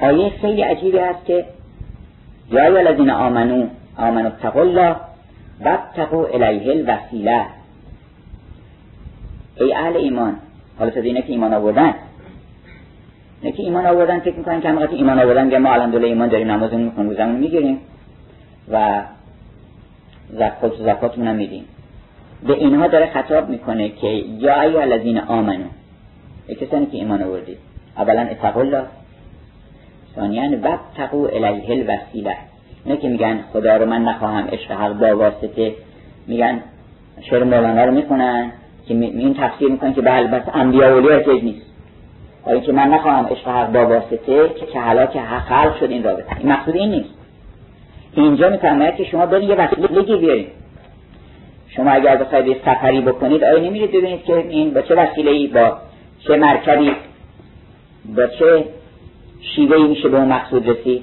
آیه 0.00 0.32
خیلی 0.40 0.62
عجیبی 0.62 0.98
هست 0.98 1.24
که 1.24 1.44
یا 2.50 2.64
الذین 2.64 3.10
آمنو 3.10 3.66
آمنو 3.98 4.26
اتقوا 4.26 4.62
الله 4.62 4.96
وابتقوا 5.64 6.26
الیه 6.26 6.70
الوسیله. 6.72 7.44
ای 9.60 9.74
اهل 9.74 9.96
ایمان 9.96 10.36
حالا 10.78 10.90
تو 10.90 11.00
اینه 11.00 11.22
که 11.22 11.32
ایمان 11.32 11.54
آوردن؟ 11.54 11.94
نه 13.42 13.52
که 13.52 13.62
ایمان 13.62 13.86
آوردن 13.86 14.20
فکر 14.20 14.36
می‌کنن 14.36 14.60
که 14.60 14.68
همقدر 14.68 14.94
ایمان 14.94 15.20
آوردن 15.20 15.50
که 15.50 15.58
ما 15.58 15.72
الحمدلله 15.72 16.06
ایمان 16.06 16.28
داریم 16.28 16.50
نمازمون 16.50 16.82
می‌کنیم 16.82 17.10
روزمون 17.10 17.34
می‌گیریم. 17.34 17.78
و 18.72 19.02
زکات 20.32 20.72
زکاتمون 20.78 21.28
هم 21.28 21.36
میدیم 21.36 21.64
به 22.46 22.52
اینها 22.52 22.86
داره 22.86 23.06
خطاب 23.06 23.48
می‌کنه 23.48 23.88
که 23.88 24.06
یا 24.38 24.60
ای 24.60 24.76
الذین 24.76 25.18
آمنو. 25.18 25.64
ای 26.46 26.54
کسانی 26.54 26.86
که 26.86 26.96
ایمان 26.96 27.22
آوردید. 27.22 27.58
اولا 27.96 28.20
اتقوا 28.20 28.62
الله. 28.62 28.82
ثانیا 30.16 30.42
وابتقوا 30.62 31.28
الیه 31.28 31.70
الوسیله. 31.70 32.36
نه 32.86 32.96
که 32.96 33.08
میگن 33.08 33.40
خدا 33.52 33.76
رو 33.76 33.86
من 33.86 34.02
نخواهم 34.02 34.48
عشق 34.48 34.70
حق 34.70 34.92
با 34.92 35.16
واسطه. 35.16 35.74
میگن 36.26 36.60
شعر 37.20 37.44
مولانا 37.44 37.84
رو 37.84 37.92
می‌کنن 37.92 38.52
که 38.88 38.94
این 38.94 39.34
تفسیر 39.34 39.70
می‌کنن 39.70 39.94
که 39.94 40.00
بله 40.00 40.26
بس 40.26 40.42
انبیا 40.54 40.80
و 40.80 40.92
اولیاء 40.92 41.40
نیست. 41.42 41.66
ولی 42.46 42.60
که 42.60 42.72
من 42.72 42.88
نخواهم 42.88 43.26
عشق 43.26 43.48
حق 43.48 43.72
با 43.72 43.86
واسطه 43.86 44.48
که 44.48 44.66
که 44.72 44.80
حالا 44.80 45.06
که 45.06 45.20
حق 45.20 45.42
خلق 45.42 45.80
شد 45.80 45.90
این 45.90 46.04
رابطه. 46.04 46.38
این 46.38 46.52
مقصود 46.52 46.74
این 46.74 46.90
نیست. 46.90 47.19
اینجا 48.14 48.48
میفرماید 48.48 48.96
که 48.96 49.04
شما 49.04 49.26
برید 49.26 49.48
یه 49.48 49.54
وسیله 49.54 50.02
بیارید 50.02 50.48
شما 51.68 51.90
اگر 51.90 52.16
بخواید 52.16 52.56
سفری 52.64 53.00
بکنید 53.00 53.44
آیا 53.44 53.58
نمیرید 53.58 53.90
ببینید 53.90 54.24
که 54.24 54.36
این 54.36 54.74
با 54.74 54.82
چه 54.82 54.94
وسیله 54.94 55.30
ای 55.30 55.46
با 55.46 55.76
چه 56.18 56.36
مرکبی 56.36 56.92
با 58.16 58.26
چه 58.26 58.64
شیوه 59.40 59.76
ای 59.76 59.86
میشه 59.86 60.08
به 60.08 60.16
اون 60.16 60.28
مقصود 60.28 60.68
رسید؟ 60.68 61.02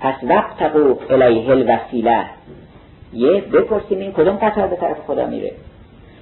پس 0.00 0.14
وقت 0.22 0.58
تقو 0.58 0.94
الیه 1.10 1.50
الوسیله. 1.50 2.24
یه 3.12 3.40
بپرسیم 3.40 3.98
این 3.98 4.12
کدوم 4.12 4.36
قطار 4.36 4.66
به 4.66 4.76
طرف 4.76 4.96
خدا 5.06 5.26
میره. 5.26 5.52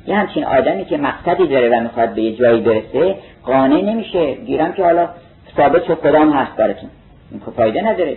یه 0.07 0.17
همچین 0.17 0.45
آدمی 0.45 0.85
که 0.85 0.97
مقصدی 0.97 1.47
داره 1.47 1.79
و 1.79 1.81
می‌خواد 1.81 2.15
به 2.15 2.23
یه 2.23 2.37
جایی 2.37 2.61
برسه 2.61 3.17
قانع 3.45 3.83
نمیشه. 3.83 4.35
گیرم 4.35 4.73
که 4.73 4.85
حالا 4.85 5.09
ثابت 5.57 5.85
شد 5.85 5.95
خدا 5.95 6.21
هم 6.21 6.31
هست 6.31 6.57
براتون. 6.57 6.91
این 7.31 7.41
فایده 7.57 7.83
نداره. 7.83 8.17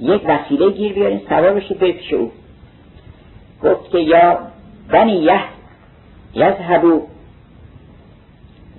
یک 0.00 0.22
وسیله 0.26 0.70
گیر 0.70 0.92
بیارین 0.92 1.20
سوار 1.28 1.54
بشید 1.54 1.78
به 1.78 1.92
پیش 1.92 2.12
او. 2.12 2.30
گفت 3.64 3.90
که 3.90 3.98
یا 3.98 4.38
بنی 4.88 5.12
یه 5.12 5.40
یذهبو 6.34 7.02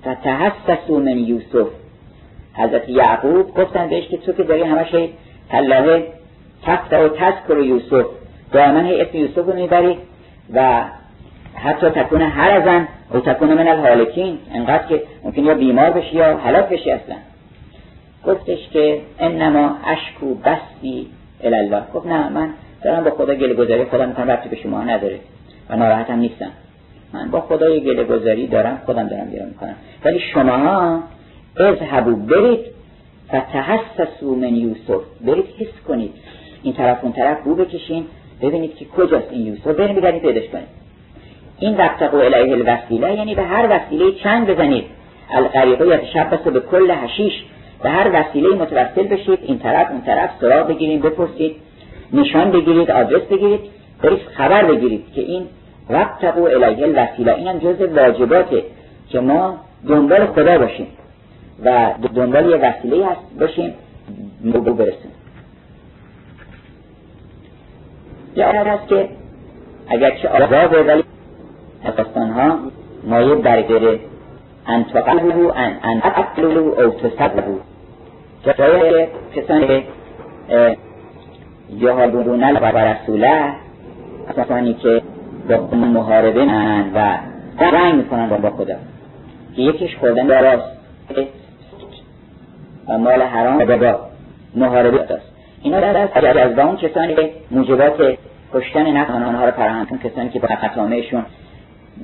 فتحسسو 0.02 1.00
من 1.00 1.18
یوسف. 1.18 1.68
حضرت 2.54 2.90
یعقوب 2.90 3.54
گفتن 3.54 3.90
بهش 3.90 4.08
که 4.08 4.18
تو 4.18 4.34
که 4.34 4.44
داری 4.44 4.64
همش 4.64 5.10
تلاهه 5.50 6.08
تفت 6.64 6.94
و 6.94 7.10
تذکر 7.10 7.58
یوسف. 7.58 8.06
دائما 8.52 8.80
اسم 8.80 9.18
یوسف 9.18 9.38
رو 9.38 9.54
می‌بری 9.54 9.98
و 10.54 10.84
حتی 11.56 11.90
تکون 11.90 12.22
هر 12.22 12.52
ازن 12.52 12.88
و 13.14 13.20
تکون 13.20 13.54
من 13.54 13.68
الحالکین 13.68 14.38
انقدر 14.54 14.88
که 14.88 15.04
ممکن 15.24 15.44
یا 15.44 15.54
بیمار 15.54 15.90
بشی 15.90 16.16
یا 16.16 16.38
حلاک 16.38 16.70
بشی 16.70 16.92
اصلا. 16.92 17.16
گفتش 18.28 18.70
که 18.74 19.02
انما 19.20 19.78
اشکو 19.86 20.34
بستی 20.34 21.08
الله 21.44 21.82
گفت 21.94 22.08
نه 22.08 22.30
من 22.30 22.50
دارم 22.84 23.04
با 23.04 23.12
خدا 23.12 23.36
گله 23.36 23.54
گذاری 23.54 23.86
خودم 23.86 24.08
می‌کنم 24.10 24.32
ربطی 24.32 24.50
به 24.50 24.56
شما 24.56 24.84
نداره 24.84 25.20
و 25.70 25.76
ناراحتم 25.76 26.20
نیستم. 26.20 26.52
من 27.14 27.32
با 27.32 27.42
خدای 27.42 27.80
گله 27.80 28.04
گذاری 28.04 28.48
دارم 28.48 28.82
خودم 28.86 29.08
دارم 29.08 29.30
گله 29.30 29.46
می‌کنم. 29.46 29.76
ولی 30.06 30.20
شما 30.20 31.04
اذهبو 31.58 32.16
برید 32.16 32.60
و 33.34 33.40
تحسسو 33.54 34.36
من 34.36 34.56
یوسف. 34.56 35.02
برید 35.22 35.46
حس 35.60 35.82
کنید. 35.88 36.14
این 36.64 36.74
طرف 36.74 37.04
اون 37.04 37.14
طرف 37.14 37.38
رو 37.44 37.56
بکشین 37.56 38.06
ببینید 38.42 38.76
که 38.76 38.86
کجاست 38.86 39.28
این 39.32 39.46
یوسف. 39.46 39.68
بریم 39.68 39.96
بگردید 39.96 40.22
پیداش 40.22 40.50
کنید. 40.50 40.68
این 41.60 41.78
وقتقو 41.78 42.18
الیه 42.18 42.54
الوسیله 42.54 43.16
یعنی 43.16 43.36
به 43.36 43.44
هر 43.44 43.68
وسیله 43.70 44.12
چند 44.12 44.48
بزنید. 44.48 44.86
القریقه 45.32 45.88
یا 45.88 45.98
تشبس 45.98 46.40
به 46.40 46.60
کل 46.60 46.92
حشیش. 46.92 47.34
به 47.84 47.90
هر 47.90 48.12
وسیله 48.14 48.56
متوسل 48.56 49.08
بشید 49.08 49.40
این 49.42 49.60
طرف 49.60 49.92
اون 49.92 50.02
طرف 50.02 50.30
سراغ 50.42 50.68
بگیرید 50.68 51.02
بپرسید 51.02 51.56
نشان 52.14 52.52
بگیرید 52.52 52.92
آدرس 52.92 53.22
بگیرید 53.22 53.60
برید 54.04 54.20
خبر 54.20 54.66
بگیرید 54.66 55.14
که 55.16 55.22
این 55.22 55.48
وقتقو 55.90 56.44
الیه 56.44 56.84
الوسیله 56.84 57.34
اینم 57.34 57.58
جز 57.58 57.82
واجباته 57.82 58.64
که 59.10 59.20
ما 59.20 59.58
دنبال 59.88 60.26
خدا 60.26 60.58
باشیم 60.58 60.88
و 61.64 61.94
دنبال 62.16 62.50
یه 62.50 62.58
وسیله 62.58 63.06
هست 63.06 63.40
باشیم 63.40 63.74
مبو 64.44 64.74
برسیم. 64.74 65.12
یا 68.36 68.52
هست 68.52 68.88
که 68.88 69.10
اگرچه 69.88 70.30
آزاده 70.30 70.84
ولی 70.84 71.04
داستان 71.98 72.30
ها 72.30 72.60
مایه 73.04 73.36
برگره. 73.36 74.00
انتقلو 74.68 75.52
ان 75.56 75.80
انتقلو 75.84 76.82
او 76.82 76.90
تصدقو 76.90 77.58
جای 78.44 79.08
کسانی 79.36 79.84
یهالون 81.70 82.44
و 82.44 82.78
رسوله 82.78 83.54
کسانی 84.38 84.74
که 84.74 85.02
با 85.50 85.58
محاربه 85.76 86.46
من 86.46 86.94
و 86.94 87.18
رنگ 87.64 87.96
می‌کنن 87.96 88.30
با 88.30 88.50
خدا. 88.50 88.76
که 89.56 89.62
یکیش 89.62 89.96
خوردن 89.96 90.28
داراست 90.28 90.80
و 92.88 92.98
مال 92.98 93.22
حرام 93.22 93.58
و 93.58 93.78
با 93.78 94.00
محاربه 94.56 94.98
داست 94.98 95.32
اینا 95.62 95.80
در 95.80 95.98
از 96.40 96.60
اون 96.60 96.78
کسانی 96.78 97.16
که 97.16 97.30
موجبات 97.52 98.18
کشتن 98.54 98.98
نفس 98.98 99.10
آنها 99.10 99.46
رو 99.46 99.52
فراهم 99.52 100.00
کسانی 100.04 100.30
که 100.30 100.40
با 100.40 100.48
خطامهشون 100.48 101.26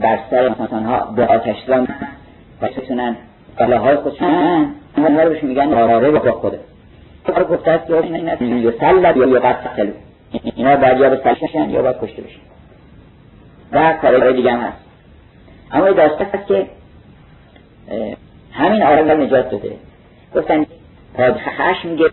بر 0.01 0.19
سر 0.29 0.49
به 1.15 1.25
آتش 1.27 1.55
زن 1.67 1.87
و 2.61 2.67
بتونن 3.55 3.77
های 3.77 3.95
خودشون 3.95 4.27
اونها 4.97 5.23
رو 5.23 5.29
بهشون 5.29 5.49
میگن 5.49 5.73
آراره 5.73 6.11
با 6.11 6.31
خدا 6.31 6.57
کار 7.27 7.43
گفته 7.43 7.71
است 7.71 7.87
که 7.87 7.93
این 7.93 8.29
است 8.29 8.41
یا 8.41 8.73
سلب 8.79 9.17
یا 9.17 9.39
قتل 9.39 9.87
اینا 10.55 10.75
باید 10.75 10.99
یا 10.99 11.09
به 11.09 11.21
سلشن 11.23 11.69
یا 11.69 11.81
باید 11.81 11.95
کشته 12.01 12.21
بشن. 12.21 12.39
و 13.71 13.93
کارهای 13.93 14.33
دیگه 14.33 14.51
هم 14.51 14.59
هست. 14.59 14.77
اما 15.71 15.91
داستان 15.91 16.27
هست 16.33 16.47
که 16.47 16.67
همین 18.51 18.83
آرام 18.83 19.21
نجات 19.21 19.49
داده 19.51 19.75
گفتن 20.35 20.65
پادخش 21.13 21.85
میگه 21.85 22.11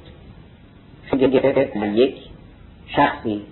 یک 1.95 2.17
شخصی 2.87 3.43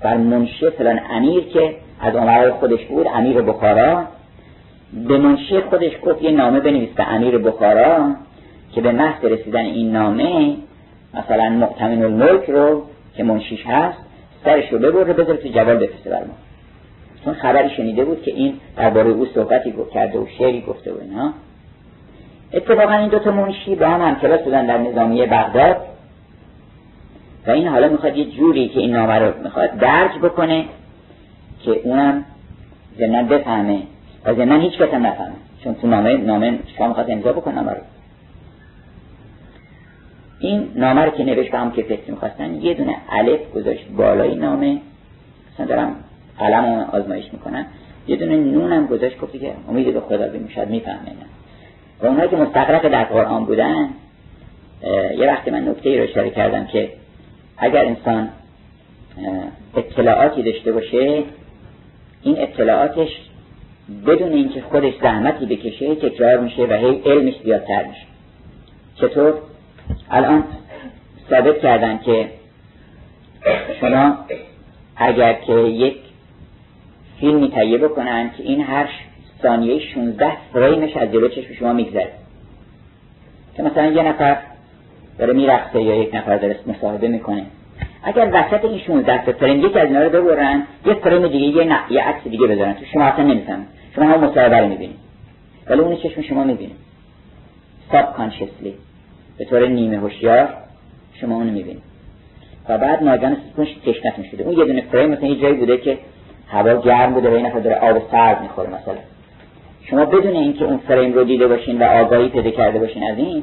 بر 0.00 0.16
منشی 0.16 0.70
فلان 0.70 1.00
امیر 1.10 1.44
که 1.44 1.76
از 2.00 2.14
عمرای 2.14 2.50
خودش 2.50 2.84
بود 2.84 3.06
امیر 3.14 3.42
بخارا 3.42 4.04
به 4.94 5.18
منشی 5.18 5.60
خودش 5.60 5.92
گفت 6.02 6.22
یه 6.22 6.30
نامه 6.30 6.60
بنویس 6.60 6.90
به 6.90 7.08
امیر 7.08 7.38
بخارا 7.38 8.14
که 8.72 8.80
به 8.80 8.92
محض 8.92 9.24
رسیدن 9.24 9.64
این 9.64 9.92
نامه 9.92 10.56
مثلا 11.14 11.50
مؤتمن 11.50 12.02
الملک 12.02 12.50
رو 12.50 12.82
که 13.16 13.24
منشیش 13.24 13.66
هست 13.66 13.98
سرش 14.44 14.72
رو 14.72 14.78
ببره 14.78 15.12
بذاره 15.12 15.36
تو 15.36 15.48
جواب 15.48 15.84
بفرسته 15.84 16.10
بر 16.10 16.20
ما. 16.20 16.34
چون 17.24 17.34
خبری 17.34 17.70
شنیده 17.70 18.04
بود 18.04 18.22
که 18.22 18.30
این 18.30 18.54
درباره 18.76 19.10
او 19.10 19.26
صحبتی 19.26 19.74
کرده 19.94 20.18
و 20.18 20.26
شعری 20.38 20.60
گفته 20.60 20.92
و 20.92 20.96
اینا. 21.00 21.32
اتفاقا 22.52 22.92
این 22.92 23.08
دوتا 23.08 23.30
منشی 23.30 23.74
با 23.74 23.86
هم 23.86 24.02
همکلاس 24.02 24.40
بودن 24.40 24.66
در 24.66 24.78
نظامیه 24.78 25.26
بغداد. 25.26 25.76
و 27.46 27.50
این 27.50 27.68
حالا 27.68 27.88
می‌خواد 27.88 28.16
یه 28.16 28.24
جوری 28.24 28.68
که 28.68 28.80
این 28.80 28.96
نامه 28.96 29.18
رو 29.18 29.32
می‌خواد 29.42 29.78
درج 29.78 30.18
بکنه 30.22 30.64
که 31.64 31.70
اونم 31.70 32.24
زمین 32.98 33.28
بفهمه 33.28 33.82
و 34.24 34.34
زمین 34.34 34.60
هیچ 34.60 34.78
کس 34.78 34.88
هم 34.94 35.06
نفهمه 35.06 35.34
چون 35.64 35.74
تو 35.74 35.86
نامه 35.86 36.16
نامه 36.16 36.58
شما 36.78 36.88
می‌خواد 36.88 37.10
امضا 37.10 37.42
نامه 37.54 37.70
رو 37.70 37.80
این 40.40 40.68
نامه 40.74 41.00
رو 41.04 41.10
که 41.10 41.24
نوشت 41.24 41.50
به 41.50 41.58
هم 41.58 41.72
که 41.72 41.82
فکر 41.82 42.10
می‌خواستن 42.10 42.54
یه 42.54 42.74
دونه 42.74 42.96
الف 43.08 43.52
گذاشت 43.54 43.88
بالای 43.96 44.34
نامه. 44.34 44.78
مثلا 45.54 45.66
دارم 45.66 45.96
قلم 46.38 46.64
آزمایش 46.92 47.24
می‌کنن 47.32 47.66
یه 48.08 48.16
دونه 48.16 48.36
نون 48.36 48.72
هم 48.72 48.86
گذاشت 48.86 49.20
گفتی 49.20 49.38
که 49.38 49.52
امید 49.68 49.94
به 49.94 50.00
خدا 50.00 50.28
بیم 50.28 50.48
شاید 50.54 50.70
می‌فهمه 50.70 51.12
و 52.02 52.06
اونایی 52.06 52.30
که 52.30 52.36
مستقرق 52.36 52.88
در 52.88 53.04
قرآن 53.04 53.44
بودن 53.44 53.88
یه 55.18 55.26
وقتی 55.26 55.50
من 55.50 55.68
نکته 55.68 55.88
ای 55.88 55.98
رو 55.98 56.04
اشاره 56.04 56.30
کردم 56.30 56.66
که 56.66 56.88
اگر 57.56 57.84
انسان 57.84 58.28
اطلاعاتی 59.76 60.42
داشته 60.42 60.72
باشه 60.72 61.22
این 62.22 62.42
اطلاعاتش 62.42 63.08
بدون 64.06 64.32
اینکه 64.32 64.60
خودش 64.60 64.94
زحمتی 65.02 65.46
بکشه 65.46 65.94
تکرار 65.94 66.40
میشه 66.40 66.62
و 66.62 66.72
هی 66.72 67.02
علمش 67.06 67.34
زیادتر 67.44 67.84
میشه. 67.84 68.06
چطور؟ 68.94 69.34
الان 70.10 70.44
ثابت 71.30 71.58
کردن 71.58 71.98
که 71.98 72.30
شما 73.80 74.16
اگر 74.96 75.32
که 75.32 75.52
یک 75.52 75.96
فیلمی 77.20 77.50
تهیه 77.50 77.78
بکنن 77.78 78.30
که 78.36 78.42
این 78.42 78.60
هر 78.60 78.88
ثانیه 79.42 79.78
16 79.78 80.32
فریمش 80.52 80.96
از 80.96 81.12
جلو 81.12 81.28
چشم 81.28 81.54
شما 81.54 81.72
میگذره. 81.72 82.12
که 83.56 83.62
مثلا 83.62 83.86
یه 83.86 84.02
نفر 84.02 84.36
داره 85.18 85.32
میرقصه 85.32 85.82
یا 85.82 85.94
یک 85.94 86.14
نفر 86.14 86.36
داره 86.36 86.58
مصاحبه 86.66 87.08
می‌کنه. 87.08 87.46
اگر 88.04 88.30
وسط 88.32 88.64
این 88.64 88.78
16 88.78 89.24
تا 89.24 89.32
فریم 89.32 89.60
یک 89.60 89.76
از 89.76 89.88
اینا 89.88 90.02
رو 90.02 90.10
ببرن 90.10 90.62
یه 90.86 90.94
فریم 90.94 91.28
دیگه 91.28 91.46
یه 91.46 91.64
نه 91.64 91.80
یه 91.90 92.02
عکس 92.02 92.24
دیگه 92.24 92.46
بذارن. 92.46 92.76
شما 92.92 93.04
اصلا 93.04 93.24
نمی‌فهمید 93.24 93.66
شما 93.94 94.04
هم 94.04 94.20
مصاحبه 94.20 94.58
رو 94.58 94.68
می‌بینید. 94.68 94.96
ولی 95.66 95.80
اون 95.80 95.96
چشم 95.96 96.22
شما 96.22 96.44
می‌بینید 96.44 96.76
ساب 97.92 98.12
کانشسلی 98.16 98.74
به 99.38 99.44
طور 99.44 99.66
نیمه 99.66 99.98
هوشیار 99.98 100.48
شما 101.20 101.34
اونو 101.34 101.50
می‌بینید. 101.50 101.82
و 102.68 102.78
بعد 102.78 103.02
ناگهان 103.02 103.36
سیستمش 103.44 103.74
تشنت 103.86 104.30
شده. 104.30 104.44
اون 104.44 104.58
یه 104.58 104.64
دونه 104.64 104.80
فریم 104.80 105.10
مثلا 105.10 105.26
یه 105.26 105.40
جایی 105.40 105.54
بوده 105.54 105.76
که 105.76 105.98
هوا 106.48 106.80
گرم 106.80 107.14
بوده 107.14 107.30
و 107.30 107.34
این 107.34 107.46
نفر 107.46 107.58
داره 107.58 107.76
آب 107.76 108.10
سرد 108.10 108.42
می‌خوره 108.42 108.68
مثلا. 108.68 108.94
شما 109.82 110.04
بدون 110.04 110.36
اینکه 110.36 110.64
اون 110.64 110.78
فریم 110.78 111.12
رو 111.12 111.24
دیده 111.24 111.46
باشین 111.46 111.78
و 111.78 111.84
آگاهی 111.84 112.28
پیدا 112.28 112.50
کرده 112.50 112.78
باشین 112.78 113.10
از 113.10 113.18
این 113.18 113.42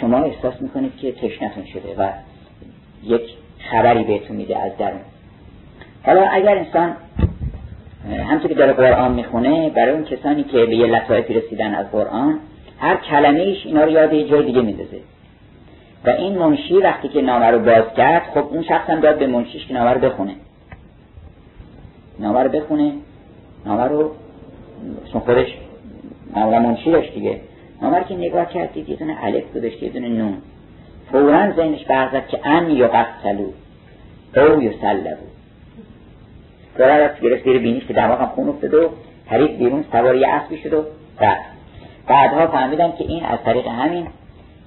شما 0.00 0.18
احساس 0.18 0.62
می‌کنید 0.62 0.96
که 0.96 1.12
تشنتون 1.12 1.64
شده 1.64 1.94
و 1.98 2.08
یک 3.06 3.22
خبری 3.70 4.04
بهتون 4.04 4.36
میده 4.36 4.58
از 4.58 4.72
درون. 4.78 5.00
حالا 6.06 6.26
اگر 6.26 6.58
انسان 6.58 6.96
همطور 8.28 8.48
که 8.48 8.54
داره 8.54 8.72
قرآن 8.72 9.12
می‌خونه 9.12 9.70
برای 9.70 9.92
اون 9.92 10.04
کسانی 10.04 10.44
که 10.44 10.66
به 10.66 10.76
یه 10.76 10.86
لطایفی 10.86 11.34
رسیدن 11.34 11.74
از 11.74 11.90
قرآن 11.90 12.38
هر 12.78 12.96
کلمه 12.96 13.40
ایش 13.40 13.66
اینا 13.66 13.84
رو 13.84 13.90
یاد 13.90 14.12
یه 14.12 14.28
جای 14.28 14.46
دیگه 14.46 14.60
میندازه. 14.60 15.00
و 16.04 16.10
این 16.10 16.38
منشی 16.38 16.74
وقتی 16.74 17.08
که 17.08 17.22
نامه 17.22 17.46
رو 17.46 17.58
باز 17.58 17.94
کرد 17.96 18.22
خب 18.34 18.46
اون 18.50 18.62
شخص 18.62 18.90
هم 18.90 19.00
داد 19.00 19.18
به 19.18 19.26
منشیش 19.26 19.66
که 19.66 19.74
نامه 19.74 19.90
رو 19.90 20.00
بخونه. 20.00 20.34
نامه 22.18 22.42
رو 22.42 22.48
بخونه 22.48 22.92
نامه 23.66 23.82
رو 23.82 24.10
چون 25.12 25.20
خودش 25.20 25.54
معمولا 26.36 26.58
منشی 26.58 26.90
داشت 26.90 27.14
دیگه. 27.14 27.40
نامه 27.82 27.98
رو 27.98 28.04
که 28.04 28.14
نگاه 28.14 28.48
کرد 28.48 28.76
یه 28.76 28.96
دونه 28.96 29.16
الف 29.24 29.56
گذاشت 29.56 29.82
یه 29.82 29.88
دونه 29.88 30.08
نون. 30.08 30.36
فورا 31.12 31.52
ذهنش 31.56 31.84
برزد 31.84 32.26
که 32.28 32.40
ان 32.44 32.70
یا 32.70 32.88
قتلو 32.88 33.50
او 34.36 34.62
یا 34.62 34.72
سلبو 34.80 35.26
رفت 36.78 37.20
گرفت 37.20 37.44
زیر 37.44 37.58
بینیش 37.58 37.84
که 37.84 37.92
دماغم 37.92 38.26
خون 38.26 38.48
افتاد 38.48 38.74
و 38.74 38.90
پرید 39.26 39.58
بیرون 39.58 39.84
سوار 39.92 40.16
یه 40.16 40.28
اسبی 40.28 40.58
شد 40.58 40.72
و 40.74 40.84
رفت. 41.20 41.56
بعدها 42.06 42.46
فهمیدن 42.46 42.92
که 42.98 43.04
این 43.04 43.24
از 43.24 43.38
طریق 43.44 43.66
همین 43.66 44.06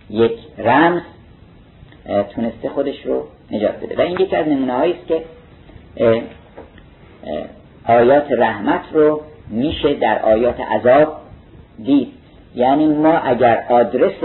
یک 0.09 0.37
رمز 0.57 1.01
تونسته 2.35 2.69
خودش 2.69 3.05
رو 3.05 3.27
نجات 3.51 3.79
بده. 3.79 3.95
و 3.97 4.01
این 4.01 4.19
یکی 4.19 4.35
از 4.35 4.47
نمونه 4.47 4.73
است 4.73 5.07
که 5.07 5.23
آیات 7.87 8.31
رحمت 8.31 8.81
رو 8.93 9.21
میشه 9.49 9.93
در 9.93 10.21
آیات 10.21 10.59
عذاب 10.59 11.17
دید. 11.83 12.13
یعنی 12.55 12.87
ما 12.87 13.17
اگر 13.17 13.65
آدرس 13.69 14.23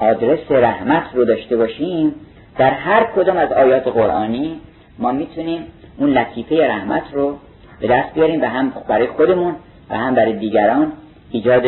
آدرس 0.00 0.50
رحمت 0.50 1.04
رو 1.14 1.24
داشته 1.24 1.56
باشیم 1.56 2.14
در 2.58 2.70
هر 2.70 3.04
کدام 3.04 3.36
از 3.36 3.52
آیات 3.52 3.88
قرآنی 3.88 4.60
ما 4.98 5.12
می‌تونیم 5.12 5.66
اون 5.98 6.10
لطیفه 6.10 6.68
رحمت 6.68 7.02
رو 7.12 7.36
به 7.80 7.88
دست 7.88 8.14
بیاریم 8.14 8.42
و 8.42 8.44
هم 8.44 8.72
برای 8.88 9.06
خودمون 9.06 9.54
و 9.90 9.98
هم 9.98 10.14
برای 10.14 10.32
دیگران 10.32 10.92
ایجاد 11.30 11.62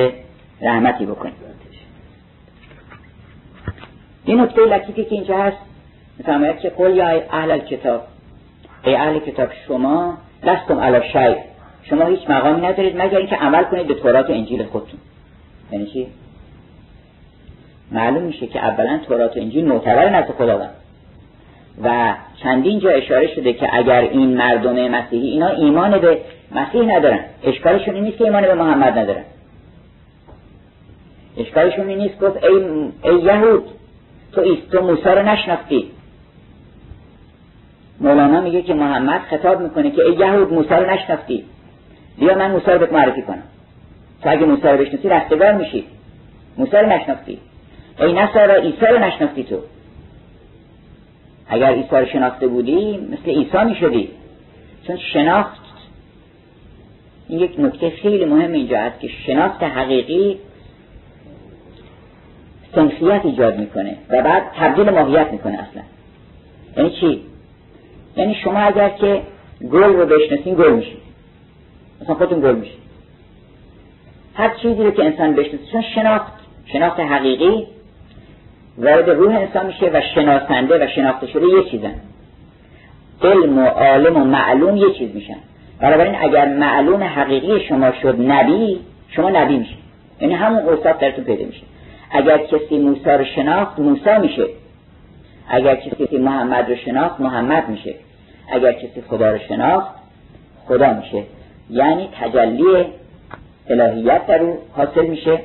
رحمتی 0.63 1.07
بکنیم. 1.07 1.35
این 4.25 4.41
نکته 4.41 4.61
لطیفی 4.61 5.05
که 5.05 5.15
اینجا 5.15 5.39
هست 5.39 5.57
میفرماید 6.19 6.59
که 6.59 6.69
قل 6.69 6.97
یا 6.97 7.07
اهل 7.31 7.59
کتاب 7.59 8.03
ای 8.85 8.95
اهل 8.95 9.19
کتاب 9.19 9.49
شما 9.67 10.19
لستم 10.43 10.81
علی 10.81 11.09
شیء. 11.13 11.35
شما 11.83 12.05
هیچ 12.05 12.31
مقامی 12.31 12.67
ندارید 12.67 13.03
مگر 13.03 13.19
اینکه 13.19 13.37
عمل 13.37 13.65
کنید 13.65 13.87
به 13.87 13.95
تورات 13.95 14.31
و 14.31 14.33
انجیل 14.33 14.65
خودتون. 14.65 15.01
یعنی 15.73 15.87
چی؟ 15.87 16.07
معلوم 17.93 18.23
میشه 18.23 18.47
که 18.47 18.65
اولا 18.65 18.99
تورات 19.09 19.37
و 19.37 19.41
انجیل 19.41 19.69
معتبر 19.69 20.09
نزد 20.09 20.31
خداوند. 20.31 20.71
و 21.83 22.15
چندین 22.43 22.79
جا 22.79 22.91
اشاره 22.91 23.35
شده 23.35 23.53
که 23.53 23.69
اگر 23.73 24.01
این 24.01 24.37
مردم 24.37 24.89
مسیحی 24.89 25.29
اینا 25.29 25.49
ایمان 25.49 25.99
به 25.99 26.19
مسیح 26.53 26.97
ندارن 26.97 27.21
اشکالشون 27.45 27.95
این 27.95 28.05
نیست 28.05 28.19
که 28.19 28.25
ایمان 28.25 28.43
به 28.43 28.55
محمد 28.55 28.99
ندارن. 28.99 29.25
اشکالشون 31.39 31.89
این 31.89 31.99
نیست 31.99 32.21
گفت 32.21 32.45
ای, 32.45 32.55
ای 33.05 33.21
یهود 33.21 33.65
تو 34.33 34.41
ایست 34.41 34.71
تو 34.71 34.81
موسی 34.81 35.09
رو 35.09 35.23
نشناختی. 35.23 35.91
مولانا 38.01 38.41
میگه 38.41 38.63
که 38.63 38.75
محمد 38.75 39.21
خطاب 39.21 39.61
می‌کنه 39.61 39.91
که 39.91 40.03
ای 40.03 40.13
یهود 40.13 40.53
موسی 40.53 40.75
رو 40.75 40.91
نشناختی. 40.91 41.45
بیا 42.19 42.35
من 42.35 42.51
موسی 42.51 42.71
رو 42.71 42.79
بهت 42.79 42.93
معرفی 42.93 43.23
کنم. 43.23 43.43
تو 44.23 44.31
اگه 44.31 44.47
موسی 44.47 44.69
رو 44.69 44.79
بشناسی 44.79 45.09
رستگار 45.09 45.53
میشی. 45.53 45.85
موسی 46.57 46.77
رو 46.77 46.87
نشناختی. 46.87 47.39
ای 48.01 48.13
نصارا 48.13 48.55
عیسی 48.55 48.87
رو 48.87 48.99
نشناختی 48.99 49.45
تو. 49.45 49.59
اگر 51.49 51.73
عیسی 51.73 51.97
رو 51.97 52.07
شناخته 52.07 52.47
بودی 52.47 52.97
مثل 52.97 53.31
عیسی 53.31 53.65
می‌شدی. 53.67 54.09
چون 54.87 54.97
شناخت 54.97 55.61
این 57.29 57.41
یک 57.41 57.61
نکته 57.61 57.91
خیلی 57.91 58.25
مهم 58.25 58.53
اینجا 58.53 58.79
هست 58.79 59.01
که 59.01 59.09
شناخت 59.27 59.63
حقیقی 59.63 60.39
سنخیت 62.75 63.21
ایجاد 63.25 63.59
می‌کنه 63.59 63.97
و 64.09 64.23
بعد 64.23 64.43
تبدیل 64.57 64.91
ماهیت 64.91 65.33
می‌کنه 65.33 65.59
اصلا. 65.59 65.83
یعنی 66.77 66.91
چی؟ 66.91 67.23
یعنی 68.17 68.35
شما 68.35 68.59
اگر 68.59 68.89
که 68.89 69.23
گل 69.73 69.93
رو 69.93 70.07
بشناسین 70.07 70.55
گل 70.55 70.73
میشید 70.73 70.99
مثلا 72.01 72.15
خودتون 72.15 72.41
گل 72.41 72.55
میشید 72.55 72.79
هر 74.35 74.55
چیزی 74.63 74.83
رو 74.83 74.91
که 74.91 75.05
انسان 75.05 75.35
بشناسه 75.35 75.67
چون 75.73 75.83
شناخت 75.95 76.33
شناخت 76.67 77.01
حقیقی 77.01 77.67
وارد 78.79 79.11
روح 79.11 79.35
انسان 79.35 79.67
میشه 79.67 79.91
و 79.93 80.01
شناسنده 80.15 80.85
و 80.85 80.89
شناخته 80.89 81.27
شده 81.27 81.47
یه 81.47 81.71
چیزن. 81.71 81.95
علم 83.23 83.59
و 83.59 83.67
عالم 83.67 84.17
و 84.17 84.25
معلوم 84.25 84.77
یه 84.77 84.93
چیز 84.93 85.15
میشن. 85.15 85.37
بنابراین 85.81 86.15
اگر 86.21 86.49
معلوم 86.49 87.03
حقیقی 87.03 87.61
شما 87.69 87.93
شد 87.93 88.21
نبی 88.21 88.81
شما 89.09 89.31
نبی 89.31 89.57
میشه 89.57 89.75
یعنی 90.21 90.35
همون 90.35 90.63
اوصاف 90.63 90.99
درتون 90.99 91.25
پیدا 91.25 91.45
میشه. 91.47 91.63
اگر 92.11 92.39
کسی 92.39 92.79
موسی 92.79 93.11
رو 93.11 93.25
شناخت 93.25 93.79
موسی 93.79 94.19
میشه. 94.21 94.47
اگر 95.49 95.77
کسی 95.77 96.19
محمد 96.19 96.71
رو 96.71 96.77
شناخت 96.77 97.21
محمد 97.21 97.69
میشه. 97.69 97.95
اگر 98.53 98.73
کسی 98.73 99.03
خدا 99.09 99.31
رو 99.31 99.39
شناخت 99.49 99.95
خدا 100.67 100.93
میشه. 100.93 101.23
یعنی 101.71 102.09
تجلی 102.21 102.85
الهیت 103.71 104.27
در 104.27 104.43
او 104.43 104.59
حاصل 104.77 105.07
میشه. 105.07 105.39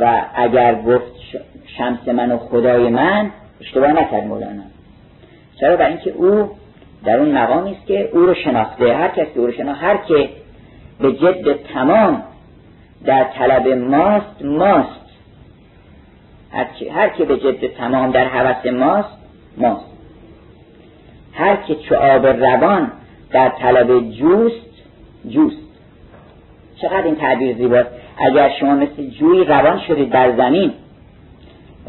و 0.00 0.22
اگر 0.34 0.74
گفت 0.74 1.12
شمس 1.78 2.08
من 2.08 2.32
و 2.32 2.38
خدای 2.38 2.88
من 2.88 3.30
اشتباه 3.60 3.92
نکرد 3.92 4.24
مولانا. 4.24 4.62
چرا؟ 5.60 5.76
برای 5.76 5.92
اینکه 5.92 6.10
او 6.10 6.50
در 7.04 7.16
اون 7.16 7.38
مقامی 7.38 7.72
است 7.72 7.86
که 7.86 8.10
او 8.12 8.20
رو 8.20 8.34
شناخته. 8.34 8.96
هر 8.96 9.08
کسی 9.08 9.30
او 9.34 9.46
رو 9.46 9.52
شناخته 9.52 9.86
هر 9.86 9.96
که 9.96 10.28
به 11.00 11.12
جد 11.12 11.62
تمام 11.74 12.22
در 13.04 13.24
طلب 13.24 13.68
ماست 13.68 14.44
ماست. 14.44 15.06
هر 16.92 17.08
که 17.08 17.24
به 17.24 17.36
جد 17.36 17.66
تمام 17.66 18.10
در 18.10 18.28
حوث 18.28 18.66
ماست 18.66 19.18
ماست. 19.58 19.86
هر 21.32 21.56
که 21.56 21.74
چو 21.74 21.94
آب 21.94 22.26
روان 22.26 22.92
در 23.30 23.48
طلب 23.48 24.10
جوست 24.10 24.66
جوست. 25.28 25.56
چقدر 26.76 27.02
این 27.02 27.16
تعبیر 27.16 27.56
زیباست. 27.56 28.05
اگر 28.16 28.50
شما 28.60 28.74
مثل 28.74 29.10
جوی 29.10 29.44
روان 29.44 29.80
شدید 29.88 30.10
در 30.10 30.36
زمین 30.36 30.72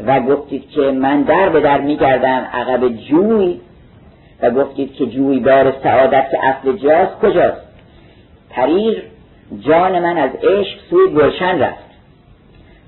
و 0.06 0.20
گفتید 0.20 0.70
که 0.70 0.80
من 0.80 1.22
در 1.22 1.48
به 1.48 1.60
در 1.60 1.80
میگردم 1.80 2.48
عقب 2.52 2.88
جوی 2.88 3.60
و 4.42 4.50
گفتید 4.50 4.94
که 4.94 5.06
جوی 5.06 5.40
بار 5.40 5.74
سعادت 5.82 6.30
که 6.30 6.44
اصل 6.44 6.72
جاست 6.72 7.20
کجاست؟ 7.20 7.60
پریر 8.50 9.02
جان 9.60 9.98
من 9.98 10.18
از 10.18 10.30
عشق 10.30 10.78
سوی 10.90 11.08
گلشن 11.08 11.58
رفت. 11.58 11.88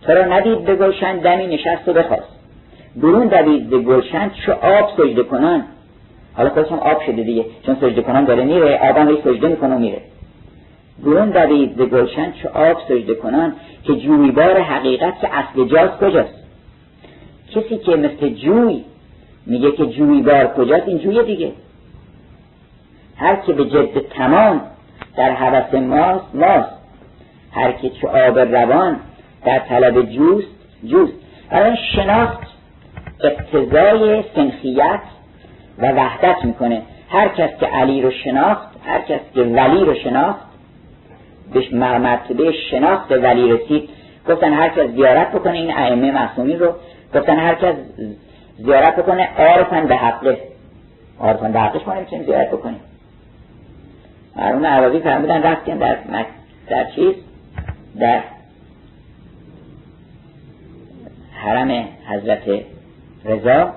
تو 0.02 0.12
ندید 0.12 0.64
به 0.64 0.76
گلشن 0.76 1.16
دمی 1.18 1.46
نشست 1.46 1.88
و 1.88 1.92
بخواست. 1.92 2.28
برون 2.96 3.26
دوید 3.26 3.70
به 3.70 3.78
گلشن 3.78 4.30
چو 4.46 4.52
آب 4.52 4.90
سجده 4.96 5.22
کنن 5.22 5.64
حالا 6.34 6.50
خودشون 6.50 6.78
آب 6.78 7.02
شده 7.06 7.22
دیگه 7.22 7.44
چون 7.66 7.76
سجده 7.80 8.02
کنن 8.02 8.24
داره 8.24 8.44
میره 8.44 8.90
آدم 8.90 9.16
سجده 9.16 9.48
می‌کنه 9.48 9.74
و 9.74 9.78
میره. 9.78 9.98
برون 11.04 11.30
دوید 11.30 11.76
به 11.76 11.86
گلشن 11.86 12.32
چو 12.32 12.48
آب 12.48 12.76
سجده 12.88 13.14
کنن 13.14 13.52
که 13.84 13.94
جویبار 13.94 14.60
حقیقت 14.60 15.20
که 15.20 15.28
اصل 15.34 15.64
جاست 15.64 15.98
کجاست. 16.00 16.34
کسی 17.54 17.78
که 17.78 17.96
مثل 17.96 18.28
جوی 18.28 18.84
میگه 19.46 19.72
که 19.72 19.86
جویبار 19.86 20.46
کجاست 20.46 20.88
این 20.88 20.98
جوی 20.98 21.24
دیگه. 21.24 21.52
هر 23.16 23.36
که 23.36 23.52
به 23.52 23.64
جد 23.64 24.08
تمام 24.08 24.60
در 25.16 25.30
حوث 25.30 25.74
ماست 25.74 26.34
ماست. 26.34 26.76
هر 27.52 27.72
که 27.72 27.90
چو 27.90 28.08
آب 28.08 28.38
روان 28.38 29.00
در 29.44 29.58
طلب 29.58 30.02
جوست 30.02 30.48
جوست. 30.84 31.12
الان 31.50 31.76
شناخت 31.94 32.40
اقتضای 33.24 34.24
سنخیت 34.34 35.00
و 35.78 35.92
وحدت 35.92 36.44
می‌کنه. 36.44 36.82
هر 37.08 37.28
کس 37.28 37.50
که 37.60 37.66
علی 37.66 38.02
رو 38.02 38.10
شناخت 38.10 38.68
هر 38.84 39.00
کس 39.00 39.20
که 39.34 39.40
ولی 39.40 39.84
رو 39.84 39.94
شناخت 39.94 40.49
به 41.52 41.98
مرتبه 41.98 42.52
شناخت 42.52 43.12
ولی 43.12 43.52
رسید. 43.52 43.88
گفتن 44.28 44.52
هر 44.52 44.68
کس 44.68 44.90
زیارت 44.90 45.32
بکنه 45.32 45.52
این 45.52 45.70
ائمه 45.70 46.10
معصومین 46.10 46.58
رو. 46.58 46.74
گفتن 47.14 47.36
هر 47.36 47.54
کس 47.54 47.74
زیارت 48.58 48.96
بکنه 48.96 49.28
عارفن 49.38 49.86
به 49.86 49.96
حقه. 49.96 50.38
عارفن 51.20 51.52
به 51.52 51.60
حقش 51.60 51.86
ما 51.86 51.94
نمی‌تونیم 51.94 52.24
زیارت 52.24 52.50
بکنیم. 52.50 52.80
مرحوم 54.36 54.66
عربی 54.66 54.98
فرمودن 55.00 55.42
رفتیم 55.42 55.78
در 55.78 55.98
در 56.68 56.90
چیز؟ 56.94 57.14
در 58.00 58.20
حرم 61.32 61.88
حضرت 62.08 62.42
رضا. 63.24 63.72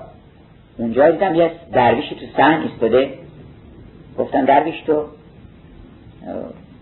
اونجا 0.78 1.10
دیدم 1.10 1.34
یه 1.34 1.50
درویشی 1.72 2.14
تو 2.14 2.26
سن 2.36 2.62
ایستاده. 2.62 3.14
گفتن 4.18 4.44
درویش 4.44 4.80
تو؟ 4.80 5.04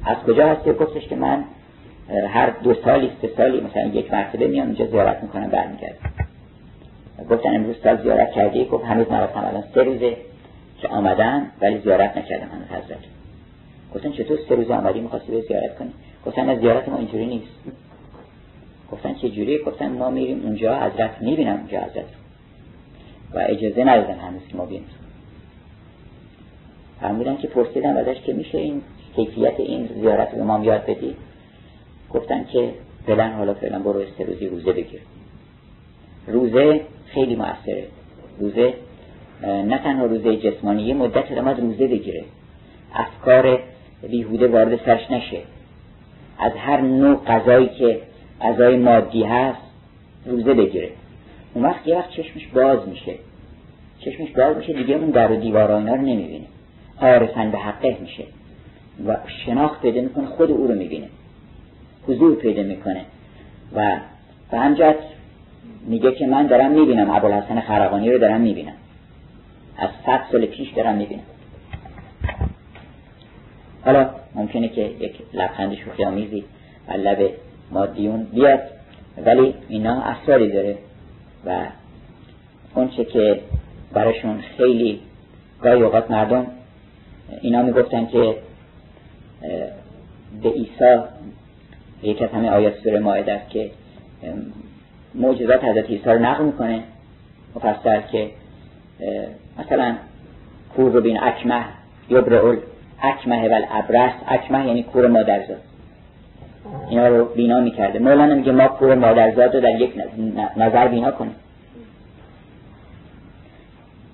از 0.04 0.16
کجا 0.16 0.46
هستی 0.46 0.72
گفتش 0.72 1.08
که 1.08 1.16
من 1.16 1.44
هر 2.28 2.50
دو 2.50 2.74
سالی 2.74 3.10
سه 3.22 3.30
سالی 3.36 3.60
مثلا 3.60 3.82
یک 3.82 4.12
مرتبه 4.12 4.46
میام 4.46 4.66
اینجا 4.66 4.86
زیارت 4.86 5.22
می‌کنم 5.22 5.46
برمیگردم. 5.46 6.10
گفتن 7.30 7.54
امروز 7.54 7.76
سال 7.84 8.02
زیارت 8.02 8.32
کردی 8.32 8.64
گفت 8.64 8.84
هنوز 8.84 9.10
نرفتم 9.10 9.44
الان 9.44 9.64
سه 9.74 9.82
روزه 9.82 10.16
که 10.80 10.88
آمدن 10.88 11.46
ولی 11.60 11.78
زیارت 11.78 12.16
نکردم 12.16 12.46
هنوز 12.46 12.84
حضرت 12.84 12.98
گفتن 13.94 14.12
چطور 14.12 14.38
سه 14.48 14.54
روز 14.54 14.70
آمدی؟ 14.70 15.00
می‌خواستی 15.00 15.32
به 15.32 15.40
زیارت 15.40 15.78
کنی؟ 15.78 15.92
گفتن 16.26 16.48
از 16.48 16.58
زیارت 16.58 16.88
ما 16.88 16.98
اینجوری 16.98 17.26
نیست. 17.26 17.52
گفتن 18.92 19.14
چه 19.14 19.30
جوری 19.30 19.58
گفتن 19.58 19.88
ما 19.88 20.10
میریم 20.10 20.42
اونجا 20.44 20.80
حضرت 20.80 21.10
می‌بینم 21.20 21.56
اونجا 21.56 21.80
حضرت. 21.80 22.04
و 23.34 23.44
اجازه 23.48 23.84
ندادن 23.84 24.18
هنوز 24.18 24.42
که 24.48 24.56
ما 24.56 24.66
بیم 24.66 24.84
فرمودن 27.00 27.36
که 27.36 27.48
پرسیدم 27.48 27.96
ازش 27.96 28.20
که 28.20 28.32
میشه 28.32 28.58
این 28.58 28.82
کیفیت 29.16 29.60
این 29.60 29.88
زیارت 30.00 30.34
ما 30.34 30.64
یاد 30.64 30.86
بدی 30.86 31.14
گفتن 32.10 32.44
که 32.44 32.70
فعلا 33.06 33.28
حالا 33.28 33.54
فعلا 33.54 33.78
برو 33.78 34.02
روزی 34.26 34.46
روزه 34.46 34.72
بگیر. 34.72 35.00
روزه 36.26 36.80
خیلی 37.06 37.36
موثره. 37.36 37.86
روزه 38.38 38.74
نه 39.42 39.78
تنها 39.78 40.04
روزه 40.04 40.36
جسمانی 40.36 40.82
یه 40.82 40.94
مدت 40.94 41.32
آدم 41.32 41.48
روزه 41.48 41.86
بگیره. 41.86 42.24
افکار 42.94 43.58
بیهوده 44.10 44.48
وارد 44.48 44.80
سرش 44.84 45.10
نشه. 45.10 45.40
از 46.38 46.52
هر 46.52 46.80
نوع 46.80 47.24
غذایی 47.24 47.68
که 47.68 48.00
غذای 48.42 48.76
مادی 48.76 49.22
هست 49.22 49.60
روزه 50.26 50.54
بگیره. 50.54 50.90
اون 51.54 51.64
وقت 51.64 51.86
یه 51.86 51.96
وقت 51.96 52.10
چشمش 52.10 52.46
باز 52.46 52.88
میشه. 52.88 53.14
چشمش 54.00 54.30
باز 54.30 54.56
میشه 54.56 54.72
دیگه 54.72 54.94
اون 54.94 55.10
در 55.10 55.32
و 55.32 55.36
دیوار 55.36 55.72
اینا 55.72 55.94
رو 55.94 56.00
نمی‌بینه. 56.00 56.46
عارفن 57.00 57.50
به 57.50 57.58
حقه 57.58 57.96
میشه. 58.00 58.24
و 59.06 59.16
شناخت 59.46 59.82
پیدا 59.82 60.00
می‌کنه 60.00 60.26
خود 60.26 60.50
او 60.50 60.66
رو 60.66 60.74
می‌بینه. 60.74 61.08
حضور 62.08 62.34
پیدا 62.34 62.62
می‌کنه. 62.62 63.04
و 63.74 63.96
به 64.50 64.58
همجت 64.58 64.96
میگه 65.86 66.12
که 66.12 66.26
من 66.26 66.46
دارم 66.46 66.70
می‌بینم 66.70 67.10
ابوالحسن 67.10 67.60
خرقانی 67.60 68.10
رو 68.10 68.18
دارم 68.18 68.40
می‌بینم. 68.40 68.72
از 69.78 69.88
صد 70.06 70.20
سال 70.32 70.46
پیش 70.46 70.70
دارم 70.70 70.94
می‌بینم. 70.94 71.22
حالا 73.84 74.10
ممکنه 74.34 74.68
که 74.68 74.80
یک 75.00 75.14
لبخند 75.34 75.74
شوخی 75.74 76.04
آمیزی 76.04 76.44
و 76.88 76.92
لب 76.92 77.30
مادیون 77.70 78.22
بیاد 78.22 78.60
ولی 79.26 79.54
اینا 79.68 80.02
اسراری 80.02 80.52
داره 80.52 80.78
و 81.46 81.66
اونچه 82.74 83.04
که 83.04 83.40
براشون 83.92 84.40
خیلی 84.56 85.00
گاهی 85.62 85.82
اوقات 85.82 86.10
مردم 86.10 86.46
اینا 87.40 87.62
می‌گفتن 87.62 88.06
که 88.06 88.36
به 90.42 90.48
عیسی 90.48 90.98
یک 92.02 92.22
از 92.22 92.28
همه 92.28 92.50
آیات 92.50 92.78
سوره 92.78 92.98
ماعده 92.98 93.32
است 93.32 93.50
که 93.50 93.70
معجزات 95.14 95.64
حضرت 95.64 95.86
عیسی 95.86 96.04
رو 96.04 96.18
نقل 96.18 96.44
می‌کنه. 96.44 96.82
مفسر 97.54 98.00
که 98.00 98.30
مثلا 99.58 99.96
کور 100.76 100.92
رو 100.92 101.00
بین 101.00 101.22
اکمه 101.22 101.64
یبرعل 102.08 102.56
اکمه 103.02 103.48
و 103.48 103.62
ابرس 103.70 104.12
اکمه 104.26 104.66
یعنی 104.66 104.82
کور 104.82 105.06
مادرزاد. 105.06 105.60
اینا 106.88 107.08
رو 107.08 107.24
بینا 107.24 107.60
می‌کرده. 107.60 107.98
مولانا 107.98 108.34
میگه 108.34 108.52
ما 108.52 108.68
کور 108.68 108.94
مادرزاد 108.94 109.54
رو 109.54 109.60
در 109.60 109.80
یک 109.80 109.92
نظر 110.56 110.88
بینا 110.88 111.10
کنیم. 111.10 111.34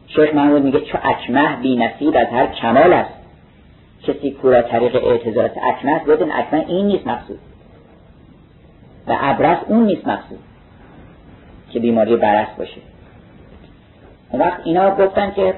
شیخ 0.06 0.34
محمود 0.34 0.62
میگه 0.62 0.80
چو 0.80 0.98
اکمه 1.02 1.56
بی 1.56 1.76
نصیب 1.76 2.16
از 2.16 2.26
هر 2.26 2.46
کمال 2.46 2.92
است. 2.92 3.17
کسی 4.08 4.30
کورا 4.30 4.62
طریق 4.62 4.96
اعتزالات 4.96 5.52
اکمه 5.62 5.92
است 5.92 6.06
بدون 6.06 6.32
اکمه 6.32 6.64
این 6.68 6.86
نیست 6.86 7.06
مقصود. 7.06 7.38
و 9.06 9.16
ابرس 9.20 9.58
اون 9.66 9.86
نیست 9.86 10.08
مقصود 10.08 10.38
که 11.70 11.80
بیماری 11.80 12.16
برس 12.16 12.48
باشه. 12.58 12.80
اون 14.30 14.42
وقت 14.42 14.60
اینا 14.64 14.94
گفتن 14.94 15.30
که 15.30 15.54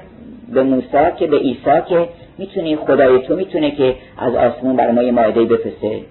به 0.53 0.63
موسی 0.63 1.11
که 1.17 1.27
به 1.27 1.37
عیسی 1.37 1.81
که 1.89 2.09
می‌تونی 2.37 2.75
خدای 2.75 3.19
تو 3.19 3.35
می‌تونه 3.35 3.71
که 3.71 3.95
از 4.17 4.35
آسمون 4.35 4.75
برای 4.75 4.91
ما 4.91 5.03
یه 5.03 5.11
مایده 5.11 5.45
بفرسته. 5.45 6.01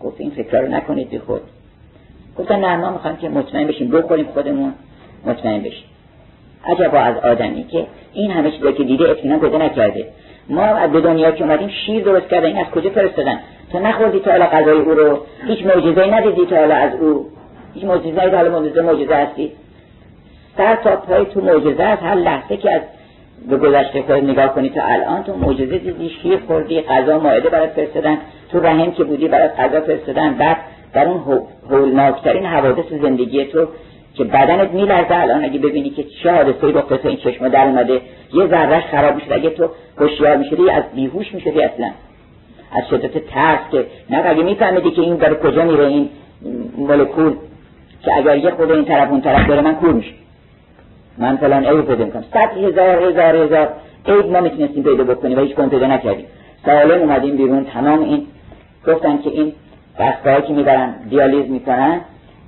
گفت 0.00 0.20
این 0.20 0.30
فکر 0.30 0.60
رو 0.60 0.68
نکنید 0.68 1.10
بی 1.10 1.18
خود. 1.18 1.42
گفتن 2.38 2.60
نه 2.60 2.76
ما 2.76 2.90
می‌خوایم 2.90 3.16
که 3.16 3.28
مطمئن 3.28 3.66
بشیم. 3.66 3.90
بخوریم 3.90 4.26
خودمون 4.26 4.74
مطمئن 5.26 5.60
بشیم. 5.62 5.84
عجبا 6.66 6.98
از 6.98 7.16
آدمی 7.16 7.64
که 7.64 7.86
این 8.12 8.30
همه 8.30 8.50
چیزا 8.50 8.72
که 8.72 8.84
دیده 8.84 9.10
اطمینان 9.10 9.40
پیدا 9.40 9.58
نکرده. 9.58 10.08
ما 10.48 10.86
به 10.86 11.00
دنیا 11.00 11.30
که 11.30 11.44
اومدیم 11.44 11.68
شیر 11.68 12.04
درست 12.04 12.28
کرده 12.28 12.46
این 12.46 12.58
از 12.58 12.66
کجا 12.66 12.90
فرستادن؟ 12.90 13.38
تو 13.72 13.78
نخوردی 13.78 14.20
تا 14.20 14.30
حالا 14.30 14.46
غذای 14.46 14.78
او 14.78 14.90
رو. 14.90 15.18
هیچ 15.46 15.66
معجزه‌ای 15.66 16.10
ندیدی 16.10 16.46
تا 16.46 16.56
حالا 16.56 16.74
از 16.74 16.94
او. 17.00 17.26
هیچ 17.74 17.84
معجزه 17.84 18.20
ندیدی. 18.20 18.36
حالا 18.36 18.60
معجزه 18.60 18.82
معجزه 18.82 19.14
هستی. 19.14 19.52
سر 20.56 20.76
تا 20.76 20.96
پای 20.96 21.26
تو 21.26 21.40
معجزه 21.40 21.82
است. 21.82 22.02
هر 22.02 22.14
لحظه 22.14 22.56
که 22.56 22.72
از 22.72 22.80
به 23.50 23.56
گذشته 23.56 24.02
خود 24.02 24.24
نگاه 24.24 24.54
کنی 24.54 24.68
تا 24.68 24.82
الان 24.84 25.22
تو 25.22 25.36
معجزه 25.36 25.78
دیدی 25.78 26.10
شیر 26.22 26.38
خوردی 26.46 26.80
غذا 26.80 27.18
ماعده 27.18 27.48
برات 27.48 27.70
فرستادن. 27.70 28.18
تو 28.52 28.60
رحم 28.60 28.92
که 28.92 29.04
بودی 29.04 29.28
برات 29.28 29.60
غذا 29.60 29.80
فرستادن. 29.80 30.34
بعد 30.34 30.56
در 30.92 31.08
اون 31.08 31.42
هولناکترین 31.70 32.46
حوادث 32.46 32.92
زندگی 33.02 33.44
تو 33.44 33.66
که 34.14 34.24
بدنت 34.24 34.70
میلرزه. 34.70 35.16
الان 35.16 35.44
اگه 35.44 35.58
ببینی 35.58 35.90
که 35.90 36.04
چه 36.22 36.32
حادثه‌ای 36.32 36.72
با 36.72 36.80
قصه 36.80 37.08
این 37.08 37.16
چشم 37.16 37.48
در 37.48 37.66
اومده 37.66 38.00
یه 38.32 38.46
ذرهش 38.46 38.84
خراب 38.84 39.14
میشه 39.14 39.34
اگه 39.34 39.50
تو 39.50 39.68
هوشیار 39.98 40.36
می‌شدی 40.36 40.70
از 40.70 40.82
بیهوش 40.94 41.34
می‌شدی 41.34 41.62
اصلا. 41.62 41.90
از 42.72 42.88
شدت 42.90 43.26
ترس 43.26 43.58
که 43.72 43.86
نه 44.10 44.22
اگه 44.26 44.42
میفهمیدی 44.42 44.90
که 44.90 45.02
این 45.02 45.16
داره 45.16 45.34
کجا 45.34 45.64
میره 45.64 45.86
این 45.86 46.08
مولکول 46.76 47.34
که 48.02 48.16
اگر 48.16 48.36
یه 48.36 48.50
خود 48.50 48.70
این 48.70 48.84
طرف 48.84 49.10
اون 49.10 49.20
طرف 49.20 49.46
بره 49.46 49.60
من 49.60 49.74
کور 49.74 49.92
میشه 49.92 50.12
من 51.18 51.36
فلان 51.36 51.66
عیب 51.66 51.86
پیدا 51.86 52.04
می‌کنم. 52.04 52.24
صد 52.32 52.56
هزار 52.56 53.02
هزار 53.02 53.36
هزار 53.36 53.68
عیب 54.06 54.26
ما 54.26 54.40
می‌تونستیم 54.40 54.82
پیدا 54.82 55.04
بکنیم 55.04 55.38
و 55.38 55.40
هیچ 55.40 55.54
کن 55.54 55.68
پیدا 55.68 55.86
نکردیم. 55.86 56.26
سالم 56.66 57.00
اومدیم 57.00 57.36
بیرون 57.36 57.64
تمام 57.64 58.02
این 58.02 58.26
گفتن 58.86 59.18
که 59.18 59.30
این 59.30 59.52
دستگاهی 60.00 60.42
که 60.42 60.52
می‌برن 60.52 60.94
دیالیز 61.10 61.50
می‌کنن 61.50 62.00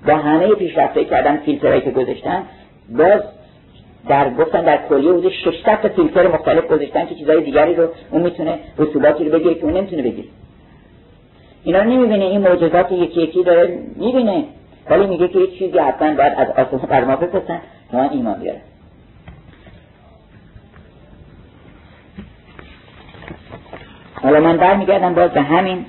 با 0.06 0.14
همه 0.14 0.54
پیشرفته 0.54 1.04
کردن 1.04 1.36
فیلترهایی 1.36 1.80
که 1.80 1.90
گذاشتن 1.90 2.42
باز 2.88 3.20
در 4.08 4.30
گفتن 4.30 4.64
در 4.64 4.78
کلیه 4.88 5.10
حدود 5.10 5.32
600 5.32 5.82
تا 5.82 5.88
فیلتر 5.88 6.26
مختلف 6.26 6.66
گذاشتن 6.66 7.06
که 7.06 7.14
چیزای 7.14 7.44
دیگری 7.44 7.74
رو 7.74 7.88
اون 8.10 8.22
می‌تونه 8.22 8.58
رسوباتی 8.78 9.24
رو 9.24 9.38
بگیره 9.38 9.54
که 9.54 9.64
اون 9.64 9.76
نمی‌تونه 9.76 10.02
بگیره. 10.02 10.28
اینا 11.64 11.82
نمی‌بینه 11.82 12.24
این 12.24 12.40
معجزات 12.40 12.92
یکی 12.92 13.22
یکی 13.22 13.42
داره 13.42 13.78
می‌بینه 13.96 14.44
ولی 14.90 15.06
میگه 15.06 15.28
که 15.28 15.38
یک 15.38 15.58
چیزی 15.58 15.78
حتما 15.78 16.14
باید 16.14 16.32
از 16.36 16.48
آسمان 16.50 16.86
بر 16.88 17.04
ما 17.04 17.16
بفرستن 17.16 17.60
تا 17.90 17.98
من 17.98 18.10
ایمان 18.10 18.40
بیاره 18.40 18.60
حالا 24.22 24.40
من 24.40 24.56
برمیگردم 24.56 25.14
باز 25.14 25.30
به 25.30 25.42
همین 25.42 25.86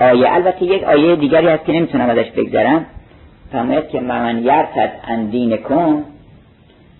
آیه. 0.00 0.34
البته 0.34 0.64
یک 0.64 0.82
آیه 0.82 1.16
دیگری 1.16 1.46
هست 1.46 1.64
که 1.64 1.72
نمی‌تونم 1.72 2.10
ازش 2.10 2.30
بگذرم. 2.30 2.86
فرماید 3.52 3.88
که 3.88 4.00
من 4.00 4.44
یرتد 4.44 4.92
اندین 5.04 5.56
کن 5.56 6.04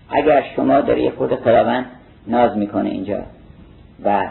اگر 0.09 0.43
شما 0.55 0.81
داری 0.81 1.03
یه 1.03 1.11
خود 1.11 1.35
خداوند 1.35 1.85
ناز 2.27 2.57
می‌کنه 2.57 2.89
اینجا 2.89 3.19
و 4.03 4.27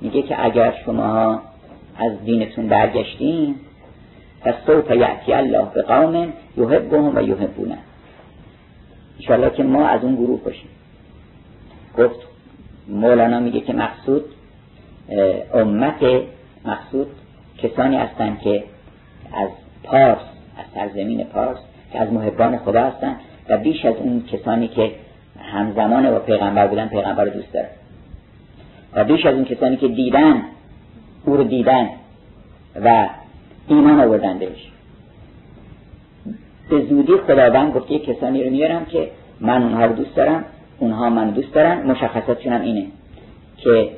میگه 0.00 0.22
که 0.22 0.44
اگر 0.44 0.74
شما 0.84 1.40
از 1.98 2.24
دینتون 2.24 2.68
برگشتین 2.68 3.54
پس 4.40 4.54
سوف 4.66 4.90
یعتی 4.90 5.32
الله 5.32 5.66
به 5.74 5.82
قوم 5.82 6.32
یحبهم 6.56 7.16
و 7.16 7.22
یحبونه. 7.22 7.78
انشاءالله 9.20 9.50
که 9.50 9.62
ما 9.62 9.86
از 9.86 10.04
اون 10.04 10.14
گروه 10.14 10.40
باشیم. 10.40 10.68
گفت 11.98 12.20
مولانا 12.88 13.40
میگه 13.40 13.60
که 13.60 13.72
مقصود 13.72 14.24
امت 15.54 16.04
مقصود 16.64 17.06
کسانی 17.62 17.96
هستند 17.96 18.40
که 18.40 18.64
از 19.32 19.48
پارس 19.84 20.18
از 20.58 20.64
سرزمین 20.74 21.24
پارس 21.24 21.58
که 21.92 22.00
از 22.00 22.12
محبان 22.12 22.58
خدا 22.58 22.84
هستند 22.84 23.16
و 23.48 23.58
بیش 23.58 23.84
از 23.84 23.94
اون 23.96 24.24
کسانی 24.32 24.68
که 24.68 24.92
همزمان 25.40 26.10
با 26.10 26.18
پیغمبر 26.18 26.66
بودن 26.66 26.88
پیغمبر 26.88 27.24
رو 27.24 27.30
دوست 27.30 27.52
دارن. 27.52 27.68
و 28.94 29.04
بیش 29.04 29.26
از 29.26 29.34
اون 29.34 29.44
کسانی 29.44 29.76
که 29.76 29.88
دیدن 29.88 30.42
او 31.24 31.36
رو 31.36 31.44
دیدن 31.44 31.88
و 32.84 33.08
ایمان 33.68 34.00
آوردن 34.00 34.38
بهش. 34.38 34.70
به 36.70 36.84
زودی 36.84 37.16
خداوند 37.16 37.72
گفت 37.72 37.92
کسانی 37.92 38.44
رو 38.44 38.50
میارم 38.50 38.84
که 38.84 39.10
من 39.40 39.62
اونها 39.62 39.86
رو 39.86 39.92
دوست 39.92 40.16
دارم 40.16 40.44
اونها 40.78 41.10
من 41.10 41.30
دوست 41.30 41.54
دارن 41.54 41.86
مشخصاتشون 41.86 42.52
هم 42.52 42.62
اینه 42.62 42.86
که 43.56 43.90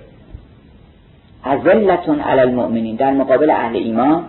ازلتون 1.45 2.21
علی 2.21 2.41
المؤمنین. 2.41 2.97
در 2.97 3.11
مقابل 3.11 3.51
اهل 3.51 3.77
ایمان 3.77 4.25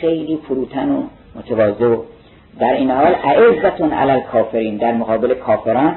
خیلی 0.00 0.38
فروتن 0.48 0.88
و 0.92 1.02
متواضع. 1.34 1.96
در 2.60 2.72
این 2.72 2.90
حال 2.90 3.14
اعزتون 3.24 3.92
علی 3.92 4.10
الکافرین. 4.10 4.76
در 4.76 4.92
مقابل 4.92 5.34
کافران 5.34 5.94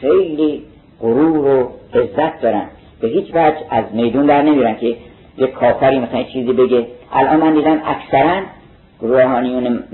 خیلی 0.00 0.62
غرور 1.00 1.38
و 1.38 1.68
عزت 1.94 2.40
دارن. 2.40 2.66
به 3.00 3.08
هیچ 3.08 3.30
وجه 3.34 3.56
از 3.70 3.84
میدون 3.92 4.26
در 4.26 4.42
نمیرن 4.42 4.76
که 4.76 4.96
یک 5.38 5.50
کافری 5.50 5.98
مثلا 5.98 6.22
چیزی 6.22 6.52
بگه. 6.52 6.86
الان 7.12 7.40
من 7.40 7.54
دیدم 7.54 7.80
اکثرا 7.86 8.42
روحانیون 9.00 9.84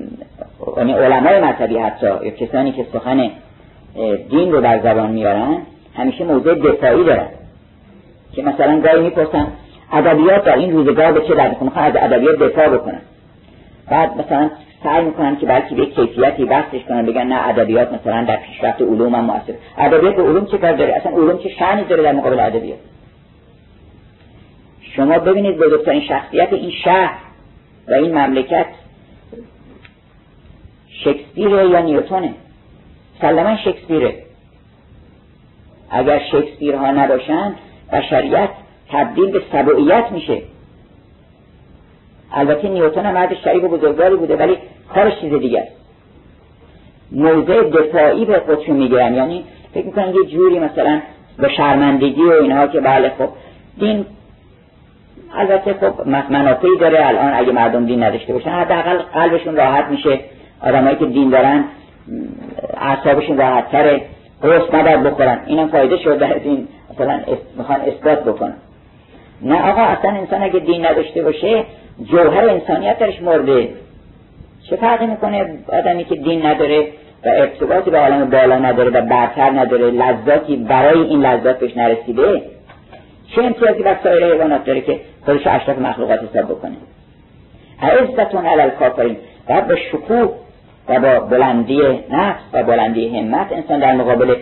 یعنی 0.77 0.93
علمای 0.93 1.41
مذهبی 1.41 1.79
حتی 1.79 2.07
یا 2.07 2.31
کسانی 2.31 2.73
که 2.73 2.87
سخن 2.93 3.31
دین 4.31 4.53
رو 4.53 4.61
در 4.61 4.79
زبان 4.79 5.11
میارن 5.11 5.57
همیشه 5.95 6.25
موضوع 6.25 6.55
دفاعی 6.55 7.05
دارن. 7.05 7.27
که 8.37 8.43
مثلا 8.43 8.80
گاهی 8.80 9.01
می‌پرسن 9.01 9.47
ادبیات 9.93 10.45
در 10.45 10.57
این 10.57 10.72
روزگار 10.72 11.12
به 11.12 11.20
چه 11.28 11.35
درد 11.35 11.62
می‌خوان 11.62 11.85
از 11.85 11.97
ادبیات 11.97 12.39
دفاع 12.39 12.68
بکنن. 12.68 13.01
بعد 13.91 14.16
مثلا 14.16 14.51
سعی 14.85 15.05
می‌کنن 15.05 15.37
که 15.37 15.47
بلکه 15.47 15.74
به 15.74 15.87
کیفیتی 15.87 16.45
بحثش 16.45 16.80
کنن 16.89 17.07
بگن 17.07 17.26
نه 17.26 17.49
ادبیات 17.49 17.93
مثلا 17.93 18.24
در 18.24 18.37
پیشرفت 18.37 18.82
علوم 18.82 19.14
هم 19.14 19.24
مؤثر 19.24 19.55
ادبیات 19.78 20.16
به 20.16 20.22
علوم 20.22 20.47
چه 20.47 20.59
کار 20.59 20.72
داره؟ 20.72 20.95
اصلا 20.95 21.12
علوم 21.12 21.39
چه 21.39 21.49
شأنی 21.49 21.85
داره 21.85 22.03
در 22.03 22.12
مقابل 22.12 22.41
ادبیات؟ 22.41 22.78
شما 24.97 25.18
ببینید 25.18 25.57
بزرگترین 25.57 26.01
شخصیت 26.01 26.53
این 26.53 26.70
شهر 26.85 27.18
و 27.89 27.93
این 27.93 28.18
مملکت 28.18 28.66
شکسپیر 30.89 31.49
یا 31.49 31.80
نیوتونه؟ 31.80 32.35
سلما 33.20 33.57
شکسپیره. 33.57 34.14
اگر 35.91 36.18
شکسپیر 36.32 36.74
ها 36.74 36.91
نباشن 36.91 37.55
بشریت 37.95 38.49
تبدیل 38.92 39.30
به 39.30 39.42
سبعیت 39.53 40.05
میشه. 40.11 40.42
البته 42.32 42.68
نیوتن 42.68 43.07
هم 43.07 43.14
مرد 43.14 43.34
شریف 43.34 43.64
و 43.64 43.68
بزرگواری 43.68 44.16
بوده 44.16 44.36
ولی 44.36 44.57
کارش 44.95 45.20
چیز 45.20 45.34
دیگه 45.34 45.61
است. 45.61 45.72
موضع 47.12 47.62
دفاعی 47.62 48.24
به 48.24 48.40
خودشون 48.40 48.76
می‌گیرن 48.76 49.14
یعنی 49.14 49.45
فکر 49.74 49.86
می‌کنن 49.86 50.14
یه 50.14 50.24
جوری 50.24 50.59
مثلا 50.59 51.01
به 51.38 51.49
شرمندگی 51.49 52.22
و 52.22 52.30
اینها 52.30 52.66
که 52.66 52.80
بله 52.80 53.09
خب 53.18 53.28
دین 53.78 54.07
البته 55.34 55.74
خب 55.74 56.09
منافعی 56.09 56.78
داره 56.80 57.07
الان 57.07 57.34
اگه 57.34 57.53
مردم 57.53 57.86
دین 57.86 58.03
نداشته 58.03 58.32
باشن 58.32 58.51
حداقل 58.51 58.99
قلبشون 58.99 59.57
راحت 59.57 59.84
میشه. 59.84 60.20
آدمایی 60.62 60.97
که 60.97 61.07
دین 61.07 61.30
دارن 61.30 61.64
اعصابشون 62.76 63.36
راحت 63.36 63.70
تره 63.70 64.03
قرص 64.42 64.74
نباید 64.74 65.03
بخورن. 65.03 65.40
اینم 65.47 65.68
فایده 65.68 65.97
شده 65.97 66.26
از 66.26 66.42
این 66.45 66.68
مثلا 66.91 67.20
می‌خوان 67.57 67.80
اثبات 67.80 68.24
بکنن. 68.24 68.57
نه 69.43 69.70
آقا 69.70 69.82
اصلا 69.82 70.11
انسان 70.11 70.43
اگه 70.43 70.59
دین 70.59 70.87
نداشته 70.87 71.22
باشه 71.22 71.64
جوهر 72.11 72.49
انسانیت 72.49 72.99
درش 72.99 73.22
مرده. 73.22 73.68
چه 74.70 74.76
فرقی 74.76 75.07
می‌کنه 75.07 75.59
آدمی 75.68 76.05
که 76.05 76.14
دین 76.14 76.47
نداره 76.47 76.89
و 77.24 77.28
ارتباطی 77.28 77.91
به 77.91 77.99
عالم 77.99 78.30
بالا 78.30 78.59
نداره 78.59 78.91
و 78.91 79.07
برتر 79.07 79.51
نداره 79.51 79.91
لذاتی 79.91 80.57
برای 80.57 81.01
این 81.01 81.20
لذات 81.26 81.59
بهش 81.59 81.76
نرسیده؟ 81.76 82.43
چه 83.35 83.43
امتیازی 83.43 83.82
بر 83.82 83.97
سایر 84.03 84.24
حیوانات 84.24 84.64
داره 84.64 84.80
که 84.80 85.01
خودش 85.24 85.47
اشرف 85.47 85.78
مخلوقات 85.78 86.20
حساب 86.22 86.45
بکنه؟ 86.45 86.76
عزتون 87.82 88.47
علی 88.47 88.61
الکافرین 88.61 89.16
و 89.49 89.61
با 89.61 89.76
شکوه 89.76 90.30
و 90.89 91.01
با 91.01 91.20
بلندی 91.20 91.80
نفس 92.11 92.41
و 92.53 92.62
بلندی 92.62 93.18
همت 93.18 93.53
انسان 93.53 93.80
در 93.80 93.95
مقابل 93.95 94.35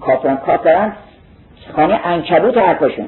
کافران 0.00 0.36
کافران 0.36 0.92
خانه 1.72 2.00
انکبوت 2.04 2.58
حرفشون 2.58 3.06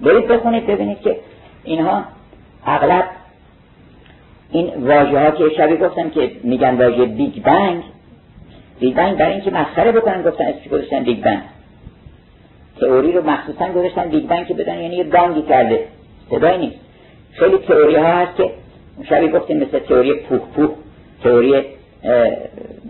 برید 0.00 0.28
بخونید 0.28 0.66
ببینید 0.66 1.00
که 1.00 1.16
اینها 1.64 2.04
اغلب 2.66 3.04
این 4.50 4.72
واژه 4.74 5.18
ها 5.18 5.30
که 5.30 5.50
شبی 5.56 5.76
گفتم 5.76 6.10
که 6.10 6.30
میگن 6.42 6.74
واژه 6.74 7.04
big 7.04 7.42
bang 7.42 7.82
big 8.80 8.94
bang 8.94 9.16
برای 9.16 9.32
اینکه 9.32 9.50
مسخره 9.50 9.92
بکنن 9.92 10.22
گفتن 10.22 10.44
اسمش 10.44 10.68
گذاشتن؟ 10.68 11.04
big 11.04 11.20
bang. 11.20 11.42
تئوری 12.80 13.12
رو 13.12 13.30
مخصوصا 13.30 13.68
گذاشتن 13.68 14.08
big 14.08 14.26
bang 14.26 14.46
که 14.46 14.54
بدن 14.54 14.78
یعنی 14.78 14.96
یه 14.96 15.04
بانگی 15.04 15.42
کرده. 15.42 15.84
صدای 16.30 16.58
نیست. 16.58 16.76
خیلی 17.32 17.58
تئوری 17.58 17.94
ها 17.94 18.06
هست 18.06 18.36
که 18.36 18.50
شبی 19.08 19.28
گفتیم 19.28 19.56
مثل 19.56 19.78
تئوری 19.78 20.14
pooh-pooh 20.14 20.70
theory 21.24 21.62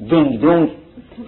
ding-dong 0.08 0.70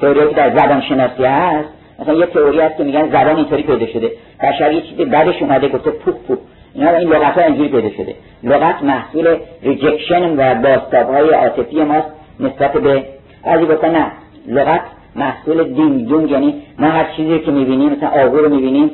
theory 0.00 0.28
که 0.28 0.34
در 0.34 0.56
زبان 0.56 0.80
شناسی 0.80 1.24
هست. 1.24 1.68
مثلا 2.00 2.14
یه 2.14 2.26
تئوری 2.26 2.60
هست 2.60 2.76
که 2.76 2.84
میگن 2.84 3.08
زبان 3.08 3.36
اینطوری 3.36 3.62
پیدا 3.62 3.86
شده. 3.86 4.10
بشر 4.42 4.72
یه 4.72 4.80
چیزی 4.80 5.04
بعدش 5.04 5.42
اومده 5.42 5.68
گفته 5.68 5.90
pooh-pooh 5.90 6.38
اینا 6.74 6.90
این 6.90 7.08
لغت 7.08 7.38
ها 7.38 7.44
اینجوری 7.44 7.68
پیدا 7.68 7.90
شده. 7.90 8.14
لغت 8.42 8.82
محصول 8.82 9.36
rejection 9.62 10.36
و 10.36 10.54
بازتاب 10.54 11.14
های 11.14 11.30
عاطفی 11.30 11.82
ماست 11.82 12.06
نسبت 12.40 12.72
به 12.72 13.04
بعضی 13.44 13.66
گفتن 13.66 13.90
نه. 13.90 14.06
لغت 14.48 14.80
محصول 15.16 15.64
ding-dong 15.64 16.30
یعنی 16.30 16.54
ما 16.78 16.86
هر 16.86 17.06
چیزی 17.16 17.38
که 17.38 17.50
می‌بینیم 17.50 17.92
مثلا 17.92 18.08
آهو 18.08 18.36
رو 18.36 18.48
می‌بینیم 18.48 18.90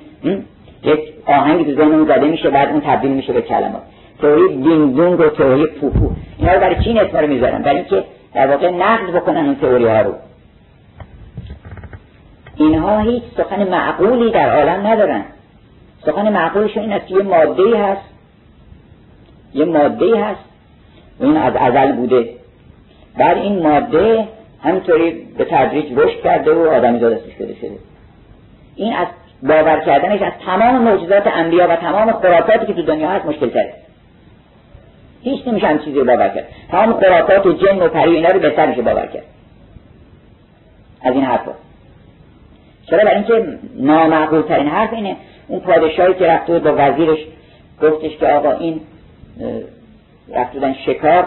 یک 0.82 1.00
آهنگ 1.26 1.66
تو 1.66 1.74
ذهنمون 1.74 2.04
زده 2.04 2.26
میشه 2.26 2.50
بعد 2.50 2.68
اون 2.68 2.80
تبدیل 2.80 3.11
میشه 3.11 3.32
به 3.32 3.42
کلمات. 3.42 3.82
تئوری 4.22 4.48
ding-dong 4.49 5.20
و 5.20 5.28
تئوری 5.28 5.66
pooh-pooh 5.66 6.11
اینا 6.38 6.52
رو 6.52 6.61
برای 6.61 6.84
چی 6.84 6.98
اسم 6.98 7.18
رو 7.18 7.26
می‌ذارن؟ 7.26 7.62
برای 7.62 7.76
اینکه 7.76 8.04
در 8.34 8.46
واقع 8.46 8.70
نقد 8.70 9.12
بکنن 9.14 9.46
اون 9.46 9.57
تئوری 9.57 9.86
ها 9.86 10.00
رو. 10.00 10.14
اینها 12.57 13.00
هیچ 13.00 13.22
سخن 13.36 13.68
معقولی 13.68 14.30
در 14.30 14.57
عالم 14.57 14.86
ندارن. 14.86 15.24
سخن 16.07 16.32
معقولشون 16.32 16.82
این 16.82 16.92
است 16.92 17.07
که 17.07 17.14
یه 17.14 17.22
ماده 17.22 17.78
هست. 17.78 18.09
یه 19.54 19.64
ماده 19.64 20.24
هست. 20.24 20.40
و 21.20 21.24
این 21.24 21.36
از 21.36 21.57
ازل 21.57 21.92
بوده. 21.92 22.28
بعد 23.18 23.36
این 23.36 23.62
ماده 23.62 24.28
همینطوری 24.62 25.11
به 25.38 25.44
تدریج 25.44 25.92
رشد 25.98 26.22
کرده 26.22 26.54
و 26.54 26.68
آدمی 26.68 26.98
زادستش 26.98 27.32
شده 27.38 27.54
شده. 27.54 27.78
این 28.76 28.96
از 28.96 29.07
باور 29.42 29.80
کردنش 29.80 30.22
از 30.22 30.32
تمام 30.46 30.82
معجزات 30.82 31.26
انبیا 31.26 31.68
و 31.68 31.76
تمام 31.76 32.12
خرافاتی 32.12 32.66
که 32.66 32.72
تو 32.72 32.82
دنیا 32.82 33.09
هست 33.09 33.26
مشکل 33.26 33.48
تره 33.48 33.74
هیچ 35.22 35.48
نمیشه 35.48 35.66
هم 35.66 35.78
چیزی 35.78 35.98
باور 35.98 36.28
کرد. 36.28 36.48
تمام 36.70 37.00
خرافات 37.00 37.46
و 37.46 37.52
جن 37.52 37.78
و 37.78 37.88
پری 37.88 38.14
اینا 38.14 38.28
رو 38.28 38.40
بهتر 38.40 38.66
میشه 38.66 38.82
باور 38.82 39.07
کرد. 39.07 39.24
از 41.02 41.14
این 41.14 41.24
حرفا. 41.24 41.52
چرا 42.91 43.05
برای 43.05 43.14
اینکه 43.14 43.59
نامعقول 43.76 44.43
ترین 44.43 44.68
حرف 44.68 44.93
اینه. 44.93 45.16
اون 45.49 45.61
پادشاهی 45.61 46.14
که 46.14 46.26
رفته 46.26 46.53
بود 46.53 46.62
با 46.62 46.74
وزیرش 46.78 47.18
گفتش 47.82 48.16
که 48.16 48.26
آقا 48.26 48.53
این 48.53 48.80
رفت 50.34 50.53
بودن 50.53 50.74
شکار 50.87 51.26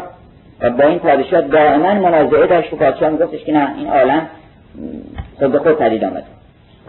و 0.61 0.69
با 0.69 0.83
این 0.83 0.99
پادشاه 0.99 1.41
دائما 1.41 1.93
منازعه 1.93 2.47
داشت. 2.47 2.73
و 2.73 2.75
پادشاه 2.75 3.09
میگفتش 3.09 3.43
که 3.43 3.51
نه 3.51 3.75
این 3.77 3.87
عالم 3.87 4.27
خود 5.39 5.51
به 5.51 5.59
خود 5.59 5.77
پدید 5.77 6.03
آمد. 6.03 6.23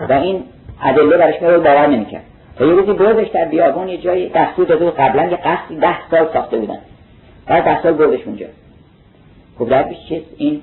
و 0.08 0.12
این 0.12 0.42
ادله 0.84 1.16
برش 1.16 1.42
رو 1.42 1.60
باور 1.60 1.86
نمی‌کرد. 1.86 2.22
و 2.60 2.64
یه 2.64 2.72
روزی 2.72 2.92
بردش 2.92 3.28
در 3.28 3.44
بیابون 3.44 3.88
یه 3.88 3.96
جایی 3.96 4.28
دستور 4.28 4.66
داده 4.66 4.90
قبلا 4.90 5.24
یه 5.24 5.36
قصدی 5.36 5.76
ده 5.76 6.08
سال 6.10 6.28
ساخته 6.32 6.56
بودن. 6.56 6.78
بعد 7.46 7.64
ده 7.64 7.82
سال 7.82 7.92
بردش 7.92 8.20
اونجا. 8.26 8.46
گفت 9.58 9.70
در 9.70 9.84
این 10.36 10.60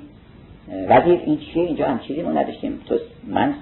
وزیر 0.89 1.22
این 1.26 1.38
چیه؟ 1.38 1.64
اینجا 1.64 1.88
هم 1.88 1.99
چیزی 1.99 2.22
ما 2.22 2.32
نداشتیم. 2.32 2.82
تو 2.89 2.95
من 3.28 3.53